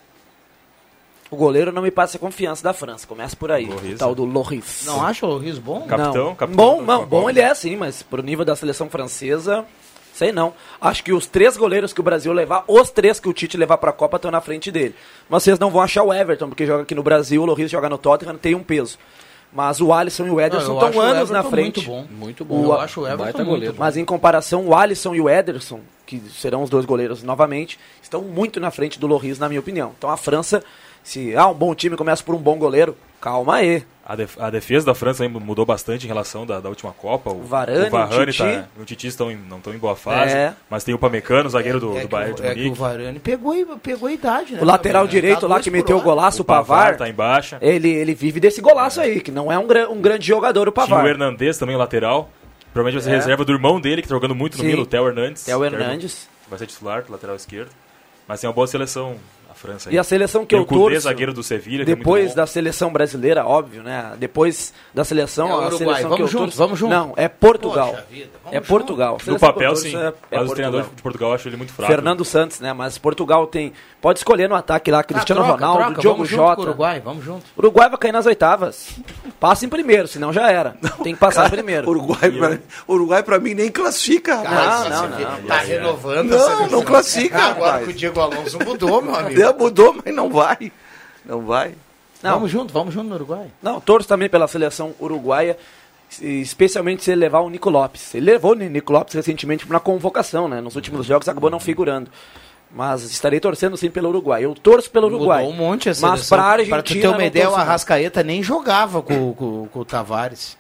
O 1.29 1.35
goleiro 1.35 1.71
não 1.71 1.83
me 1.83 1.91
passa 1.91 2.17
confiança 2.17 2.63
da 2.63 2.73
França. 2.73 3.05
Começa 3.05 3.35
por 3.35 3.51
aí. 3.51 3.67
Loris, 3.67 3.93
o 3.93 3.97
tal 3.97 4.15
do 4.15 4.25
Loris. 4.25 4.83
Não 4.85 5.05
acha 5.05 5.27
o 5.27 5.29
Loris 5.29 5.59
bom? 5.59 5.81
Capitão, 5.81 6.25
não. 6.25 6.35
capitão. 6.35 6.65
Bom, 6.65 6.81
não, 6.81 7.05
bom 7.05 7.29
ele 7.29 7.39
é 7.39 7.53
sim, 7.53 7.75
mas 7.75 8.01
pro 8.01 8.23
nível 8.23 8.43
da 8.43 8.55
seleção 8.55 8.89
francesa, 8.89 9.63
sei 10.11 10.31
não. 10.31 10.53
Acho 10.81 11.03
que 11.03 11.13
os 11.13 11.27
três 11.27 11.55
goleiros 11.55 11.93
que 11.93 11.99
o 11.99 12.03
Brasil 12.03 12.33
levar, 12.33 12.63
os 12.67 12.89
três 12.89 13.19
que 13.19 13.29
o 13.29 13.33
Tite 13.33 13.57
levar 13.57 13.77
pra 13.77 13.91
Copa 13.91 14.15
estão 14.15 14.31
na 14.31 14.41
frente 14.41 14.71
dele. 14.71 14.95
Mas 15.29 15.43
vocês 15.43 15.59
não 15.59 15.69
vão 15.69 15.81
achar 15.81 16.01
o 16.01 16.11
Everton, 16.11 16.47
porque 16.47 16.65
joga 16.65 16.81
aqui 16.81 16.95
no 16.95 17.03
Brasil, 17.03 17.43
o 17.43 17.45
Loris 17.45 17.69
joga 17.69 17.89
no 17.89 17.97
Tottenham, 17.99 18.37
tem 18.37 18.55
um 18.55 18.63
peso. 18.63 18.97
Mas 19.51 19.79
o 19.79 19.93
Alisson 19.93 20.27
e 20.27 20.29
o 20.29 20.41
Ederson 20.41 20.73
estão 20.73 21.01
anos 21.01 21.29
na 21.29 21.43
frente. 21.43 21.87
Muito 21.87 22.07
bom. 22.09 22.15
Muito 22.17 22.45
bom. 22.45 22.61
O, 22.61 22.65
eu 22.65 22.79
acho 22.79 23.01
o 23.01 23.07
Everton 23.07 23.45
goleiro. 23.45 23.75
Mas 23.77 23.97
em 23.97 24.05
comparação, 24.05 24.67
o 24.67 24.75
Alisson 24.75 25.15
e 25.15 25.21
o 25.21 25.29
Ederson, 25.29 25.79
que 26.05 26.21
serão 26.29 26.63
os 26.63 26.69
dois 26.69 26.85
goleiros 26.85 27.23
novamente, 27.23 27.79
estão 28.01 28.21
muito 28.21 28.59
na 28.59 28.71
frente 28.71 28.99
do 28.99 29.07
Loris, 29.07 29.39
na 29.39 29.47
minha 29.47 29.59
opinião. 29.59 29.93
Então 29.97 30.09
a 30.09 30.17
França, 30.17 30.63
se 31.03 31.35
ah, 31.35 31.47
um 31.47 31.53
bom 31.53 31.73
time 31.73 31.95
começa 31.95 32.23
por 32.23 32.35
um 32.35 32.39
bom 32.39 32.57
goleiro, 32.57 32.95
calma 33.21 33.55
aí. 33.55 33.83
A, 34.09 34.15
def 34.15 34.39
a, 34.39 34.49
defesa 34.49 34.85
da 34.85 34.95
França 34.95 35.27
mudou 35.27 35.65
bastante 35.65 36.05
em 36.05 36.07
relação 36.07 36.45
da, 36.45 36.61
da 36.61 36.69
última 36.69 36.93
Copa. 36.93 37.29
O, 37.29 37.43
Varane, 37.43 37.87
o 37.87 37.89
Varane 37.89 38.21
o 38.21 38.25
Titi, 38.27 38.37
tá, 38.37 38.65
o 38.79 38.85
Titi 38.85 39.07
estão 39.07 39.29
em, 39.29 39.35
não 39.35 39.57
estão 39.57 39.73
em 39.73 39.77
boa 39.77 39.97
fase, 39.97 40.33
É. 40.33 40.53
mas 40.69 40.85
tem 40.85 40.95
o 40.95 40.97
Pamecano, 40.97 41.49
zagueiro 41.49 41.77
do, 41.77 41.97
é 41.97 42.01
do 42.03 42.07
Bayern 42.07 42.31
o- 42.31 42.35
de 42.35 42.41
é 42.47 42.53
que 42.53 42.59
o 42.61 42.63
Munique. 42.63 42.79
Varane 42.79 43.19
pegou, 43.19 43.77
pegou 43.79 44.07
a 44.07 44.11
idade, 44.13 44.53
né? 44.53 44.61
O 44.61 44.65
lateral 44.65 45.03
Gabriel? 45.03 45.21
direito 45.21 45.41
Tá 45.41 45.47
lá 45.47 45.59
que 45.59 45.69
meteu 45.69 45.97
o 45.97 46.01
golaço, 46.01 46.39
O 46.39 46.43
o 46.43 46.45
Pavar, 46.45 46.95
tá 46.95 47.09
em 47.09 47.13
baixa. 47.13 47.57
ele, 47.61 47.89
ele 47.89 48.13
vive 48.15 48.39
desse 48.39 48.61
golaço 48.61 49.01
aí, 49.01 49.19
que 49.19 49.29
não 49.29 49.51
é 49.51 49.59
um, 49.59 49.67
gran- 49.67 49.89
um 49.89 49.99
grande 49.99 50.25
jogador 50.25 50.69
o 50.69 50.71
Tinha 50.71 50.85
o 50.85 50.87
Pavar. 50.87 51.05
Hernandes 51.05 51.57
também, 51.57 51.75
o 51.75 51.79
lateral. 51.79 52.29
Provavelmente 52.73 53.03
vai 53.03 53.11
ser 53.11 53.17
É. 53.17 53.19
reserva 53.19 53.43
do 53.43 53.51
irmão 53.51 53.81
dele, 53.81 54.01
que 54.01 54.07
tá 54.07 54.15
jogando 54.15 54.33
muito 54.35 54.55
no 54.57 54.63
Sim. 54.63 54.69
Milan, 54.69 54.83
o 54.83 54.85
Theo 54.85 55.05
Hernandes. 55.07 55.49
É 55.49 55.55
o 55.55 55.59
que 55.59 55.65
Hernandes. 55.65 56.29
Vai 56.49 56.57
ser 56.59 56.67
titular, 56.67 57.03
lateral 57.09 57.35
esquerdo. 57.35 57.71
Mas 58.25 58.39
tem 58.39 58.47
uma 58.47 58.53
boa 58.53 58.67
seleção, 58.67 59.15
França. 59.57 59.89
aí. 59.89 59.95
E 59.95 59.99
a 59.99 60.03
seleção 60.03 60.41
que 60.43 60.49
tem 60.49 60.59
eu 60.59 60.63
o 60.63 60.65
torço, 60.67 61.01
zagueiro 61.01 61.33
do 61.33 61.43
Sevilha, 61.43 61.81
é 61.81 61.85
depois 61.85 62.33
da 62.33 62.45
seleção 62.47 62.91
brasileira, 62.91 63.45
óbvio, 63.45 63.83
né? 63.83 64.13
Depois 64.17 64.73
da 64.93 65.03
seleção, 65.03 65.47
É 65.47 65.51
a 65.51 65.55
Uruguai. 65.55 65.77
seleção 65.77 66.01
Vamos 66.03 66.15
que 66.15 66.21
eu 66.23 66.27
junto, 66.27 66.43
torço... 66.43 66.57
vamos 66.57 66.79
junto. 66.79 66.89
Não, 66.89 67.13
é 67.17 67.27
Portugal. 67.27 67.97
Vida, 68.09 68.29
é. 68.51 68.59
Portugal. 68.61 69.17
No 69.25 69.39
papel, 69.39 69.75
sim. 69.75 69.95
É, 69.95 70.13
é 70.31 70.39
mas 70.39 70.49
o 70.49 70.53
treinador 70.53 70.83
de 70.83 71.01
Portugal 71.01 71.29
eu 71.29 71.35
acho 71.35 71.49
ele 71.49 71.57
muito 71.57 71.73
fraco. 71.73 71.91
Fernando 71.91 72.23
Santos, 72.23 72.59
né? 72.59 72.71
Mas 72.73 72.97
Portugal 72.97 73.47
tem. 73.47 73.73
Pode 73.99 74.19
escolher 74.19 74.47
no 74.47 74.55
ataque 74.55 74.91
lá, 74.91 75.03
Cristiano 75.03 75.41
Ah, 75.41 75.45
troca, 75.45 75.65
Ronaldo, 75.65 75.83
troca, 75.85 76.01
Diogo 76.01 76.15
vamos 76.17 76.29
junto 76.29 76.41
Jota. 76.41 76.61
Uruguai, 76.61 76.99
vamos 77.03 77.25
junto. 77.25 77.43
Uruguai 77.57 77.89
vai 77.89 77.97
cair 77.97 78.11
nas 78.11 78.25
oitavas. 78.25 78.89
Passa 79.39 79.65
em 79.65 79.69
primeiro, 79.69 80.07
senão 80.07 80.31
já 80.31 80.49
era. 80.51 80.75
Tem 81.03 81.13
que 81.13 81.19
passar 81.19 81.47
em 81.47 81.49
primeiro. 81.49 81.89
Uruguai, 81.89 82.31
pra, 82.31 82.57
Uruguai 82.87 83.23
pra 83.23 83.39
mim 83.39 83.53
nem 83.53 83.69
classifica, 83.71 84.35
rapaz. 84.35 84.89
não, 84.89 85.09
não, 85.09 85.19
não. 85.19 85.41
Tá 85.47 85.57
renovando 85.59 86.29
Não, 86.29 86.67
não 86.67 86.81
classifica, 86.83 87.37
Agora 87.37 87.83
que 87.83 87.89
o 87.89 87.93
Diego 87.93 88.19
Alonso 88.19 88.59
mudou, 88.63 89.01
meu 89.01 89.15
amigo. 89.15 89.35
Já 89.51 89.53
mudou, 89.57 89.95
mas 90.03 90.13
não 90.15 90.29
vai. 90.29 90.71
Não 91.25 91.41
vai. 91.41 91.73
Não. 92.23 92.33
Vamos 92.35 92.49
junto, 92.51 92.73
vamos 92.73 92.93
junto 92.93 93.07
no 93.09 93.15
Uruguai. 93.15 93.47
Não, 93.61 93.79
torço 93.79 94.07
também 94.07 94.27
pela 94.29 94.47
seleção 94.47 94.93
uruguaia, 94.99 95.57
especialmente 96.19 97.03
se 97.03 97.11
ele 97.11 97.21
levar 97.21 97.39
o 97.41 97.49
Nico 97.49 97.69
Lopes. 97.69 98.13
Ele 98.15 98.25
levou 98.31 98.51
o 98.51 98.55
Nico 98.55 98.91
Lopes 98.91 99.13
recentemente 99.13 99.69
na 99.69 99.79
convocação, 99.79 100.47
né? 100.47 100.61
Nos 100.61 100.75
últimos 100.75 101.05
jogos 101.05 101.27
acabou 101.29 101.49
não 101.49 101.59
figurando. 101.59 102.09
Mas 102.71 103.03
estarei 103.03 103.39
torcendo 103.39 103.77
sim 103.77 103.89
pelo 103.89 104.09
Uruguai. 104.09 104.43
Eu 104.43 104.53
torço 104.53 104.91
pelo 104.91 105.07
Uruguai. 105.07 105.43
Mudou 105.45 105.55
um 105.55 105.57
monte 105.69 105.87
a 105.89 105.91
Mas 105.91 105.97
seleção. 105.99 106.37
pra 106.37 106.45
Argentina. 106.47 106.75
Pra 106.75 106.83
tu 106.83 106.93
ter 106.99 107.07
uma 107.07 107.23
ideia, 107.23 107.49
o. 107.49 107.55
Arrascaeta 107.55 108.23
nem 108.23 108.43
jogava 108.43 109.01
com, 109.01 109.33
com, 109.33 109.67
com 109.71 109.79
o 109.79 109.85
Tavares. 109.85 110.57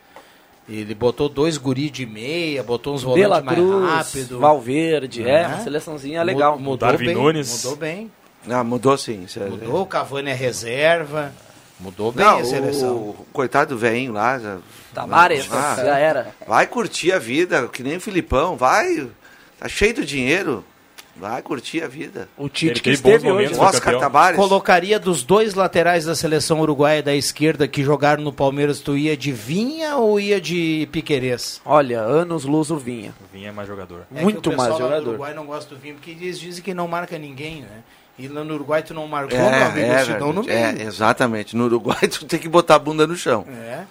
Ele 0.69 0.93
botou 0.93 1.27
dois 1.29 1.57
guri 1.57 1.89
de 1.89 2.05
meia, 2.05 2.61
botou 2.61 2.93
uns 2.93 3.01
volantes 3.03 3.29
La 3.29 3.41
mais 3.41 3.57
Cruz, 3.57 3.89
rápido. 3.89 4.39
Valverde, 4.39 5.23
é, 5.27 5.41
É. 5.43 5.47
uma 5.47 5.59
seleçãozinha 5.59 6.23
legal. 6.23 6.53
Mu- 6.57 6.59
Mudou 6.71 6.77
Darwin 6.89 7.05
bem, 7.07 7.15
Nunes. 7.15 7.63
Mudou 7.63 7.77
bem. 7.77 8.11
Ah, 8.49 8.63
mudou 8.63 8.97
sim. 8.97 9.25
é- 9.35 9.45
Mudou, 9.49 9.81
o 9.81 9.85
Cavani 9.85 10.29
é 10.31 10.33
reserva. 10.33 11.31
Mudou 11.79 12.11
bem 12.11 12.25
Não, 12.25 12.39
a 12.39 12.43
seleção. 12.43 12.95
o, 12.95 13.09
o 13.09 13.25
coitado 13.31 13.75
do 13.75 13.79
velhinho 13.79 14.11
lá. 14.13 14.39
Já, 14.39 14.57
Tavares, 14.93 15.47
Ah. 15.51 15.75
já 15.75 15.97
era. 15.97 16.33
Vai 16.47 16.65
curtir 16.65 17.11
a 17.11 17.19
vida, 17.19 17.67
que 17.67 17.83
nem 17.83 17.97
o 17.97 18.01
Filipão. 18.01 18.55
Vai. 18.55 19.07
Tá 19.59 19.67
cheio 19.67 19.93
do 19.93 20.03
dinheiro. 20.05 20.63
Vai 21.15 21.41
curtir 21.41 21.81
a 21.81 21.87
vida. 21.87 22.29
O 22.37 22.47
Tite 22.47 22.79
que 22.79 22.91
esteve 22.91 23.31
hoje. 23.31 23.55
Oscar. 23.59 23.97
Tabares. 23.99 24.37
Colocaria 24.39 24.99
dos 24.99 25.23
dois 25.23 25.55
laterais 25.55 26.05
da 26.05 26.13
seleção 26.15 26.59
uruguaia 26.61 27.01
da 27.01 27.15
esquerda 27.15 27.67
que 27.67 27.81
jogaram 27.83 28.23
no 28.23 28.31
Palmeiras, 28.31 28.79
tu 28.81 28.95
ia 28.95 29.17
de 29.17 29.31
Vinha 29.31 29.95
ou 29.97 30.19
ia 30.19 30.39
de 30.39 30.87
Piquerez? 30.91 31.59
Olha, 31.65 32.01
anos 32.01 32.43
luz 32.45 32.69
o 32.69 32.77
Vinha. 32.77 33.15
O 33.19 33.33
Vinha 33.35 33.49
é 33.49 33.51
mais 33.51 33.67
jogador. 33.67 34.01
É 34.13 34.17
que 34.19 34.23
Muito 34.23 34.37
o 34.47 34.51
pessoal 34.51 34.67
mais 34.69 34.79
jogador. 34.79 35.09
Uruguai 35.09 35.33
não 35.33 35.45
gosta 35.47 35.73
do 35.73 35.81
Vinha 35.81 35.95
porque 35.95 36.11
eles 36.11 36.39
dizem 36.39 36.63
que 36.63 36.73
não 36.75 36.87
marca 36.87 37.17
ninguém, 37.17 37.61
né? 37.61 37.81
E 38.17 38.27
lá 38.27 38.43
no 38.43 38.55
Uruguai 38.55 38.81
tu 38.81 38.93
não 38.93 39.07
marcou, 39.07 39.37
É, 39.37 39.49
meu 39.51 39.67
amigo, 39.67 39.91
é, 39.91 40.03
te 40.03 40.13
dão 40.13 40.33
no 40.33 40.43
meio. 40.43 40.57
É, 40.57 40.81
exatamente. 40.81 41.55
No 41.55 41.65
Uruguai 41.65 42.07
tu 42.09 42.25
tem 42.25 42.39
que 42.39 42.49
botar 42.49 42.75
a 42.75 42.79
bunda 42.79 43.05
no 43.05 43.15
chão. 43.15 43.45
É. 43.47 43.81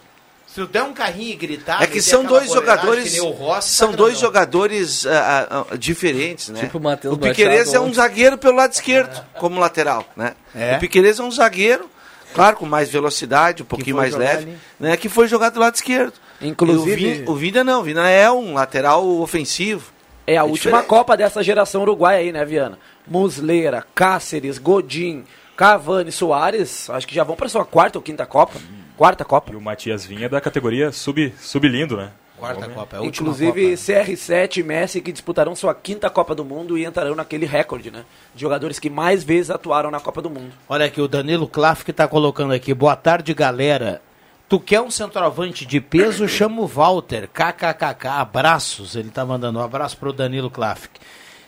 Se 0.46 0.62
tu 0.62 0.66
der 0.66 0.82
um 0.82 0.92
carrinho 0.92 1.32
e 1.32 1.36
gritar... 1.36 1.82
É 1.82 1.86
que 1.86 2.00
são 2.00 2.24
dois 2.24 2.50
jogadores. 2.50 3.18
Rossi, 3.18 3.74
São 3.74 3.90
tá 3.90 3.96
dois 3.96 4.18
jogadores 4.18 5.06
ah, 5.06 5.66
ah, 5.70 5.76
diferentes, 5.76 6.48
né? 6.48 6.60
Tipo 6.60 6.78
o 6.78 6.80
Matheus 6.80 7.14
o 7.14 7.18
Piquerez 7.18 7.66
Machado 7.66 7.76
é 7.76 7.80
um 7.88 7.92
zagueiro 7.92 8.38
pelo 8.38 8.56
lado 8.56 8.72
esquerdo, 8.72 9.22
como 9.38 9.60
lateral, 9.60 10.04
né? 10.16 10.34
É. 10.54 10.76
O 10.76 10.80
Piquerez 10.80 11.18
é 11.18 11.22
um 11.22 11.30
zagueiro, 11.30 11.88
claro, 12.34 12.56
com 12.56 12.64
mais 12.64 12.88
velocidade, 12.88 13.62
um 13.62 13.66
pouquinho 13.66 13.96
mais 13.96 14.12
jogar 14.12 14.24
leve, 14.24 14.42
ali. 14.44 14.58
né? 14.80 14.96
Que 14.96 15.08
foi 15.08 15.28
jogado 15.28 15.54
do 15.54 15.60
lado 15.60 15.74
esquerdo. 15.74 16.14
Inclusive- 16.40 17.24
o 17.26 17.32
o 17.32 17.64
não, 17.64 17.80
o 17.80 17.82
Vina 17.82 18.08
é 18.10 18.30
um 18.30 18.54
lateral 18.54 19.06
ofensivo. 19.20 19.92
É 20.26 20.36
a 20.36 20.40
É 20.40 20.42
última 20.42 20.56
diferente. 20.78 20.86
Copa 20.88 21.16
dessa 21.16 21.42
geração 21.42 21.82
uruguaia 21.82 22.18
aí, 22.18 22.32
né, 22.32 22.44
Viana? 22.44 22.78
Musleira, 23.06 23.84
Cáceres, 23.94 24.58
Godin, 24.58 25.24
Cavani, 25.56 26.12
Soares, 26.12 26.90
acho 26.90 27.06
que 27.06 27.14
já 27.14 27.24
vão 27.24 27.36
para 27.36 27.48
sua 27.48 27.64
quarta 27.64 27.98
ou 27.98 28.02
quinta 28.02 28.26
Copa. 28.26 28.58
Quarta 28.96 29.24
Copa. 29.24 29.52
E 29.52 29.56
o 29.56 29.60
Matias 29.60 30.04
Vinha 30.04 30.26
é 30.26 30.28
da 30.28 30.40
categoria 30.40 30.90
sub, 30.90 31.32
sublindo, 31.38 31.96
né? 31.96 32.10
Quarta 32.36 32.68
Copa, 32.68 32.96
é 32.96 33.00
a 33.00 33.04
Inclusive 33.04 33.76
Copa. 33.76 33.82
CR7 33.82 34.56
e 34.58 34.62
Messi 34.62 35.00
que 35.00 35.12
disputarão 35.12 35.56
sua 35.56 35.74
quinta 35.74 36.10
Copa 36.10 36.34
do 36.34 36.44
Mundo 36.44 36.76
e 36.76 36.84
entrarão 36.84 37.14
naquele 37.14 37.46
recorde, 37.46 37.90
né? 37.90 38.04
De 38.34 38.40
jogadores 38.40 38.78
que 38.78 38.90
mais 38.90 39.24
vezes 39.24 39.50
atuaram 39.50 39.90
na 39.90 40.00
Copa 40.00 40.20
do 40.20 40.28
Mundo. 40.28 40.52
Olha 40.68 40.86
aqui, 40.86 41.00
o 41.00 41.08
Danilo 41.08 41.48
Klaff 41.48 41.84
que 41.84 41.92
tá 41.92 42.06
colocando 42.06 42.52
aqui. 42.52 42.74
Boa 42.74 42.96
tarde, 42.96 43.32
galera. 43.32 44.02
Tu 44.48 44.60
quer 44.60 44.80
um 44.80 44.90
centroavante 44.90 45.66
de 45.66 45.80
peso? 45.80 46.28
Chama 46.28 46.60
o 46.60 46.66
Walter. 46.66 47.28
KKKK. 47.28 48.06
Abraços. 48.06 48.94
Ele 48.94 49.10
tá 49.10 49.24
mandando 49.24 49.58
um 49.58 49.62
abraço 49.62 49.96
pro 49.96 50.12
Danilo 50.12 50.50
Klaff. 50.50 50.88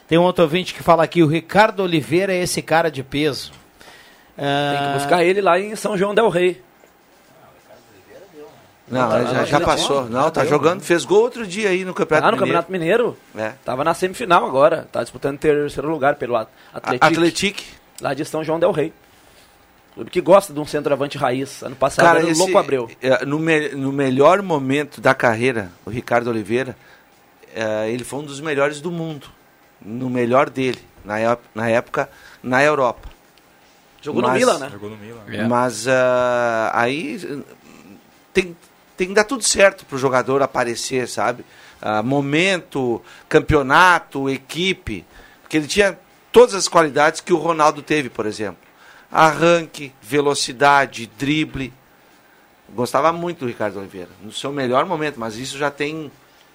Tem 0.08 0.16
um 0.18 0.22
outro 0.22 0.42
ouvinte 0.44 0.72
que 0.74 0.82
fala 0.82 1.04
aqui. 1.04 1.22
O 1.22 1.26
Ricardo 1.26 1.80
Oliveira 1.82 2.32
é 2.32 2.42
esse 2.42 2.62
cara 2.62 2.90
de 2.90 3.02
peso. 3.02 3.52
Tem 4.36 4.44
Ah, 4.46 4.92
que 4.94 4.98
buscar 5.00 5.22
ele 5.22 5.40
lá 5.40 5.58
em 5.60 5.76
São 5.76 5.96
João 5.98 6.14
del 6.14 6.28
Rei. 6.28 6.62
Não, 8.90 9.06
tá 9.10 9.18
já, 9.22 9.32
já 9.32 9.40
Atlético. 9.58 9.64
passou. 9.66 10.04
Não, 10.08 10.30
tá 10.30 10.46
jogando, 10.46 10.80
fez 10.80 11.04
gol 11.04 11.20
outro 11.22 11.46
dia 11.46 11.68
aí 11.68 11.84
no 11.84 11.92
Campeonato 11.92 12.26
Ah, 12.28 12.30
no 12.30 12.36
Mineiro. 12.38 12.62
Campeonato 12.62 12.72
Mineiro. 12.72 13.16
É. 13.36 13.52
Tava 13.62 13.84
na 13.84 13.92
semifinal 13.92 14.46
agora. 14.46 14.88
Tá 14.90 15.02
disputando 15.02 15.38
terceiro 15.38 15.90
lugar 15.90 16.14
pelo 16.14 16.36
At- 16.36 16.48
Atlético. 16.72 17.04
Atletic. 17.04 17.62
Lá 18.00 18.14
de 18.14 18.24
São 18.24 18.42
João 18.42 18.58
del 18.58 18.70
Rei. 18.72 18.92
Clube 19.92 20.10
que 20.10 20.20
gosta 20.22 20.54
de 20.54 20.60
um 20.60 20.64
centroavante 20.64 21.18
raiz. 21.18 21.62
Ano 21.62 21.76
passado 21.76 22.06
Cara, 22.06 22.20
era 22.20 22.28
o 22.28 22.30
esse, 22.30 22.40
Louco 22.40 22.56
Abreu. 22.56 22.88
é, 23.02 23.26
no, 23.26 23.38
me- 23.38 23.70
no 23.70 23.92
melhor 23.92 24.40
momento 24.40 25.02
da 25.02 25.12
carreira, 25.12 25.70
o 25.84 25.90
Ricardo 25.90 26.28
Oliveira, 26.30 26.74
é, 27.54 27.90
ele 27.90 28.04
foi 28.04 28.20
um 28.20 28.24
dos 28.24 28.40
melhores 28.40 28.80
do 28.80 28.90
mundo. 28.90 29.26
No 29.80 30.10
melhor 30.10 30.50
dele, 30.50 30.80
na, 31.04 31.38
na 31.54 31.68
época, 31.68 32.08
na 32.42 32.62
Europa. 32.62 33.08
Jogou 34.00 34.22
no 34.22 34.28
Mas- 34.28 34.38
Milan, 34.38 34.58
né? 34.58 34.70
Jogou 34.70 34.90
no 34.90 34.96
Milan. 34.96 35.22
É. 35.28 35.46
Mas 35.46 35.86
ah, 35.88 36.70
aí 36.74 37.42
tem, 38.32 38.56
tem 38.96 39.08
que 39.08 39.14
dar 39.14 39.24
tudo 39.24 39.42
certo 39.42 39.84
pro 39.86 39.98
jogador 39.98 40.42
aparecer, 40.42 41.08
sabe? 41.08 41.44
Ah, 41.80 42.02
momento, 42.02 43.02
campeonato, 43.28 44.28
equipe. 44.28 45.04
Porque 45.42 45.56
ele 45.56 45.66
tinha 45.66 45.98
todas 46.32 46.54
as 46.54 46.68
qualidades 46.68 47.20
que 47.20 47.32
o 47.32 47.36
Ronaldo 47.36 47.82
teve, 47.82 48.08
por 48.08 48.26
exemplo. 48.26 48.60
Arranque, 49.10 49.92
velocidade, 50.02 51.10
drible. 51.18 51.72
Gostava 52.70 53.12
muito 53.12 53.40
do 53.40 53.46
Ricardo 53.46 53.78
Oliveira. 53.78 54.10
No 54.22 54.32
seu 54.32 54.52
melhor 54.52 54.84
momento, 54.84 55.18
mas 55.18 55.36
isso 55.36 55.56
já 55.56 55.70
tem 55.70 56.10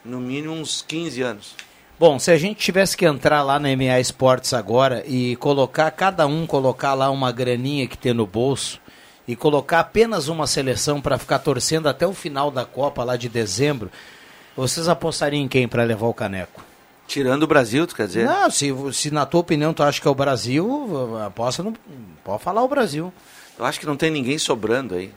no 0.06 0.20
mínimo 0.20 0.54
uns 0.54 0.82
15 0.82 1.22
anos. 1.22 1.56
Bom, 2.00 2.18
se 2.18 2.32
a 2.32 2.38
gente 2.38 2.58
tivesse 2.58 2.98
que 2.98 3.06
entrar 3.06 3.44
lá 3.44 3.60
na 3.60 3.70
MA 3.76 4.00
Esportes 4.00 4.54
agora 4.54 5.04
e 5.06 5.36
colocar, 5.36 5.90
cada 5.92 6.26
um 6.26 6.46
colocar 6.48 6.94
lá 6.94 7.10
uma 7.12 7.32
graninha 7.32 7.88
que 7.88 7.98
tem 7.98 8.14
no 8.14 8.26
bolso 8.26 8.82
e 9.28 9.36
colocar 9.36 9.80
apenas 9.80 10.28
uma 10.28 10.48
seleção 10.48 11.00
para 11.00 11.18
ficar 11.18 11.40
torcendo 11.40 11.88
até 11.88 12.06
o 12.06 12.14
final 12.14 12.52
da 12.52 12.66
Copa 12.66 13.04
lá 13.04 13.16
de 13.16 13.30
dezembro, 13.30 13.92
vocês 14.56 14.88
apostariam 14.88 15.44
em 15.44 15.48
quem 15.48 15.68
para 15.68 15.84
levar 15.84 16.08
o 16.08 16.14
caneco? 16.14 16.64
Tirando 17.08 17.44
o 17.44 17.48
Brasil, 17.48 17.86
tu 17.86 17.96
quer 17.96 18.08
dizer? 18.08 18.26
Não, 18.26 18.50
se, 18.50 18.74
se 18.92 19.12
na 19.12 19.26
tua 19.26 19.42
opinião 19.42 19.74
tu 19.74 19.84
acha 19.84 20.02
que 20.02 20.08
é 20.08 20.12
o 20.12 20.16
Brasil, 20.16 21.18
aposta 21.26 21.62
no. 21.62 21.74
Pode 22.24 22.42
falar 22.42 22.64
o 22.64 22.68
Brasil. 22.68 23.14
Eu 23.58 23.66
acho 23.66 23.80
que 23.80 23.86
não 23.86 23.96
tem 23.96 24.10
ninguém 24.10 24.38
sobrando 24.38 24.96
aí. 24.96 25.12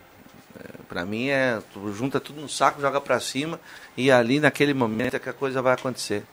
É, 0.59 0.83
Pra 0.89 1.05
mim 1.05 1.29
é, 1.29 1.59
tu 1.73 1.93
junta 1.93 2.21
tudo 2.21 2.41
no 2.41 2.49
saco, 2.49 2.81
joga 2.81 3.01
pra 3.01 3.19
cima 3.19 3.59
e 3.97 4.11
ali 4.11 4.41
naquele 4.41 4.75
momento 4.75 5.15
é 5.15 5.19
que 5.19 5.29
a 5.29 5.33
coisa 5.33 5.63
vai 5.63 5.75
acontecer. 5.75 6.25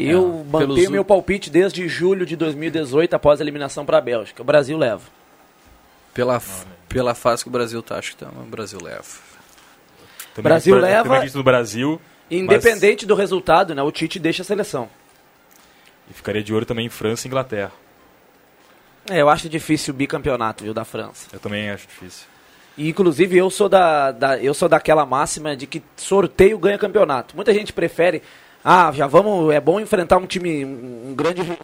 Eu 0.00 0.44
É, 0.46 0.50
pelos 0.58 0.68
mantenho 0.68 0.88
u- 0.88 0.92
meu 0.92 1.04
palpite 1.04 1.50
desde 1.50 1.88
julho 1.88 2.24
de 2.24 2.36
2018, 2.36 3.14
após 3.14 3.40
a 3.40 3.44
eliminação 3.44 3.84
para 3.84 3.98
a 3.98 4.00
Bélgica. 4.00 4.40
O 4.42 4.44
Brasil 4.44 4.78
leva. 4.78 5.02
Pela, 6.14 6.40
pela 6.88 7.14
fase 7.14 7.42
que 7.42 7.48
o 7.48 7.52
Brasil 7.52 7.82
tá, 7.82 7.96
acho 7.98 8.10
que 8.12 8.16
tá, 8.24 8.28
o 8.28 8.44
Brasil 8.46 8.78
leva. 8.82 9.02
Também 10.34 10.42
Brasil 10.50 10.74
acredito- 10.74 10.90
leva- 10.92 11.02
também 11.04 11.16
acredito 11.18 11.36
no 11.38 11.42
Brasil. 11.44 12.00
Independente 12.30 13.06
do 13.06 13.14
resultado, 13.14 13.74
né? 13.74 13.82
O 13.82 13.90
Tite 13.90 14.18
deixa 14.18 14.42
a 14.42 14.44
seleção. 14.44 14.82
mas- 14.82 16.10
E 16.10 16.14
ficaria 16.14 16.42
de 16.42 16.52
olho 16.54 16.66
também 16.66 16.86
em 16.86 16.90
França 16.90 17.26
e 17.26 17.28
Inglaterra. 17.28 17.72
É, 19.10 19.20
eu 19.22 19.28
acho 19.28 19.48
difícil 19.48 19.94
o 19.94 19.96
bicampeonato, 19.96 20.64
viu, 20.64 20.74
da 20.74 20.84
França. 20.84 21.26
Eu 21.32 21.40
também 21.40 21.70
acho 21.70 21.86
difícil. 21.86 22.26
E, 22.76 22.88
inclusive, 22.90 23.36
eu 23.36 23.50
sou, 23.50 23.68
da, 23.68 24.12
da, 24.12 24.38
eu 24.38 24.52
sou 24.54 24.68
daquela 24.68 25.04
máxima 25.06 25.56
de 25.56 25.66
que 25.66 25.82
sorteio 25.96 26.58
ganha 26.58 26.78
campeonato. 26.78 27.34
Muita 27.34 27.52
gente 27.54 27.72
prefere, 27.72 28.22
ah, 28.70 28.92
já 28.92 29.06
vamos, 29.06 29.50
é 29.50 29.58
bom 29.58 29.80
enfrentar 29.80 30.18
um 30.18 30.26
time, 30.26 30.62
um 30.62 31.14
grande 31.16 31.40
rival 31.40 31.58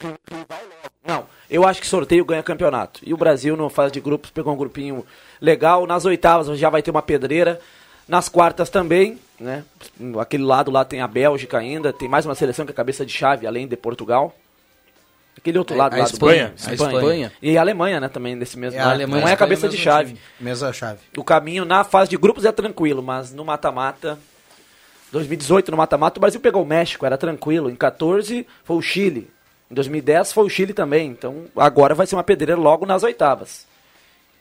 Não, 1.07 1.27
eu 1.51 1.67
acho 1.67 1.79
que 1.79 1.87
sorteio 1.87 2.25
ganha 2.25 2.43
campeonato. 2.43 3.01
E 3.05 3.13
o 3.13 3.17
Brasil, 3.19 3.55
no 3.59 3.69
fase 3.69 3.93
de 3.93 4.01
grupos, 4.01 4.31
pegou 4.31 4.55
um 4.55 4.57
grupinho 4.57 5.05
legal. 5.39 5.87
Nas 5.87 6.07
oitavas 6.07 6.59
já 6.59 6.71
vai 6.71 6.81
ter 6.81 6.91
uma 6.91 7.03
pedreira. 7.03 7.61
Nas 8.09 8.31
quartas 8.31 8.71
também, 8.71 9.19
né? 9.39 9.65
Aquele 10.19 10.45
lado 10.45 10.71
lá 10.71 10.83
tem 10.83 11.03
a 11.03 11.07
Bélgica 11.07 11.59
ainda, 11.59 11.93
tem 11.93 12.09
mais 12.09 12.25
uma 12.25 12.35
seleção 12.35 12.65
que 12.65 12.73
é 12.73 12.75
cabeça 12.75 13.05
de 13.05 13.13
chave, 13.13 13.47
além 13.47 13.69
de 13.69 13.77
Portugal. 13.77 14.35
Aquele 15.37 15.59
outro 15.59 15.77
lado 15.77 15.93
a 15.93 15.99
lá 15.99 16.05
Espanha, 16.05 16.55
do 16.57 16.71
a 16.71 16.73
Espanha. 16.73 17.33
E 17.43 17.59
a 17.59 17.61
Alemanha, 17.61 18.01
né, 18.01 18.09
também 18.09 18.35
nesse 18.35 18.59
mesmo. 18.59 18.81
É, 18.81 18.83
a 18.83 18.91
Alemanha, 18.91 19.21
não 19.21 19.29
é 19.29 19.33
a 19.33 19.35
Espanha, 19.35 19.37
cabeça 19.37 19.69
de 19.69 19.77
chave. 19.77 20.15
time, 20.15 20.21
Mesma 20.41 20.73
chave. 20.73 21.01
O 21.19 21.23
caminho 21.23 21.67
na 21.67 21.85
fase 21.85 22.09
de 22.09 22.17
grupos 22.17 22.47
é 22.47 22.53
tranquilo, 22.53 23.03
mas 23.03 23.31
no 23.31 23.45
mata-mata 23.45 24.19
2018 25.15 25.71
no 25.71 25.77
mata-mata 25.77 26.19
o 26.19 26.21
Brasil 26.21 26.41
pegou 26.41 26.63
o 26.63 26.67
México, 26.67 27.07
era 27.07 27.17
tranquilo. 27.17 27.71
Em 27.71 27.77
14 27.77 28.47
foi 28.65 28.77
o 28.77 28.83
Chile. 28.83 29.31
Em 29.71 29.75
2010 29.75 30.33
foi 30.33 30.45
o 30.45 30.49
Chile 30.49 30.73
também. 30.73 31.09
Então 31.09 31.45
agora 31.57 31.95
vai 31.95 32.07
ser 32.07 32.17
uma 32.17 32.25
pedreira 32.25 32.61
logo 32.61 32.85
nas 32.85 33.03
oitavas. 33.03 33.67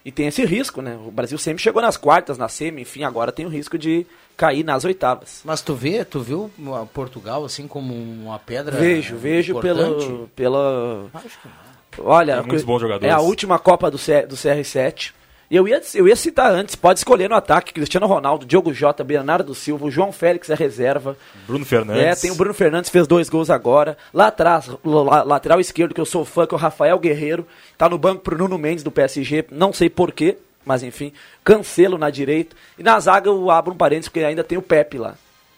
E 0.04 0.12
tem 0.12 0.28
esse 0.28 0.44
risco, 0.44 0.82
né? 0.82 1.00
O 1.06 1.12
Brasil 1.12 1.38
sempre 1.38 1.64
chegou 1.64 1.82
nas 1.82 1.96
quartas, 1.96 2.38
na 2.38 2.50
semi, 2.50 2.82
enfim, 2.82 3.04
agora 3.04 3.32
tem 3.32 3.46
o 3.46 3.50
risco 3.50 3.78
de 3.78 4.06
cair 4.36 4.64
nas 4.64 4.84
oitavas. 4.84 5.42
Mas 5.46 5.62
tu 5.62 5.76
vê, 5.76 6.04
tu 6.04 6.20
viu 6.20 6.52
a 6.76 6.86
Portugal 6.86 7.46
assim 7.46 7.68
como 7.68 7.94
uma 7.94 8.38
pedra 8.38 8.78
Vejo, 8.78 9.16
vejo 9.16 9.52
importante? 9.58 10.06
pelo, 10.06 10.28
pela... 10.36 11.06
Acho 11.14 11.40
que 11.40 11.48
não. 11.48 12.06
Olha, 12.06 12.38
Tem 12.38 12.48
muitos 12.48 12.66
bons 12.66 12.82
jogadores. 12.82 13.08
é 13.08 13.12
a 13.16 13.22
última 13.22 13.60
Copa 13.60 13.90
do, 13.92 13.98
C, 13.98 14.26
do 14.26 14.36
CR7. 14.36 15.14
E 15.54 15.56
eu 15.56 15.68
ia, 15.68 15.80
eu 15.94 16.08
ia 16.08 16.16
citar 16.16 16.52
antes, 16.52 16.76
pode 16.76 16.98
escolher 17.00 17.30
no 17.30 17.36
ataque, 17.36 17.74
Cristiano 17.74 18.08
Ronaldo, 18.08 18.44
Diogo 18.44 18.74
Jota, 18.74 19.04
Bernardo 19.04 19.54
Silva, 19.54 19.86
o 19.86 19.92
João 19.92 20.12
Félix 20.12 20.50
é 20.50 20.56
reserva. 20.56 21.16
Bruno 21.46 21.64
Fernandes. 21.64 22.02
É, 22.04 22.16
tem 22.16 22.32
o 22.32 22.36
Bruno 22.36 22.56
Fernandes, 22.56 22.90
fez 22.90 23.06
dois 23.06 23.30
gols 23.30 23.52
agora. 23.52 23.96
Lá 24.12 24.28
atrás, 24.30 24.68
la- 24.84 25.22
lateral 25.22 25.60
esquerdo, 25.60 25.94
que 25.94 26.02
eu 26.02 26.08
sou 26.08 26.26
fã, 26.26 26.48
que 26.48 26.56
é 26.56 26.58
o 26.58 26.60
Rafael 26.60 26.98
Guerreiro. 26.98 27.46
Tá 27.78 27.88
no 27.88 28.00
banco 28.00 28.24
pro 28.24 28.36
Nuno 28.36 28.58
Mendes 28.58 28.84
do 28.84 28.90
PSG, 28.90 29.46
não 29.52 29.72
sei 29.72 29.92
porquê, 29.92 30.40
mas 30.66 30.82
enfim. 30.82 31.14
Cancelo 31.44 32.00
na 32.00 32.10
direita. 32.10 32.56
E 32.80 32.82
na 32.82 33.00
zaga 33.00 33.30
eu 33.30 33.52
abro 33.52 33.74
um 33.76 33.78
parênteses, 33.78 34.10
porque 34.10 34.26
ainda 34.26 34.44
tem 34.44 34.58
o 34.58 34.62
Pepe 34.64 34.98
lá. 34.98 35.14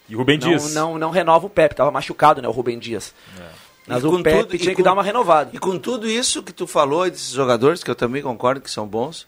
E 0.09 0.15
o 0.15 0.19
Rubem 0.19 0.37
Não, 0.37 0.47
Dias. 0.49 0.73
não, 0.73 0.97
não 0.97 1.09
renova 1.09 1.45
o 1.47 1.49
Pepe, 1.49 1.73
tava 1.73 1.89
machucado, 1.89 2.41
né, 2.41 2.49
o 2.49 2.51
Rubem 2.51 2.77
Dias. 2.77 3.13
Mas 3.87 4.03
E 4.03 4.07
o 4.07 4.11
com 4.11 4.21
Pepe 4.21 4.39
tudo- 4.39 4.55
e 4.55 4.59
tinha 4.59 4.71
que 4.71 4.81
com- 4.81 4.83
dar 4.83 4.91
uma 4.91 5.03
renovada. 5.03 5.51
E 5.53 5.57
com 5.57 5.79
tudo 5.79 6.05
isso 6.05 6.43
que 6.43 6.51
tu 6.51 6.67
falou 6.67 7.09
desses 7.09 7.29
jogadores, 7.31 7.81
que 7.81 7.89
eu 7.89 7.95
também 7.95 8.21
concordo 8.21 8.59
que 8.59 8.69
são 8.69 8.85
bons, 8.85 9.25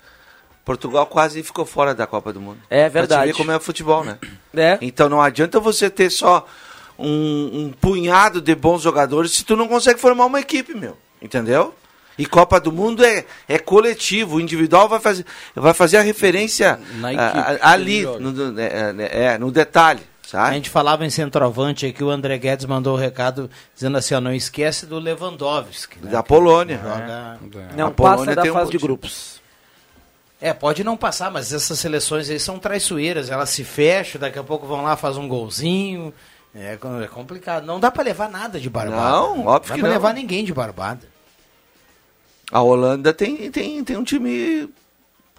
Portugal 0.67 1.05
quase 1.05 1.41
ficou 1.43 1.65
fora 1.65 1.95
da 1.95 2.05
Copa 2.05 2.33
do 2.33 2.41
Mundo. 2.41 2.57
É 2.69 2.89
Pra 2.89 2.99
verdade. 2.99 3.21
te 3.23 3.27
ver 3.27 3.37
como 3.37 3.51
é 3.51 3.55
o 3.55 3.59
futebol, 3.61 4.03
né? 4.03 4.17
É. 4.53 4.77
Então 4.81 5.07
não 5.07 5.21
adianta 5.21 5.61
você 5.61 5.89
ter 5.89 6.09
só 6.09 6.45
um, 6.99 7.07
um 7.67 7.71
punhado 7.79 8.41
de 8.41 8.53
bons 8.53 8.81
jogadores 8.81 9.31
se 9.31 9.45
tu 9.45 9.55
não 9.55 9.67
consegue 9.67 9.97
formar 9.97 10.25
uma 10.25 10.41
equipe, 10.41 10.73
meu. 10.75 10.97
Entendeu? 11.21 11.73
E 12.17 12.25
Copa 12.25 12.59
do 12.59 12.69
Mundo 12.71 13.05
é, 13.05 13.23
é 13.47 13.57
coletivo, 13.57 14.35
o 14.35 14.41
individual 14.41 14.89
vai 14.89 14.99
fazer, 14.99 15.25
vai 15.55 15.73
fazer 15.73 15.97
a 15.97 16.01
referência 16.01 16.79
Na 16.95 17.07
a- 17.09 17.13
equipe 17.13 17.39
a- 17.39 17.43
que 17.55 17.59
ali, 17.61 18.01
no, 18.03 18.19
no- 18.31 18.59
é, 18.59 18.65
é, 18.65 19.23
é, 19.25 19.37
no 19.37 19.51
detalhe, 19.51 20.01
A 20.25 20.27
sabe? 20.27 20.55
gente 20.55 20.69
falava 20.69 21.05
em 21.05 21.09
centroavante 21.11 21.85
aqui, 21.85 22.03
o 22.03 22.09
André 22.09 22.37
Guedes 22.39 22.65
mandou 22.65 22.95
o 22.95 22.99
recado 22.99 23.49
dizendo 23.73 23.97
assim, 23.97 24.15
ó, 24.15 24.19
não 24.19 24.33
esquece 24.33 24.85
do 24.87 24.97
Lewandowski. 24.99 25.99
né, 26.01 26.11
Da 26.11 26.21
Polônia. 26.23 26.81
Joga... 26.83 27.37
Não 27.77 27.87
A 27.87 27.91
Polônia 27.91 28.17
passa 28.25 28.35
da 28.35 28.41
tem 28.41 28.51
um 28.51 28.53
fase 28.55 28.65
bom 28.65 28.71
de 28.71 28.77
grupos. 28.79 29.36
É, 30.39 30.53
pode 30.53 30.83
não 30.83 30.95
passar, 30.95 31.31
mas 31.31 31.51
essas 31.51 31.79
seleções 31.79 32.29
aí 32.29 32.39
são 32.39 32.59
traiçoeiras. 32.59 33.29
Elas 33.29 33.49
se 33.49 33.63
fecham, 33.63 34.21
daqui 34.21 34.37
a 34.37 34.43
pouco 34.43 34.67
vão 34.67 34.83
lá, 34.83 34.95
faz 34.95 35.17
um 35.17 35.27
golzinho. 35.27 36.13
É, 36.53 36.73
é 37.03 37.07
complicado. 37.07 37.65
Não 37.65 37.79
dá 37.79 37.89
pra 37.89 38.03
levar 38.03 38.29
nada 38.29 38.59
de 38.59 38.69
barbada. 38.69 39.01
Não, 39.01 39.45
óbvio 39.45 39.69
dá 39.69 39.75
que 39.75 39.81
pra 39.81 39.89
não. 39.89 39.95
levar 39.95 40.13
ninguém 40.13 40.43
de 40.43 40.53
barbada. 40.53 41.07
A 42.51 42.61
Holanda 42.61 43.13
tem, 43.13 43.51
tem, 43.51 43.83
tem 43.83 43.97
um 43.97 44.03
time 44.03 44.69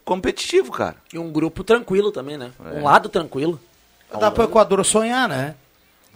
competitivo, 0.04 0.72
cara. 0.72 0.96
E 1.12 1.18
um 1.18 1.30
grupo 1.30 1.64
tranquilo 1.64 2.10
também, 2.10 2.36
né? 2.36 2.50
É. 2.64 2.78
Um 2.78 2.82
lado 2.82 3.08
tranquilo. 3.08 3.60
Dá 4.18 4.30
pro 4.30 4.44
Equador 4.44 4.84
sonhar, 4.84 5.28
né? 5.28 5.54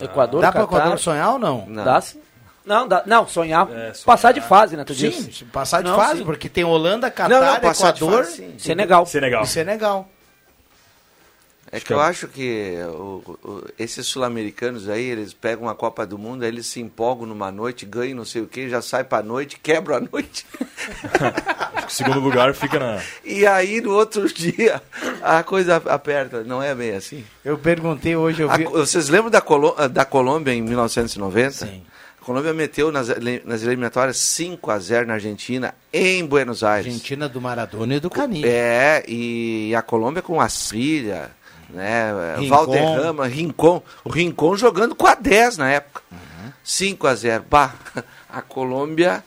Equador, 0.01 0.41
dá 0.41 0.51
pro 0.51 0.67
Catar, 0.67 0.77
Equador 0.79 0.99
sonhar 0.99 1.33
ou 1.33 1.39
não? 1.39 1.67
Não. 1.67 1.85
Dá 1.85 2.01
sim. 2.01 2.21
Não, 2.65 2.87
dá, 2.87 3.03
não, 3.07 3.27
sonhar, 3.27 3.67
É, 3.71 3.93
sonhar. 3.93 4.05
Passar 4.05 4.33
de 4.33 4.41
fase, 4.41 4.77
né? 4.77 4.85
Tu 4.85 4.95
Sim, 4.95 5.11
diz? 5.11 5.37
se 5.37 5.45
passar 5.47 5.83
de 5.83 5.89
Não, 5.91 5.97
fase, 5.97 6.19
sim. 6.19 6.25
porque 6.25 6.49
tem 6.49 6.63
Holanda, 6.65 7.11
Catar, 7.11 7.29
Não, 7.29 7.41
não, 7.41 7.57
Equador 7.57 8.25
fase, 8.25 8.37
sim. 8.37 8.55
Senegal. 8.59 9.05
Senegal. 9.07 9.43
e 9.43 9.47
Senegal. 9.49 10.09
É 11.75 11.81
que 11.81 11.91
eu 11.91 11.99
acho 12.01 12.29
que 12.29 12.75
o- 12.87 13.23
o- 13.43 13.65
esses 13.79 14.07
sul-americanos 14.07 14.91
aí, 14.91 15.03
eles 15.05 15.33
pegam 15.33 15.65
uma 15.65 15.75
Copa 15.75 16.05
do 16.05 16.19
Mundo, 16.19 16.43
aí 16.43 16.49
eles 16.49 16.67
se 16.67 16.81
empolgam 16.83 17.25
numa 17.27 17.51
noite, 17.51 17.87
ganham 17.87 18.15
não 18.15 18.27
sei 18.27 18.43
o 18.43 18.47
que, 18.47 18.69
já 18.69 18.83
sai 18.83 19.05
pra 19.05 19.23
noite, 19.23 19.59
quebram 19.59 19.97
a 19.97 20.01
noite. 20.01 20.45
Acho 21.75 21.87
que 21.87 21.93
o 21.93 21.97
segundo 21.97 22.21
lugar 22.21 22.55
fica 22.55 22.79
na. 22.79 23.01
E 23.25 23.47
aí 23.47 23.81
no 23.81 23.93
outro 23.93 24.31
dia 24.33 24.83
a 25.23 25.43
coisa 25.43 25.77
aperta. 25.87 26.45
Não 26.45 26.63
é 26.63 26.75
bem 26.75 26.95
assim. 26.95 27.25
Eu 27.43 27.57
perguntei 27.57 28.15
hoje, 28.17 28.43
eu 28.43 28.51
A- 28.51 28.57
vi... 28.59 28.65
vocês 28.65 29.09
lembram 29.09 29.31
da, 29.31 29.41
Colo- 29.41 29.75
da 29.89 30.05
Colômbia 30.05 30.53
em 30.53 30.61
1990? 30.61 31.51
Sim. 31.67 31.83
A 32.23 32.25
Colômbia 32.25 32.55
meteu 32.55 32.93
nas, 32.93 33.09
nas 33.45 33.65
eliminatórias 33.65 34.17
5 34.17 34.71
a 34.71 34.79
0 34.79 35.09
na 35.09 35.15
Argentina, 35.15 35.75
em 35.93 36.25
Buenos 36.25 36.63
Aires. 36.63 36.87
Argentina 36.87 37.29
do 37.29 37.41
Maradona 37.41 37.97
e 37.97 38.01
do 38.01 38.09
Canini. 38.09 38.47
É, 38.47 39.03
e 39.09 39.75
a 39.75 39.83
Colômbia 39.83 40.23
com 40.23 40.41
a 40.41 40.49
Filha, 40.49 41.33
né? 41.69 42.37
Rincon. 42.39 42.49
Valderrama, 42.49 43.27
Rincon. 43.27 43.83
O 44.05 44.09
Rincon 44.09 44.57
jogando 44.57 44.95
com 44.95 45.09
a 45.09 45.17
10 45.17 45.57
na 45.57 45.73
época. 45.73 46.01
5 46.63 47.09
a 47.09 47.15
0 47.17 47.45
Bah, 47.51 47.75
a 48.31 48.41
Colômbia. 48.41 49.25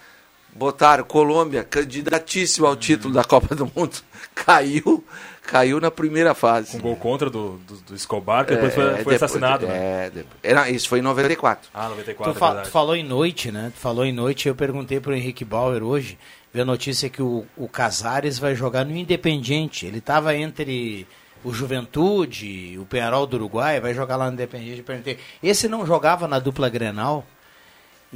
Botaram 0.56 1.04
Colômbia, 1.04 1.64
candidatíssima 1.66 2.68
ao 2.68 2.76
título 2.78 3.14
da 3.14 3.24
Copa 3.26 3.54
do 3.54 3.70
Mundo. 3.76 3.98
Caiu, 4.34 5.04
caiu 5.44 5.80
na 5.80 5.90
primeira 5.92 6.34
fase. 6.34 6.72
Com 6.78 6.80
gol 6.80 6.96
contra 6.98 7.30
do, 7.30 7.58
do, 7.60 7.76
do 7.78 7.96
Escobar, 7.96 8.46
que 8.46 8.54
depois 8.54 8.72
É, 8.72 8.76
foi, 8.76 8.84
foi 8.86 8.96
depois- 8.98 9.16
assassinado, 9.24 9.66
né? 9.68 10.06
É, 10.06 10.10
depois- 10.10 10.36
era, 10.44 10.70
isso 10.70 10.90
foi 10.90 11.00
em 11.00 11.02
94. 11.02 11.70
Ah, 11.74 11.88
94, 11.90 12.34
Tu, 12.34 12.36
é 12.36 12.40
fa- 12.40 12.46
verdade. 12.48 12.68
tu 12.68 12.72
falou 12.72 12.96
em 12.96 13.04
noite, 13.04 13.52
né? 13.52 13.72
Tu 13.74 13.80
falou 13.80 14.06
em 14.06 14.12
noite, 14.14 14.48
eu 14.50 14.56
perguntei 14.56 15.00
pro 15.00 15.14
Henrique 15.16 15.46
Bauer 15.46 15.82
hoje, 15.84 16.18
vi 16.54 16.60
a 16.62 16.66
notícia 16.66 17.10
que 17.10 17.22
o, 17.22 17.46
o 17.56 17.68
Casares 17.70 18.38
vai 18.40 18.56
jogar 18.56 18.84
no 18.86 18.96
Independiente. 18.96 19.86
Ele 19.86 20.00
estava 20.00 20.36
entre 20.36 21.08
o 21.44 21.54
Juventude, 21.54 22.78
o 22.80 22.86
Penharol 22.86 23.26
do 23.26 23.38
Uruguai, 23.38 23.80
vai 23.80 23.94
jogar 23.94 24.18
lá 24.18 24.28
no 24.28 24.34
Independiente. 24.34 24.80
Eu 24.80 24.86
perguntei, 24.86 25.18
esse 25.42 25.68
não 25.68 25.86
jogava 25.86 26.28
na 26.28 26.40
dupla 26.40 26.68
Grenal? 26.70 27.26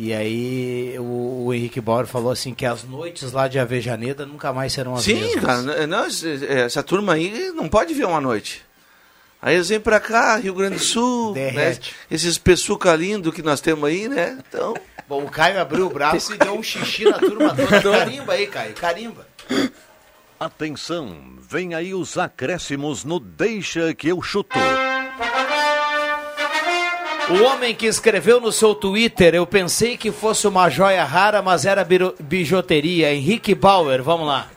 E 0.01 0.13
aí 0.13 0.95
o, 0.97 1.47
o 1.47 1.53
Henrique 1.53 1.81
Bauer 1.81 2.07
falou 2.07 2.31
assim 2.31 2.53
que 2.53 2.65
as 2.65 2.85
noites 2.85 3.33
lá 3.33 3.49
de 3.49 3.59
Avejaneda 3.59 4.25
nunca 4.25 4.53
mais 4.53 4.71
serão 4.71 4.95
as 4.95 5.03
Sim, 5.03 5.15
mesmas. 5.19 5.43
cara, 5.43 6.07
esse- 6.07 6.45
essa 6.47 6.81
turma 6.81 7.15
aí 7.15 7.51
não 7.53 7.67
pode 7.67 7.93
ver 7.93 8.05
uma 8.05 8.21
noite. 8.21 8.61
Aí 9.41 9.55
eles 9.55 9.67
vêm 9.67 9.79
pra 9.79 9.99
cá, 9.99 10.37
Rio 10.37 10.53
Grande 10.53 10.75
do 10.77 10.81
Sul, 10.81 11.33
né? 11.33 11.77
Esses 12.09 12.37
pessuca 12.37 12.95
lindo 12.95 13.29
que 13.31 13.41
nós 13.41 13.59
temos 13.59 13.89
aí, 13.89 14.07
né? 14.07 14.37
Então, 14.47 14.73
Bom, 15.07 15.23
o 15.25 15.29
Caio 15.29 15.59
abriu 15.59 15.87
o 15.87 15.89
braço 15.89 16.33
e 16.33 16.37
deu 16.37 16.53
um 16.53 16.63
xixi 16.63 17.03
na 17.03 17.17
turma 17.19 17.53
toda. 17.53 17.81
Carimba 17.97 18.33
aí, 18.33 18.47
Caio, 18.47 18.73
carimba. 18.75 19.27
Atenção, 20.39 21.17
vem 21.41 21.73
aí 21.73 21.93
os 21.93 22.17
acréscimos 22.17 23.03
no 23.03 23.19
Deixa 23.19 23.93
que 23.93 24.07
eu 24.07 24.21
chuto. 24.21 24.57
O 27.29 27.43
homem 27.43 27.75
que 27.75 27.85
escreveu 27.85 28.41
no 28.41 28.51
seu 28.51 28.73
Twitter, 28.73 29.35
eu 29.35 29.45
pensei 29.45 29.95
que 29.95 30.11
fosse 30.11 30.47
uma 30.47 30.67
joia 30.67 31.03
rara, 31.03 31.43
mas 31.43 31.63
era 31.63 31.87
bijuteria. 32.19 33.13
Henrique 33.13 33.53
Bauer, 33.53 34.01
vamos 34.01 34.25
lá. 34.25 34.49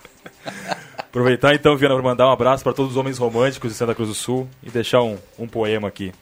Aproveitar 0.98 1.54
então, 1.54 1.76
Viana, 1.76 1.94
para 1.94 2.02
mandar 2.02 2.26
um 2.26 2.32
abraço 2.32 2.64
para 2.64 2.72
todos 2.72 2.92
os 2.92 2.96
homens 2.96 3.18
românticos 3.18 3.70
de 3.70 3.76
Santa 3.76 3.94
Cruz 3.94 4.08
do 4.08 4.14
Sul 4.14 4.48
e 4.62 4.70
deixar 4.70 5.02
um, 5.02 5.18
um 5.38 5.46
poema 5.46 5.86
aqui. 5.86 6.12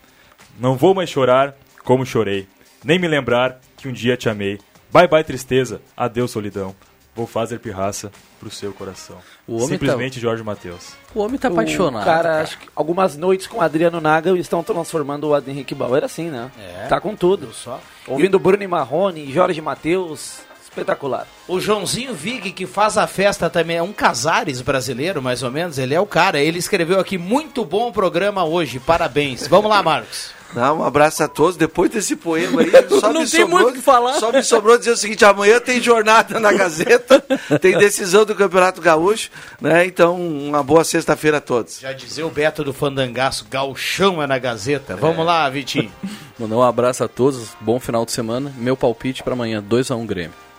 Não 0.58 0.76
vou 0.76 0.92
mais 0.92 1.08
chorar 1.08 1.54
como 1.84 2.04
chorei, 2.04 2.48
nem 2.84 2.98
me 2.98 3.06
lembrar 3.06 3.60
que 3.76 3.86
um 3.86 3.92
dia 3.92 4.16
te 4.16 4.28
amei. 4.28 4.58
Bye 4.92 5.06
bye 5.06 5.22
tristeza, 5.22 5.80
adeus 5.96 6.32
solidão. 6.32 6.74
Vou 7.14 7.28
fazer 7.28 7.60
pirraça 7.60 8.10
pro 8.40 8.50
seu 8.50 8.72
coração. 8.72 9.18
O 9.46 9.56
homem 9.56 9.68
Simplesmente 9.68 10.18
Jorge 10.18 10.42
Matheus. 10.42 10.94
O 11.14 11.20
homem 11.20 11.38
tá 11.38 11.48
apaixonado. 11.48 12.02
O 12.02 12.04
cara, 12.04 12.40
acho 12.40 12.58
que 12.58 12.68
algumas 12.74 13.16
noites 13.16 13.46
com 13.46 13.58
o 13.58 13.60
Adriano 13.60 14.00
Naga 14.00 14.36
estão 14.38 14.62
transformando 14.62 15.28
o 15.28 15.38
Henrique 15.38 15.74
Bauer 15.74 16.02
assim, 16.02 16.30
né? 16.30 16.50
É. 16.58 16.86
Tá 16.86 16.98
com 16.98 17.14
tudo. 17.14 17.52
Só. 17.52 17.78
Ouvindo 18.08 18.38
Bruno 18.38 18.62
e 18.62 18.66
Marrone, 18.66 19.30
Jorge 19.30 19.60
Matheus, 19.60 20.40
espetacular. 20.62 21.26
O 21.46 21.60
Joãozinho 21.60 22.14
Vig, 22.14 22.52
que 22.52 22.66
faz 22.66 22.96
a 22.96 23.06
festa 23.06 23.50
também, 23.50 23.76
é 23.76 23.82
um 23.82 23.92
Casares 23.92 24.62
brasileiro, 24.62 25.20
mais 25.20 25.42
ou 25.42 25.50
menos, 25.50 25.78
ele 25.78 25.94
é 25.94 26.00
o 26.00 26.06
cara. 26.06 26.40
Ele 26.40 26.58
escreveu 26.58 26.98
aqui, 26.98 27.18
muito 27.18 27.64
bom 27.64 27.92
programa 27.92 28.44
hoje, 28.44 28.80
parabéns. 28.80 29.46
Vamos 29.46 29.70
lá, 29.70 29.82
Marcos. 29.82 30.39
Não, 30.54 30.80
um 30.80 30.84
abraço 30.84 31.22
a 31.22 31.28
todos. 31.28 31.56
Depois 31.56 31.90
desse 31.90 32.16
poema 32.16 32.60
aí, 32.60 32.70
só 33.00 33.12
Não 33.12 33.22
me 33.22 33.28
tem 33.28 33.40
sobrou, 33.40 33.60
muito 33.60 33.74
que 33.74 33.82
falar. 33.82 34.14
Só 34.14 34.32
me 34.32 34.42
sobrou 34.42 34.76
dizer 34.76 34.92
o 34.92 34.96
seguinte: 34.96 35.24
amanhã 35.24 35.60
tem 35.60 35.80
jornada 35.80 36.40
na 36.40 36.52
Gazeta, 36.52 37.20
tem 37.60 37.78
decisão 37.78 38.24
do 38.24 38.34
Campeonato 38.34 38.80
Gaúcho, 38.80 39.30
né? 39.60 39.86
Então, 39.86 40.20
uma 40.20 40.62
boa 40.62 40.84
sexta-feira 40.84 41.38
a 41.38 41.40
todos. 41.40 41.80
Já 41.80 41.92
dizia 41.92 42.26
o 42.26 42.30
Beto 42.30 42.64
do 42.64 42.72
Fandangaço, 42.72 43.46
galchão 43.50 44.22
é 44.22 44.26
na 44.26 44.38
Gazeta. 44.38 44.96
Vamos 44.96 45.24
lá, 45.24 45.48
Vitinho. 45.48 45.92
Mandar 46.38 46.56
um 46.56 46.62
abraço 46.62 47.04
a 47.04 47.08
todos, 47.08 47.50
bom 47.60 47.78
final 47.78 48.04
de 48.04 48.12
semana. 48.12 48.52
Meu 48.56 48.76
palpite 48.76 49.22
para 49.22 49.34
amanhã, 49.34 49.62
2x1 49.62 50.06
Grêmio. 50.06 50.50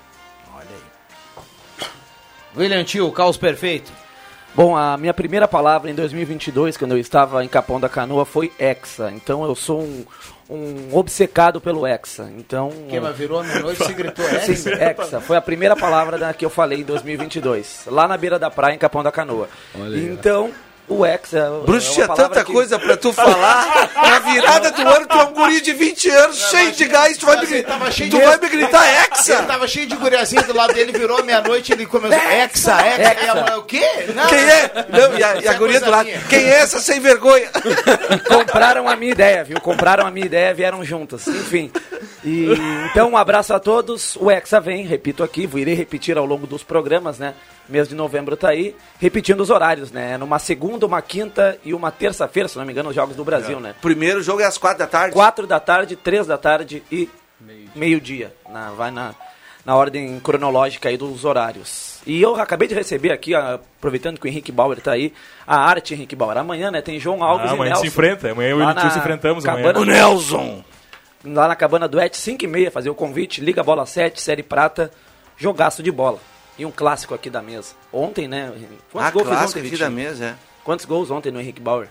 William 2.56 2.84
Tio, 2.84 3.10
caos 3.12 3.38
perfeito. 3.38 3.92
Bom, 4.54 4.76
a 4.76 4.98
minha 4.98 5.14
primeira 5.14 5.48
palavra 5.48 5.90
em 5.90 5.96
2022, 5.96 6.76
quando 6.76 6.92
eu 6.92 6.98
estava 6.98 7.44
em 7.44 7.48
Capão 7.48 7.80
da 7.80 7.88
Canoa, 7.88 8.26
foi 8.26 8.52
Hexa. 8.60 9.10
Então 9.16 9.46
eu 9.46 9.56
sou 9.56 9.82
um, 9.82 10.06
um 10.50 10.90
obcecado 10.98 11.62
pelo 11.62 11.88
Hexa. 11.88 12.30
Então, 12.38 12.70
Quem 12.90 13.00
mas 13.00 13.16
virou 13.16 13.40
a 13.40 13.44
meia-noite 13.44 13.84
e 13.90 13.94
gritou 13.94 14.26
Sim, 14.44 14.52
Hexa? 14.52 14.72
Hexa. 14.72 15.22
Foi 15.22 15.38
a 15.38 15.42
primeira 15.42 15.76
palavra 15.76 16.18
da, 16.18 16.34
que 16.34 16.44
eu 16.44 16.50
falei 16.50 16.82
em 16.82 16.84
2022. 16.84 17.84
Lá 17.88 18.08
na 18.10 18.18
beira 18.18 18.38
da 18.38 18.52
praia, 18.52 18.76
em 18.76 18.78
Capão 18.78 19.02
da 19.02 19.12
Canoa. 19.12 19.48
Olha 19.74 19.96
aí, 19.96 20.18
o 20.88 21.06
Hexa... 21.06 21.50
Bruxo, 21.66 21.92
é 21.92 21.94
tinha 21.94 22.08
tanta 22.10 22.44
que- 22.44 22.52
coisa 22.52 22.78
pra 22.78 22.98
tu 22.98 23.14
falar. 23.14 23.90
Na 23.96 24.20
virada 24.20 24.72
do 24.72 24.82
ano, 24.82 25.06
tu 25.08 25.18
é 25.18 25.24
um 25.24 25.34
guri 25.34 25.62
de 25.62 25.72
20 25.74 26.10
anos, 26.10 26.38
cheio 26.50 26.72
de 26.74 26.86
gás. 26.86 27.18
Tu 27.18 27.26
vai 27.26 27.38
me, 27.38 27.44
ele 27.44 27.66
cheio 27.92 28.10
tu 28.10 28.18
de- 28.20 28.26
vai 28.26 28.38
me 28.38 28.50
gritar 28.50 28.86
Ele 28.88 28.98
Hexa? 29.06 29.44
tava 29.44 29.68
cheio 29.68 29.86
de 29.88 29.96
guriazinha 29.96 30.44
do 30.44 30.54
lado 30.54 30.74
dele, 30.74 30.92
virou 30.92 31.24
meia-noite 31.24 31.72
ele 31.72 31.86
começou. 31.86 32.18
Hexa, 32.18 32.74
Hexa. 32.86 33.26
E 33.26 33.30
a 33.30 33.36
mulher, 33.36 33.58
o 33.58 33.64
quê? 33.64 33.86
Não, 34.14 34.28
Quem 34.28 34.40
é? 34.40 34.72
Não, 34.90 35.18
e 35.18 35.24
a, 35.24 35.36
e 35.42 35.48
a 35.48 35.52
é 35.52 35.58
guria 35.58 35.80
do 35.80 35.90
lado. 35.90 36.06
minha. 36.06 36.20
Quem 36.30 36.44
é 36.46 36.56
essa 36.60 36.80
sem 36.80 37.00
vergonha? 37.00 37.50
compraram 38.28 38.88
a 38.88 38.96
minha 38.96 39.12
ideia, 39.12 39.44
viu? 39.44 39.60
Compraram 39.62 40.06
a 40.06 40.12
minha 40.12 40.26
ideia, 40.26 40.54
vieram 40.54 40.84
juntas. 40.84 41.28
Enfim. 41.28 41.72
E, 42.24 42.48
então, 42.92 43.12
um 43.12 43.18
abraço 43.18 43.54
a 43.54 43.60
todos. 43.60 44.16
O 44.18 44.30
Hexa 44.30 44.60
vem, 44.60 44.86
repito 44.86 45.24
aqui, 45.24 45.48
vou 45.48 45.60
irei 45.60 45.74
repetir 45.74 46.18
ao 46.18 46.26
longo 46.26 46.46
dos 46.46 46.64
programas, 46.64 47.18
né? 47.18 47.34
Mês 47.72 47.88
de 47.88 47.96
novembro 47.96 48.36
tá 48.36 48.50
aí, 48.50 48.76
repetindo 49.00 49.40
os 49.40 49.50
horários, 49.50 49.92
né? 49.92 50.18
Numa 50.18 50.38
segunda, 50.40 50.86
uma 50.86 51.02
quinta 51.02 51.58
e 51.64 51.74
uma 51.74 51.90
terça-feira, 51.90 52.50
se 52.50 52.58
não 52.58 52.66
me 52.66 52.72
engano, 52.74 52.90
os 52.90 52.96
jogos 52.96 53.16
do 53.16 53.24
Brasil, 53.24 53.60
né? 53.62 53.74
Primeiro 53.82 54.22
jogo 54.22 54.42
é 54.42 54.46
às 54.46 54.58
quatro 54.58 54.80
da 54.80 54.88
tarde. 54.88 55.14
Quatro 55.14 55.48
da 55.48 55.60
tarde, 55.60 55.96
três 55.96 56.28
da 56.28 56.38
tarde 56.38 56.84
e 56.92 57.10
meio-dia. 57.74 58.34
na- 58.50 58.72
vai 58.72 58.92
na, 58.92 59.16
na 59.66 59.76
ordem 59.76 60.20
cronológica 60.20 60.90
aí 60.90 60.98
dos 60.98 61.24
horários. 61.24 62.00
E 62.06 62.22
eu 62.22 62.36
acabei 62.36 62.68
de 62.68 62.74
receber 62.76 63.12
aqui, 63.12 63.34
aproveitando 63.34 64.20
que 64.20 64.26
o 64.26 64.28
Henrique 64.28 64.52
Bauer 64.52 64.82
tá 64.82 64.92
aí, 64.92 65.14
a 65.48 65.56
arte 65.58 65.94
Henrique 65.94 66.16
Bauer. 66.16 66.38
Amanhã, 66.38 66.72
né, 66.72 66.82
tem 66.82 67.00
João 67.00 67.24
Alves 67.24 67.48
Ah, 67.50 67.52
e 67.52 67.56
amanhã 67.56 67.72
a 67.72 67.74
Nelson. 67.76 67.84
gente 67.84 67.92
se 67.94 67.98
enfrenta. 68.00 68.32
Amanhã 68.32 68.50
eu 68.50 68.60
e 68.60 68.64
o 68.64 68.66
tio 68.74 68.84
na 68.84 68.90
se 68.90 69.00
enfrentamos 69.00 69.46
amanhã. 69.46 69.74
O 69.78 69.86
Nelson. 69.86 70.64
lá 71.24 71.48
na 71.48 71.56
cabana 71.56 71.88
do 71.88 72.02
Et, 72.02 72.14
5 72.18 72.44
e 72.44 72.48
meia, 72.48 72.70
fazer 72.72 72.90
o 72.90 72.96
convite, 72.96 73.40
Liga 73.40 73.64
Bola 73.64 73.86
7, 73.86 74.20
Série 74.22 74.44
Prata, 74.44 74.92
jogaço 75.38 75.82
de 75.84 75.92
bola. 75.92 76.18
E 76.62 76.66
um 76.66 76.70
clássico 76.72 77.16
aqui 77.16 77.28
da 77.28 77.42
mesa. 77.42 77.74
Ontem, 77.92 78.28
né? 78.28 78.54
Quantos 78.92 79.08
Ah, 79.08 79.12
gols 79.12 79.26
fez 79.26 79.36
clássico 79.36 79.60
ontem, 79.60 79.68
aqui 79.68 79.78
da 79.80 79.90
mesa, 79.90 80.26
é. 80.26 80.36
Quantos 80.64 80.86
gols 80.86 81.10
ontem 81.10 81.32
no 81.32 81.42
Henrique 81.42 81.60
Bauer? 81.60 81.88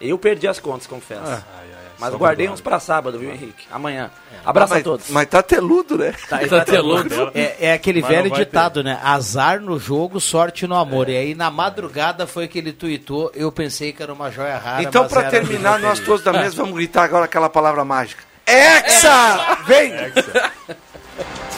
Eu 0.00 0.16
perdi 0.16 0.46
as 0.46 0.60
contas, 0.60 0.86
confesso. 0.86 1.22
Ai, 1.26 1.42
ai, 1.58 1.66
Mas 1.98 2.14
guardei 2.14 2.48
uns 2.48 2.60
pra 2.60 2.78
sábado, 2.78 3.18
viu, 3.18 3.32
Henrique? 3.32 3.66
Amanhã. 3.68 4.12
Abraço 4.46 4.74
mas, 4.74 4.80
a 4.80 4.84
todos. 4.84 5.10
Mas 5.10 5.26
tá 5.26 5.42
teludo, 5.42 5.98
né? 5.98 6.14
Tá, 6.28 6.38
Tá 6.38 6.64
teludo. 6.64 7.32
É, 7.34 7.56
é 7.70 7.72
aquele 7.72 8.00
Mas 8.00 8.10
velho 8.10 8.30
ditado, 8.30 8.84
né? 8.84 9.00
Azar 9.02 9.60
no 9.60 9.76
jogo, 9.76 10.20
sorte 10.20 10.64
no 10.64 10.76
amor. 10.76 11.08
E 11.08 11.16
aí 11.16 11.34
na 11.34 11.50
madrugada 11.50 12.28
foi 12.28 12.46
que 12.46 12.58
ele 12.58 12.72
tuitou, 12.72 13.32
eu 13.34 13.50
pensei 13.50 13.92
que 13.92 14.00
era 14.00 14.12
uma 14.12 14.30
joia 14.30 14.56
rara. 14.56 14.84
Então, 14.84 15.04
era 15.10 15.30
terminar, 15.30 15.80
nós 15.80 15.98
todos 15.98 16.22
da 16.22 16.32
mesa 16.32 16.54
vamos 16.54 16.76
gritar 16.76 17.02
agora 17.02 17.24
aquela 17.24 17.50
palavra 17.50 17.84
mágica. 17.84 18.22
Hexa! 18.46 19.56
Vem! 19.66 19.90
De 19.90 21.57